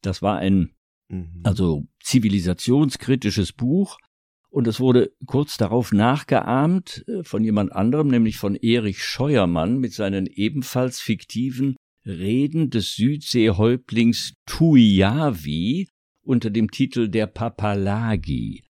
Das 0.02 0.22
war 0.22 0.38
ein 0.38 0.70
Mhm. 1.10 1.40
also 1.42 1.86
zivilisationskritisches 2.02 3.52
Buch. 3.52 3.98
Und 4.48 4.66
es 4.66 4.80
wurde 4.80 5.12
kurz 5.26 5.56
darauf 5.58 5.92
nachgeahmt 5.92 7.04
äh, 7.06 7.22
von 7.22 7.44
jemand 7.44 7.72
anderem, 7.72 8.08
nämlich 8.08 8.36
von 8.36 8.56
Erich 8.56 9.04
Scheuermann 9.04 9.78
mit 9.78 9.92
seinen 9.92 10.26
ebenfalls 10.26 11.00
fiktiven 11.00 11.76
Reden 12.04 12.70
des 12.70 12.94
Südseehäuptlings 12.96 14.34
Tuiavi 14.46 15.88
unter 16.22 16.50
dem 16.50 16.70
Titel 16.70 17.08
Der 17.08 17.26
Papalagi. 17.26 18.64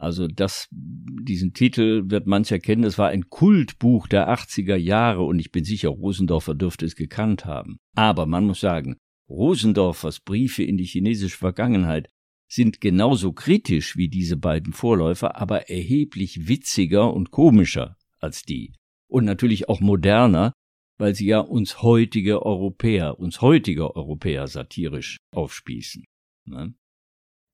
Also 0.00 0.28
das, 0.28 0.66
diesen 0.70 1.52
Titel 1.52 2.04
wird 2.06 2.26
mancher 2.26 2.58
kennen, 2.58 2.82
das 2.82 2.96
war 2.96 3.08
ein 3.10 3.28
Kultbuch 3.28 4.08
der 4.08 4.30
80er 4.30 4.76
Jahre 4.76 5.22
und 5.24 5.38
ich 5.38 5.52
bin 5.52 5.62
sicher, 5.62 5.90
Rosendorfer 5.90 6.54
dürfte 6.54 6.86
es 6.86 6.96
gekannt 6.96 7.44
haben. 7.44 7.80
Aber 7.94 8.24
man 8.24 8.46
muss 8.46 8.60
sagen, 8.60 8.96
Rosendorfers 9.28 10.20
Briefe 10.20 10.62
in 10.62 10.78
die 10.78 10.86
chinesische 10.86 11.36
Vergangenheit 11.36 12.08
sind 12.50 12.80
genauso 12.80 13.34
kritisch 13.34 13.94
wie 13.98 14.08
diese 14.08 14.38
beiden 14.38 14.72
Vorläufer, 14.72 15.36
aber 15.36 15.68
erheblich 15.68 16.48
witziger 16.48 17.12
und 17.12 17.30
komischer 17.30 17.98
als 18.20 18.42
die. 18.42 18.72
Und 19.06 19.26
natürlich 19.26 19.68
auch 19.68 19.80
moderner, 19.80 20.54
weil 20.98 21.14
sie 21.14 21.26
ja 21.26 21.40
uns 21.40 21.82
heutige 21.82 22.44
Europäer, 22.46 23.18
uns 23.18 23.42
heutige 23.42 23.94
Europäer 23.94 24.46
satirisch 24.48 25.18
aufspießen. 25.30 26.04
Ne? 26.46 26.74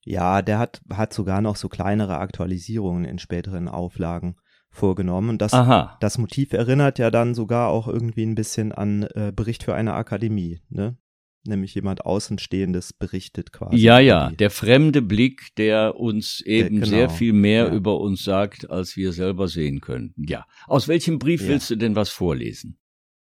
Ja, 0.07 0.41
der 0.41 0.61
hat, 0.61 0.81
hat 0.89 1.13
sogar 1.13 1.41
noch 1.41 1.57
so 1.57 1.69
kleinere 1.69 2.19
Aktualisierungen 2.19 3.05
in 3.05 3.19
späteren 3.19 3.67
Auflagen 3.67 4.37
vorgenommen. 4.71 5.31
Und 5.31 5.43
das, 5.43 5.53
Aha. 5.53 5.97
das 6.01 6.17
Motiv 6.17 6.53
erinnert 6.53 7.01
ja 7.01 7.11
dann 7.11 7.35
sogar 7.35 7.69
auch 7.69 7.89
irgendwie 7.89 8.25
ein 8.25 8.37
bisschen 8.37 8.71
an 8.71 9.03
äh, 9.15 9.33
Bericht 9.35 9.65
für 9.65 9.75
eine 9.75 9.95
Akademie, 9.95 10.61
ne? 10.69 10.97
nämlich 11.45 11.75
jemand 11.75 12.05
Außenstehendes 12.05 12.93
berichtet 12.93 13.53
quasi. 13.53 13.77
Ja, 13.77 13.99
ja, 13.99 14.31
der 14.31 14.51
fremde 14.51 15.03
Blick, 15.03 15.55
der 15.57 15.97
uns 15.97 16.41
eben 16.41 16.77
genau. 16.77 16.87
sehr 16.87 17.11
viel 17.11 17.33
mehr 17.33 17.67
ja. 17.67 17.75
über 17.75 17.99
uns 18.01 18.23
sagt, 18.23 18.71
als 18.71 18.97
wir 18.97 19.13
selber 19.13 19.49
sehen 19.49 19.81
können. 19.81 20.15
Ja. 20.17 20.47
Aus 20.67 20.87
welchem 20.87 21.19
Brief 21.19 21.43
ja. 21.43 21.49
willst 21.49 21.71
du 21.71 21.77
denn 21.77 21.97
was 21.97 22.11
vorlesen? 22.11 22.79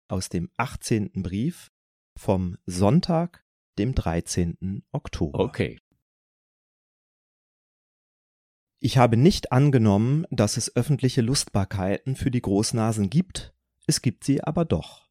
Aus 0.09 0.29
dem 0.29 0.49
18. 0.57 1.11
Brief 1.23 1.71
vom 2.15 2.57
Sonntag, 2.65 3.43
dem 3.77 3.93
13. 3.93 4.83
Oktober. 4.91 5.39
Okay. 5.39 5.79
Ich 8.79 8.97
habe 8.97 9.17
nicht 9.17 9.51
angenommen, 9.51 10.25
dass 10.29 10.55
es 10.55 10.75
öffentliche 10.75 11.21
Lustbarkeiten 11.21 12.15
für 12.15 12.29
die 12.29 12.41
Großnasen 12.41 13.09
gibt, 13.09 13.53
es 13.87 14.01
gibt 14.01 14.23
sie 14.23 14.43
aber 14.43 14.65
doch. 14.65 15.07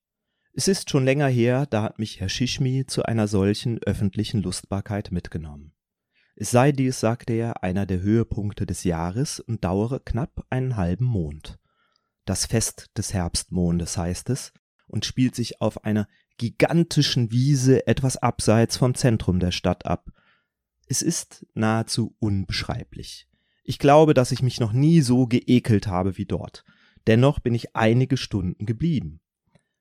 Es 0.53 0.69
ist 0.69 0.89
schon 0.89 1.05
länger 1.05 1.29
her, 1.29 1.67
da 1.67 1.83
hat 1.83 1.99
mich 1.99 2.21
Herr 2.21 2.29
Shishmi 2.29 2.87
zu 2.87 3.03
einer 3.03 3.27
solchen 3.27 3.79
öffentlichen 3.83 4.41
Lustbarkeit 4.41 5.11
mitgenommen. 5.11 5.73
Es 6.37 6.51
sei 6.51 6.71
dies, 6.71 7.01
sagte 7.01 7.33
er, 7.33 7.63
einer 7.63 7.87
der 7.87 8.01
Höhepunkte 8.01 8.67
des 8.67 8.85
Jahres 8.85 9.41
und 9.41 9.65
dauere 9.65 10.01
knapp 10.01 10.47
einen 10.51 10.77
halben 10.77 11.07
Mond. 11.07 11.59
Das 12.25 12.47
Fest 12.47 12.91
des 12.97 13.15
Herbstmondes 13.15 13.97
heißt 13.97 14.31
es 14.31 14.53
und 14.87 15.05
spielt 15.05 15.35
sich 15.35 15.61
auf 15.61 15.85
einer 15.85 16.07
gigantischen 16.39 17.33
Wiese 17.33 17.87
etwas 17.87 18.17
abseits 18.17 18.77
vom 18.77 18.95
Zentrum 18.95 19.41
der 19.41 19.51
Stadt 19.51 19.87
ab. 19.87 20.11
Es 20.87 21.03
ist 21.03 21.47
nahezu 21.55 22.15
unbeschreiblich. 22.19 23.29
Ich 23.69 23.81
glaube, 23.81 24.15
dass 24.15 24.31
ich 24.31 24.43
mich 24.43 24.61
noch 24.61 24.73
nie 24.73 25.01
so 25.01 25.27
geekelt 25.27 25.89
habe 25.89 26.17
wie 26.17 26.25
dort. 26.25 26.63
Dennoch 27.09 27.41
bin 27.41 27.53
ich 27.53 27.75
einige 27.75 28.17
Stunden 28.17 28.65
geblieben. 28.65 29.19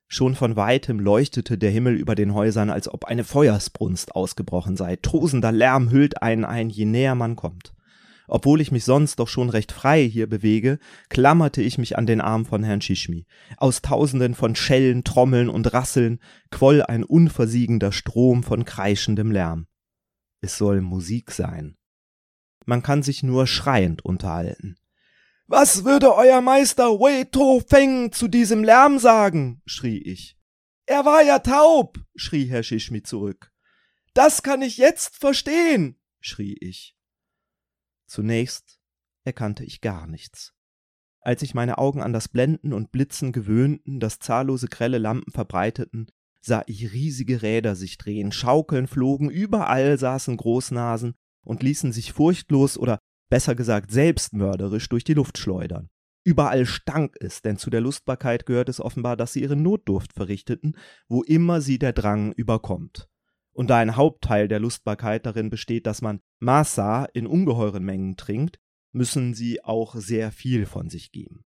Schon 0.08 0.34
von 0.34 0.56
weitem 0.56 1.00
leuchtete 1.00 1.60
der 1.60 1.70
Himmel 1.70 1.94
über 1.94 2.16
den 2.16 2.34
Häusern, 2.34 2.72
als 2.72 2.92
ob 2.92 3.06
eine 3.06 3.24
Feuersbrunst 3.24 4.16
ausgebrochen 4.16 4.76
sei. 4.76 4.96
Tosender 4.96 5.52
Lärm 5.52 5.92
hüllt 5.92 6.24
einen 6.24 6.46
ein, 6.46 6.72
je 6.72 6.86
näher 6.86 7.14
man 7.14 7.36
kommt. 7.36 7.76
Obwohl 8.28 8.60
ich 8.60 8.72
mich 8.72 8.86
sonst 8.86 9.20
doch 9.20 9.28
schon 9.28 9.52
recht 9.52 9.72
frei 9.72 10.04
hier 10.04 10.28
bewege, 10.28 10.80
klammerte 11.10 11.62
ich 11.62 11.78
mich 11.78 11.96
an 11.96 12.08
den 12.08 12.22
Arm 12.22 12.46
von 12.46 12.64
Herrn 12.64 12.82
Shishmi. 12.82 13.28
Aus 13.58 13.84
tausenden 13.84 14.34
von 14.34 14.56
Schellen, 14.56 15.04
Trommeln 15.04 15.48
und 15.48 15.72
Rasseln 15.74 16.20
quoll 16.50 16.82
ein 16.82 17.04
unversiegender 17.04 17.92
Strom 17.92 18.42
von 18.42 18.66
kreischendem 18.66 19.32
Lärm. 19.32 19.68
Es 20.42 20.58
soll 20.58 20.82
Musik 20.82 21.30
sein. 21.30 21.78
Man 22.66 22.82
kann 22.82 23.04
sich 23.04 23.24
nur 23.24 23.48
schreiend 23.48 24.04
unterhalten. 24.04 24.76
Was 25.48 25.86
würde 25.86 26.16
euer 26.16 26.42
Meister 26.42 27.00
Wei 27.00 27.24
To 27.26 27.62
Feng 27.66 28.12
zu 28.12 28.28
diesem 28.28 28.64
Lärm 28.64 28.98
sagen? 28.98 29.62
schrie 29.66 30.00
ich. 30.00 30.38
Er 30.88 31.06
war 31.06 31.22
ja 31.22 31.40
taub, 31.40 32.00
schrie 32.16 32.46
Herr 32.46 32.64
Shishmi 32.64 33.04
zurück. 33.04 33.52
Das 34.14 34.44
kann 34.44 34.62
ich 34.62 34.78
jetzt 34.78 35.18
verstehen, 35.18 36.00
schrie 36.20 36.58
ich. 36.60 36.98
Zunächst 38.08 38.80
erkannte 39.24 39.64
ich 39.64 39.82
gar 39.82 40.08
nichts. 40.08 40.54
Als 41.22 41.42
sich 41.42 41.54
meine 41.54 41.80
Augen 41.80 42.02
an 42.02 42.14
das 42.14 42.28
Blenden 42.28 42.72
und 42.72 42.92
Blitzen 42.92 43.32
gewöhnten, 43.32 44.00
das 44.00 44.20
zahllose 44.20 44.68
grelle 44.68 45.00
Lampen 45.00 45.32
verbreiteten, 45.32 46.08
sah 46.40 46.64
ich 46.68 46.94
riesige 46.94 47.42
Räder 47.42 47.76
sich 47.76 47.98
drehen, 47.98 48.32
Schaukeln 48.32 48.88
flogen, 48.88 49.30
überall 49.30 49.98
saßen 49.98 50.38
Großnasen 50.38 51.16
und 51.46 51.64
ließen 51.64 51.94
sich 51.94 52.12
furchtlos 52.12 52.78
oder 52.78 53.00
besser 53.30 53.56
gesagt 53.56 53.92
selbstmörderisch 53.92 54.90
durch 54.90 55.06
die 55.06 55.14
Luft 55.14 55.38
schleudern. 55.38 55.90
Überall 56.26 56.66
stank 56.66 57.16
es, 57.22 57.42
denn 57.42 57.58
zu 57.58 57.70
der 57.70 57.82
Lustbarkeit 57.82 58.46
gehört 58.46 58.68
es 58.68 58.82
offenbar, 58.82 59.16
dass 59.16 59.32
sie 59.32 59.44
ihren 59.44 59.62
Notdurft 59.62 60.12
verrichteten, 60.12 60.76
wo 61.08 61.24
immer 61.24 61.62
sie 61.62 61.80
der 61.80 61.94
Drang 61.94 62.34
überkommt 62.34 63.08
und 63.56 63.70
da 63.70 63.78
ein 63.78 63.96
Hauptteil 63.96 64.50
der 64.50 64.60
Lustbarkeit 64.60 65.26
darin 65.26 65.50
besteht, 65.50 65.88
dass 65.88 66.02
man 66.02 66.20
Masa 66.40 67.06
in 67.06 67.26
ungeheuren 67.26 67.84
Mengen 67.84 68.18
trinkt, 68.18 68.60
müssen 68.92 69.34
sie 69.34 69.64
auch 69.64 69.96
sehr 69.96 70.32
viel 70.32 70.66
von 70.66 70.90
sich 70.90 71.12
geben. 71.12 71.46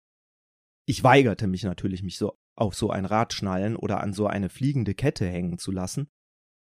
Ich 0.87 1.05
weigerte 1.05 1.47
mich 1.47 1.65
natürlich, 1.65 2.03
mich 2.03 2.17
so 2.17 2.39
auf 2.57 2.75
so 2.75 2.91
ein 2.91 3.05
Rad 3.05 3.35
schnallen 3.35 3.77
oder 3.77 4.01
an 4.01 4.15
so 4.15 4.27
eine 4.27 4.49
fliegende 4.49 4.95
Kette 4.95 5.27
hängen 5.27 5.59
zu 5.59 5.71
lassen, 5.71 6.09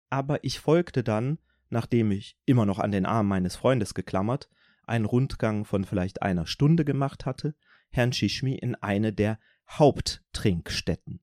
aber 0.09 0.43
ich 0.43 0.59
folgte 0.59 1.03
dann, 1.03 1.38
nachdem 1.70 2.11
ich 2.11 2.38
immer 2.45 2.66
noch 2.66 2.80
an 2.80 2.91
den 2.91 3.05
Arm 3.05 3.28
meines 3.28 3.55
Freundes 3.55 3.93
geklammert, 3.93 4.49
einen 4.86 5.05
Rundgang 5.05 5.66
von 5.66 5.84
vielleicht 5.84 6.22
einer 6.22 6.45
Stunde 6.45 6.86
gemacht 6.86 7.26
hatte, 7.26 7.55
Herrn 7.89 8.13
Shishmi 8.13 8.55
in 8.55 8.76
eine 8.76 9.13
der 9.13 9.39
Haupttrinkstätten. 9.70 11.20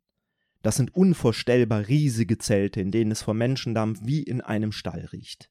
Das 0.62 0.76
sind 0.76 0.95
unvorstellbar 0.95 1.88
riesige 1.88 2.38
Zelte, 2.38 2.80
in 2.80 2.90
denen 2.90 3.11
es 3.11 3.22
vor 3.22 3.34
Menschendampf 3.34 4.01
wie 4.05 4.22
in 4.22 4.40
einem 4.40 4.72
Stall 4.72 5.09
riecht. 5.12 5.51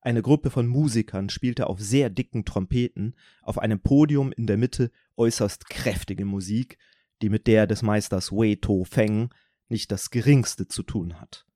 Eine 0.00 0.22
Gruppe 0.22 0.50
von 0.50 0.66
Musikern 0.66 1.28
spielte 1.28 1.68
auf 1.68 1.80
sehr 1.80 2.10
dicken 2.10 2.44
Trompeten 2.44 3.14
auf 3.42 3.58
einem 3.58 3.80
Podium 3.80 4.32
in 4.32 4.46
der 4.46 4.56
Mitte 4.56 4.90
äußerst 5.16 5.68
kräftige 5.68 6.24
Musik, 6.24 6.78
die 7.22 7.28
mit 7.28 7.46
der 7.46 7.68
des 7.68 7.82
Meisters 7.82 8.32
Wei 8.32 8.56
To 8.60 8.84
Feng 8.84 9.30
nicht 9.68 9.92
das 9.92 10.10
geringste 10.10 10.66
zu 10.66 10.82
tun 10.82 11.20
hat. 11.20 11.46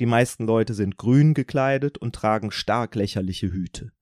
Die 0.00 0.06
meisten 0.06 0.46
Leute 0.46 0.72
sind 0.72 0.96
grün 0.96 1.34
gekleidet 1.34 1.98
und 1.98 2.14
tragen 2.14 2.50
stark 2.50 2.94
lächerliche 2.94 3.52
Hüte. 3.52 3.92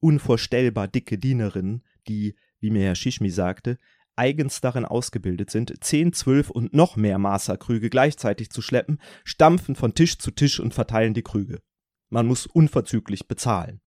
Unvorstellbar 0.00 0.88
dicke 0.88 1.18
Dienerinnen, 1.18 1.82
die, 2.08 2.36
wie 2.58 2.70
mir 2.70 2.84
Herr 2.84 2.94
Shishmi 2.94 3.28
sagte, 3.28 3.76
eigens 4.14 4.62
darin 4.62 4.86
ausgebildet 4.86 5.50
sind, 5.50 5.74
zehn, 5.84 6.14
zwölf 6.14 6.48
und 6.48 6.72
noch 6.72 6.96
mehr 6.96 7.18
Maßerkrüge 7.18 7.90
gleichzeitig 7.90 8.48
zu 8.48 8.62
schleppen, 8.62 8.98
stampfen 9.24 9.76
von 9.76 9.92
Tisch 9.92 10.16
zu 10.16 10.30
Tisch 10.30 10.58
und 10.58 10.72
verteilen 10.72 11.12
die 11.12 11.22
Krüge. 11.22 11.60
Man 12.08 12.26
muss 12.26 12.46
unverzüglich 12.46 13.28
bezahlen. 13.28 13.82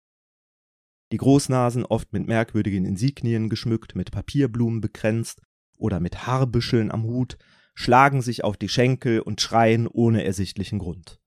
Die 1.13 1.19
Großnasen, 1.19 1.85
oft 1.85 2.11
mit 2.15 2.27
merkwürdigen 2.27 2.87
Insignien 2.87 3.51
geschmückt, 3.51 3.95
mit 3.95 4.13
Papierblumen 4.13 4.81
bekränzt 4.81 5.43
oder 5.77 6.01
mit 6.01 6.27
Haarbüscheln 6.27 6.91
am 6.91 7.03
Hut, 7.03 7.37
schlagen 7.75 8.23
sich 8.23 8.45
auf 8.45 8.57
die 8.57 8.71
Schenkel 8.71 9.21
und 9.21 9.43
schreien 9.43 9.87
ohne 9.87 10.25
ersichtlichen 10.25 10.79
Grund. 10.79 11.21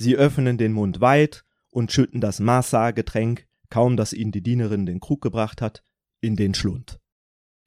Sie 0.00 0.16
öffnen 0.16 0.58
den 0.58 0.72
Mund 0.72 1.00
weit 1.00 1.44
und 1.70 1.92
schütten 1.92 2.20
das 2.20 2.40
Massa-Getränk, 2.40 3.46
kaum 3.68 3.96
dass 3.96 4.12
ihnen 4.12 4.32
die 4.32 4.42
Dienerin 4.42 4.86
den 4.86 5.00
Krug 5.00 5.20
gebracht 5.20 5.60
hat, 5.62 5.84
in 6.20 6.36
den 6.36 6.54
Schlund 6.54 7.00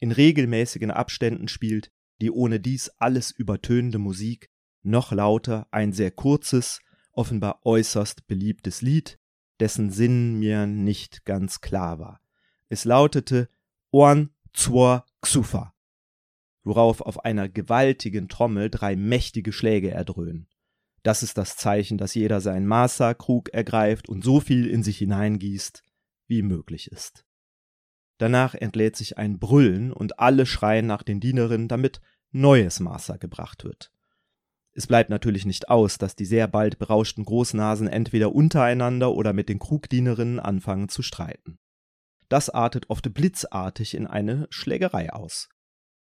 in 0.03 0.11
regelmäßigen 0.11 0.91
Abständen 0.91 1.47
spielt 1.47 1.89
die 2.19 2.29
ohne 2.29 2.59
dies 2.59 2.89
alles 2.99 3.31
übertönende 3.31 3.99
Musik 3.99 4.49
noch 4.81 5.13
lauter 5.13 5.65
ein 5.71 5.93
sehr 5.93 6.11
kurzes, 6.11 6.81
offenbar 7.13 7.65
äußerst 7.65 8.27
beliebtes 8.27 8.81
Lied, 8.81 9.17
dessen 9.61 9.91
Sinn 9.91 10.39
mir 10.39 10.67
nicht 10.67 11.23
ganz 11.23 11.61
klar 11.61 11.99
war. 11.99 12.19
Es 12.67 12.83
lautete 12.83 13.47
Oan 13.91 14.31
Zwor 14.51 15.05
Xufa, 15.21 15.73
worauf 16.65 16.99
auf 16.99 17.23
einer 17.23 17.47
gewaltigen 17.47 18.27
Trommel 18.27 18.69
drei 18.69 18.97
mächtige 18.97 19.53
Schläge 19.53 19.91
erdröhnen. 19.91 20.47
Das 21.03 21.21
ist 21.21 21.37
das 21.37 21.57
Zeichen, 21.57 21.97
dass 21.97 22.15
jeder 22.15 22.39
seinen 22.41 22.65
Masa-Krug 22.65 23.49
ergreift 23.53 24.07
und 24.07 24.23
so 24.23 24.39
viel 24.39 24.67
in 24.67 24.83
sich 24.83 24.97
hineingießt, 24.97 25.83
wie 26.27 26.41
möglich 26.41 26.91
ist. 26.91 27.25
Danach 28.17 28.55
entlädt 28.55 28.95
sich 28.95 29.17
ein 29.17 29.37
Brüllen 29.37 29.91
und 29.91 30.19
alle 30.19 30.45
schreien 30.45 30.87
nach 30.87 31.03
den 31.03 31.19
Dienerinnen, 31.19 31.67
damit 31.67 31.99
neues 32.31 32.79
Maßer 32.79 33.17
gebracht 33.17 33.65
wird. 33.65 33.91
Es 34.71 34.87
bleibt 34.87 35.09
natürlich 35.09 35.45
nicht 35.45 35.69
aus, 35.69 35.97
dass 35.97 36.15
die 36.15 36.25
sehr 36.25 36.47
bald 36.47 36.79
berauschten 36.79 37.25
Großnasen 37.25 37.87
entweder 37.87 38.33
untereinander 38.33 39.11
oder 39.11 39.33
mit 39.33 39.49
den 39.49 39.59
Krugdienerinnen 39.59 40.39
anfangen 40.39 40.89
zu 40.89 41.03
streiten. 41.03 41.59
Das 42.29 42.49
artet 42.49 42.89
oft 42.89 43.13
blitzartig 43.13 43.93
in 43.93 44.07
eine 44.07 44.47
Schlägerei 44.49 45.13
aus. 45.13 45.49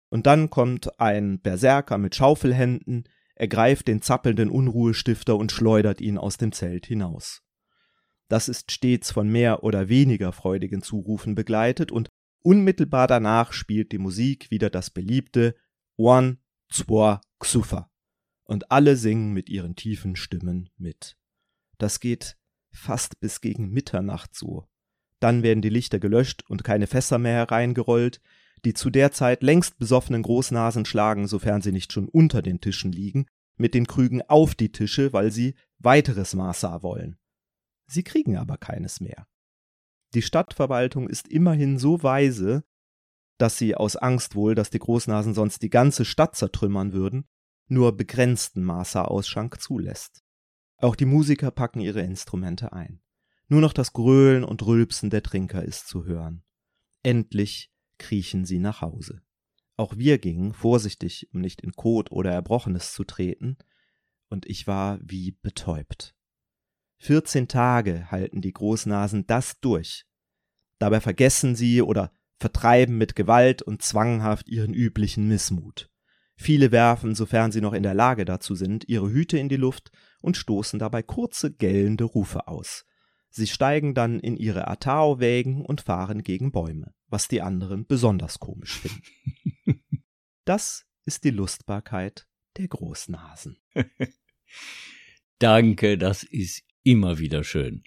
Und 0.10 0.26
dann 0.26 0.50
kommt 0.50 1.00
ein 1.00 1.40
Berserker 1.40 1.98
mit 1.98 2.16
Schaufelhänden, 2.16 3.08
ergreift 3.38 3.88
den 3.88 4.02
zappelnden 4.02 4.50
Unruhestifter 4.50 5.36
und 5.36 5.52
schleudert 5.52 6.02
ihn 6.02 6.18
aus 6.18 6.38
dem 6.38 6.52
Zelt 6.52 6.86
hinaus. 6.86 7.44
Das 8.28 8.50
ist 8.50 8.72
stets 8.72 9.12
von 9.12 9.30
mehr 9.30 9.64
oder 9.64 9.90
weniger 9.90 10.32
freudigen 10.32 10.82
Zurufen 10.82 11.36
begleitet 11.36 11.92
und 11.92 12.10
unmittelbar 12.44 13.08
danach 13.08 13.54
spielt 13.54 13.92
die 13.92 14.00
Musik 14.00 14.52
wieder 14.52 14.70
das 14.70 14.90
beliebte 14.90 15.56
One, 15.96 16.38
Zwei, 16.70 17.20
Xufa. 17.40 17.90
Und 18.44 18.72
alle 18.72 18.96
singen 18.96 19.34
mit 19.34 19.50
ihren 19.50 19.76
tiefen 19.76 20.16
Stimmen 20.16 20.70
mit. 20.78 21.18
Das 21.78 22.00
geht 22.00 22.38
fast 22.72 23.20
bis 23.20 23.42
gegen 23.42 23.70
Mitternacht 23.70 24.36
so. 24.36 24.68
Dann 25.20 25.44
werden 25.44 25.62
die 25.62 25.70
Lichter 25.70 26.00
gelöscht 26.00 26.44
und 26.48 26.64
keine 26.64 26.88
Fässer 26.88 27.18
mehr 27.18 27.34
hereingerollt. 27.34 28.22
Die 28.66 28.74
zu 28.74 28.90
der 28.90 29.12
Zeit 29.12 29.44
längst 29.44 29.78
besoffenen 29.78 30.24
Großnasen 30.24 30.86
schlagen, 30.86 31.28
sofern 31.28 31.62
sie 31.62 31.72
nicht 31.72 31.94
schon 31.94 32.10
unter 32.10 32.42
den 32.42 32.60
Tischen 32.60 32.92
liegen, 32.92 33.28
mit 33.58 33.74
den 33.74 33.88
Krügen 33.88 34.22
auf 34.22 34.56
die 34.56 34.72
Tische, 34.72 35.14
weil 35.14 35.32
sie 35.32 35.56
weiteres 35.80 36.34
Masa 36.34 36.82
wollen. 36.84 37.18
Sie 37.88 38.04
kriegen 38.04 38.38
aber 38.38 38.58
keines 38.58 39.00
mehr. 39.00 39.28
Die 40.14 40.22
Stadtverwaltung 40.22 41.10
ist 41.10 41.28
immerhin 41.28 41.78
so 41.78 42.02
weise, 42.04 42.64
dass 43.38 43.58
sie 43.58 43.76
aus 43.76 43.96
Angst 43.96 44.36
wohl, 44.36 44.56
dass 44.56 44.70
die 44.70 44.80
Großnasen 44.80 45.34
sonst 45.34 45.62
die 45.62 45.70
ganze 45.70 46.06
Stadt 46.06 46.36
zertrümmern 46.36 46.94
würden, 46.94 47.28
nur 47.68 47.96
begrenzten 47.96 48.64
Maße 48.64 49.06
Ausschank 49.06 49.62
zulässt. 49.62 50.24
Auch 50.78 50.96
die 50.96 51.06
Musiker 51.06 51.52
packen 51.52 51.80
ihre 51.80 52.02
Instrumente 52.02 52.74
ein. 52.74 53.02
Nur 53.48 53.62
noch 53.62 53.74
das 53.74 53.94
Gröhlen 53.94 54.44
und 54.44 54.66
Rülpsen 54.66 55.10
der 55.10 55.24
Trinker 55.24 55.64
ist 55.64 55.88
zu 55.88 56.06
hören. 56.06 56.44
Endlich 57.04 57.72
kriechen 57.98 58.46
sie 58.46 58.60
nach 58.60 58.82
Hause. 58.82 59.22
Auch 59.76 59.98
wir 59.98 60.18
gingen 60.18 60.54
vorsichtig, 60.54 61.30
um 61.34 61.42
nicht 61.42 61.62
in 61.62 61.74
Kot 61.74 62.12
oder 62.12 62.32
Erbrochenes 62.32 62.94
zu 62.94 63.04
treten, 63.04 63.58
und 64.30 64.46
ich 64.46 64.68
war 64.68 65.00
wie 65.02 65.32
betäubt. 65.32 66.16
Vierzehn 66.98 67.48
Tage 67.48 68.10
halten 68.12 68.42
die 68.42 68.52
Großnasen 68.52 69.28
das 69.28 69.60
durch. 69.60 70.06
Dabei 70.80 71.00
vergessen 71.00 71.56
sie 71.56 71.82
oder 71.82 72.12
vertreiben 72.40 72.98
mit 72.98 73.16
Gewalt 73.16 73.62
und 73.62 73.82
zwanghaft 73.82 74.50
ihren 74.50 74.74
üblichen 74.74 75.28
Missmut. 75.28 75.90
Viele 76.36 76.72
werfen, 76.72 77.16
sofern 77.16 77.52
sie 77.52 77.62
noch 77.62 77.74
in 77.74 77.84
der 77.84 77.96
Lage 77.96 78.26
dazu 78.26 78.54
sind, 78.54 78.88
ihre 78.88 79.10
Hüte 79.10 79.40
in 79.40 79.50
die 79.50 79.56
Luft 79.56 79.92
und 80.22 80.38
stoßen 80.38 80.78
dabei 80.78 81.02
kurze 81.02 81.52
gellende 81.52 82.04
Rufe 82.04 82.48
aus. 82.48 82.86
Sie 83.30 83.48
steigen 83.48 83.94
dann 83.94 84.20
in 84.20 84.38
ihre 84.38 84.68
Atao-Wägen 84.68 85.66
und 85.66 85.82
fahren 85.82 86.24
gegen 86.24 86.52
Bäume, 86.52 86.94
was 87.08 87.28
die 87.28 87.42
anderen 87.42 87.86
besonders 87.86 88.40
komisch 88.40 88.80
finden. 88.80 89.04
Das 90.46 90.86
ist 91.04 91.26
die 91.26 91.32
Lustbarkeit 91.32 92.26
der 92.56 92.70
Großnasen. 92.70 93.58
Danke, 95.40 95.98
das 95.98 96.24
ist 96.24 96.64
immer 96.84 97.20
wieder 97.20 97.44
schön. 97.44 97.84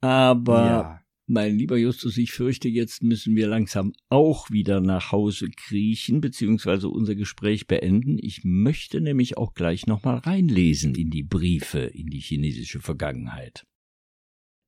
Aber 0.00 0.66
ja. 0.66 1.06
Mein 1.28 1.58
lieber 1.58 1.76
Justus, 1.76 2.18
ich 2.18 2.30
fürchte, 2.30 2.68
jetzt 2.68 3.02
müssen 3.02 3.34
wir 3.34 3.48
langsam 3.48 3.92
auch 4.08 4.48
wieder 4.52 4.80
nach 4.80 5.10
Hause 5.10 5.50
kriechen, 5.50 6.20
beziehungsweise 6.20 6.88
unser 6.88 7.16
Gespräch 7.16 7.66
beenden. 7.66 8.16
Ich 8.20 8.44
möchte 8.44 9.00
nämlich 9.00 9.36
auch 9.36 9.52
gleich 9.52 9.88
nochmal 9.88 10.18
reinlesen 10.18 10.94
in 10.94 11.10
die 11.10 11.24
Briefe, 11.24 11.80
in 11.80 12.06
die 12.06 12.20
chinesische 12.20 12.80
Vergangenheit. 12.80 13.66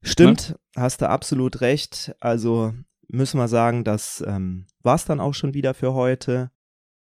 Stimmt, 0.03 0.57
Na? 0.74 0.82
hast 0.82 1.03
du 1.03 1.09
absolut 1.09 1.61
recht. 1.61 2.14
Also 2.20 2.74
müssen 3.09 3.38
wir 3.38 3.49
sagen, 3.49 3.84
das 3.84 4.22
ähm, 4.26 4.66
war's 4.82 5.05
dann 5.05 5.20
auch 5.20 5.34
schon 5.34 5.55
wieder 5.55 5.74
für 5.74 5.94
heute. 5.94 6.51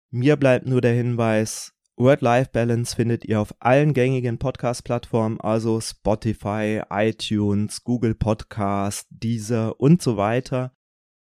Mir 0.10 0.36
bleibt 0.36 0.66
nur 0.66 0.82
der 0.82 0.94
Hinweis, 0.94 1.74
Word-Life-Balance 1.98 2.96
findet 2.96 3.26
ihr 3.26 3.40
auf 3.40 3.54
allen 3.60 3.94
gängigen 3.94 4.40
Podcast-Plattformen, 4.40 5.40
also 5.40 5.80
Spotify, 5.80 6.82
iTunes, 6.90 7.84
Google 7.84 8.16
Podcast, 8.16 9.08
Deezer 9.12 9.80
und 9.80 10.02
so 10.02 10.18
weiter. 10.18 10.74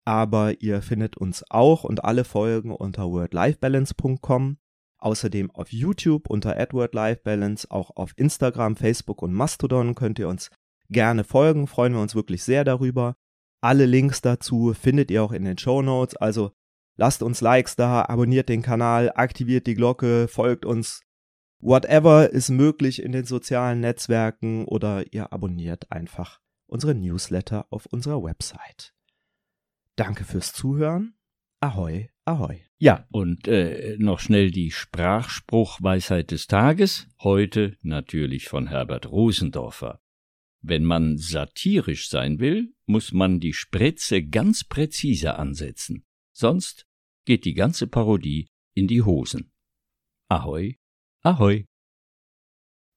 Aber 0.05 0.61
ihr 0.61 0.82
findet 0.82 1.16
uns 1.16 1.44
auch 1.48 1.84
und 1.84 2.05
alle 2.05 2.24
Folgen 2.24 2.74
unter 2.74 3.05
wordlifebalance.com. 3.11 4.59
Außerdem 4.98 5.50
auf 5.50 5.72
YouTube 5.72 6.28
unter 6.28 6.57
AdWordLifeBalance, 6.59 7.70
auch 7.70 7.94
auf 7.94 8.12
Instagram, 8.16 8.74
Facebook 8.74 9.22
und 9.22 9.32
Mastodon 9.32 9.94
könnt 9.94 10.18
ihr 10.18 10.28
uns 10.28 10.50
gerne 10.91 11.24
folgen, 11.24 11.66
freuen 11.66 11.95
wir 11.95 12.01
uns 12.01 12.14
wirklich 12.14 12.43
sehr 12.43 12.64
darüber. 12.64 13.16
Alle 13.61 13.87
Links 13.87 14.20
dazu 14.20 14.74
findet 14.74 15.11
ihr 15.11 15.22
auch 15.22 15.32
in 15.32 15.45
den 15.45 15.59
Show 15.59 15.82
Notes, 15.82 16.16
also 16.16 16.53
Lasst 16.97 17.22
uns 17.22 17.41
Likes 17.41 17.74
da, 17.74 18.03
abonniert 18.03 18.49
den 18.49 18.62
Kanal, 18.62 19.11
aktiviert 19.14 19.66
die 19.66 19.74
Glocke, 19.74 20.28
folgt 20.28 20.64
uns. 20.64 21.03
Whatever 21.59 22.30
ist 22.30 22.51
möglich 22.51 23.03
in 23.03 23.12
den 23.12 23.24
sozialen 23.24 23.80
Netzwerken 23.80 24.66
oder 24.66 25.12
ihr 25.12 25.32
abonniert 25.32 25.91
einfach 25.91 26.41
unsere 26.66 26.95
Newsletter 26.95 27.66
auf 27.70 27.87
unserer 27.87 28.22
Website. 28.22 28.95
Danke 29.97 30.24
fürs 30.24 30.53
Zuhören. 30.53 31.14
Ahoi, 31.61 32.11
ahoi. 32.26 32.61
Ja, 32.78 33.07
und 33.11 33.49
äh, 33.49 33.97
noch 33.99 34.20
schnell 34.20 34.51
die 34.51 34.70
Sprachspruchweisheit 34.70 36.30
des 36.30 36.47
Tages, 36.47 37.09
heute 37.22 37.76
natürlich 37.80 38.49
von 38.49 38.66
Herbert 38.66 39.11
Rosendorfer. 39.11 40.03
Wenn 40.66 40.84
man 40.84 41.18
satirisch 41.18 42.08
sein 42.08 42.38
will, 42.38 42.74
muss 42.86 43.12
man 43.12 43.38
die 43.38 43.52
Spritze 43.52 44.24
ganz 44.24 44.64
präzise 44.64 45.36
ansetzen. 45.36 46.06
Sonst 46.32 46.86
geht 47.26 47.44
die 47.44 47.52
ganze 47.52 47.86
Parodie 47.86 48.48
in 48.72 48.88
die 48.88 49.02
Hosen. 49.02 49.52
Ahoi, 50.28 50.78
ahoi. 51.20 51.66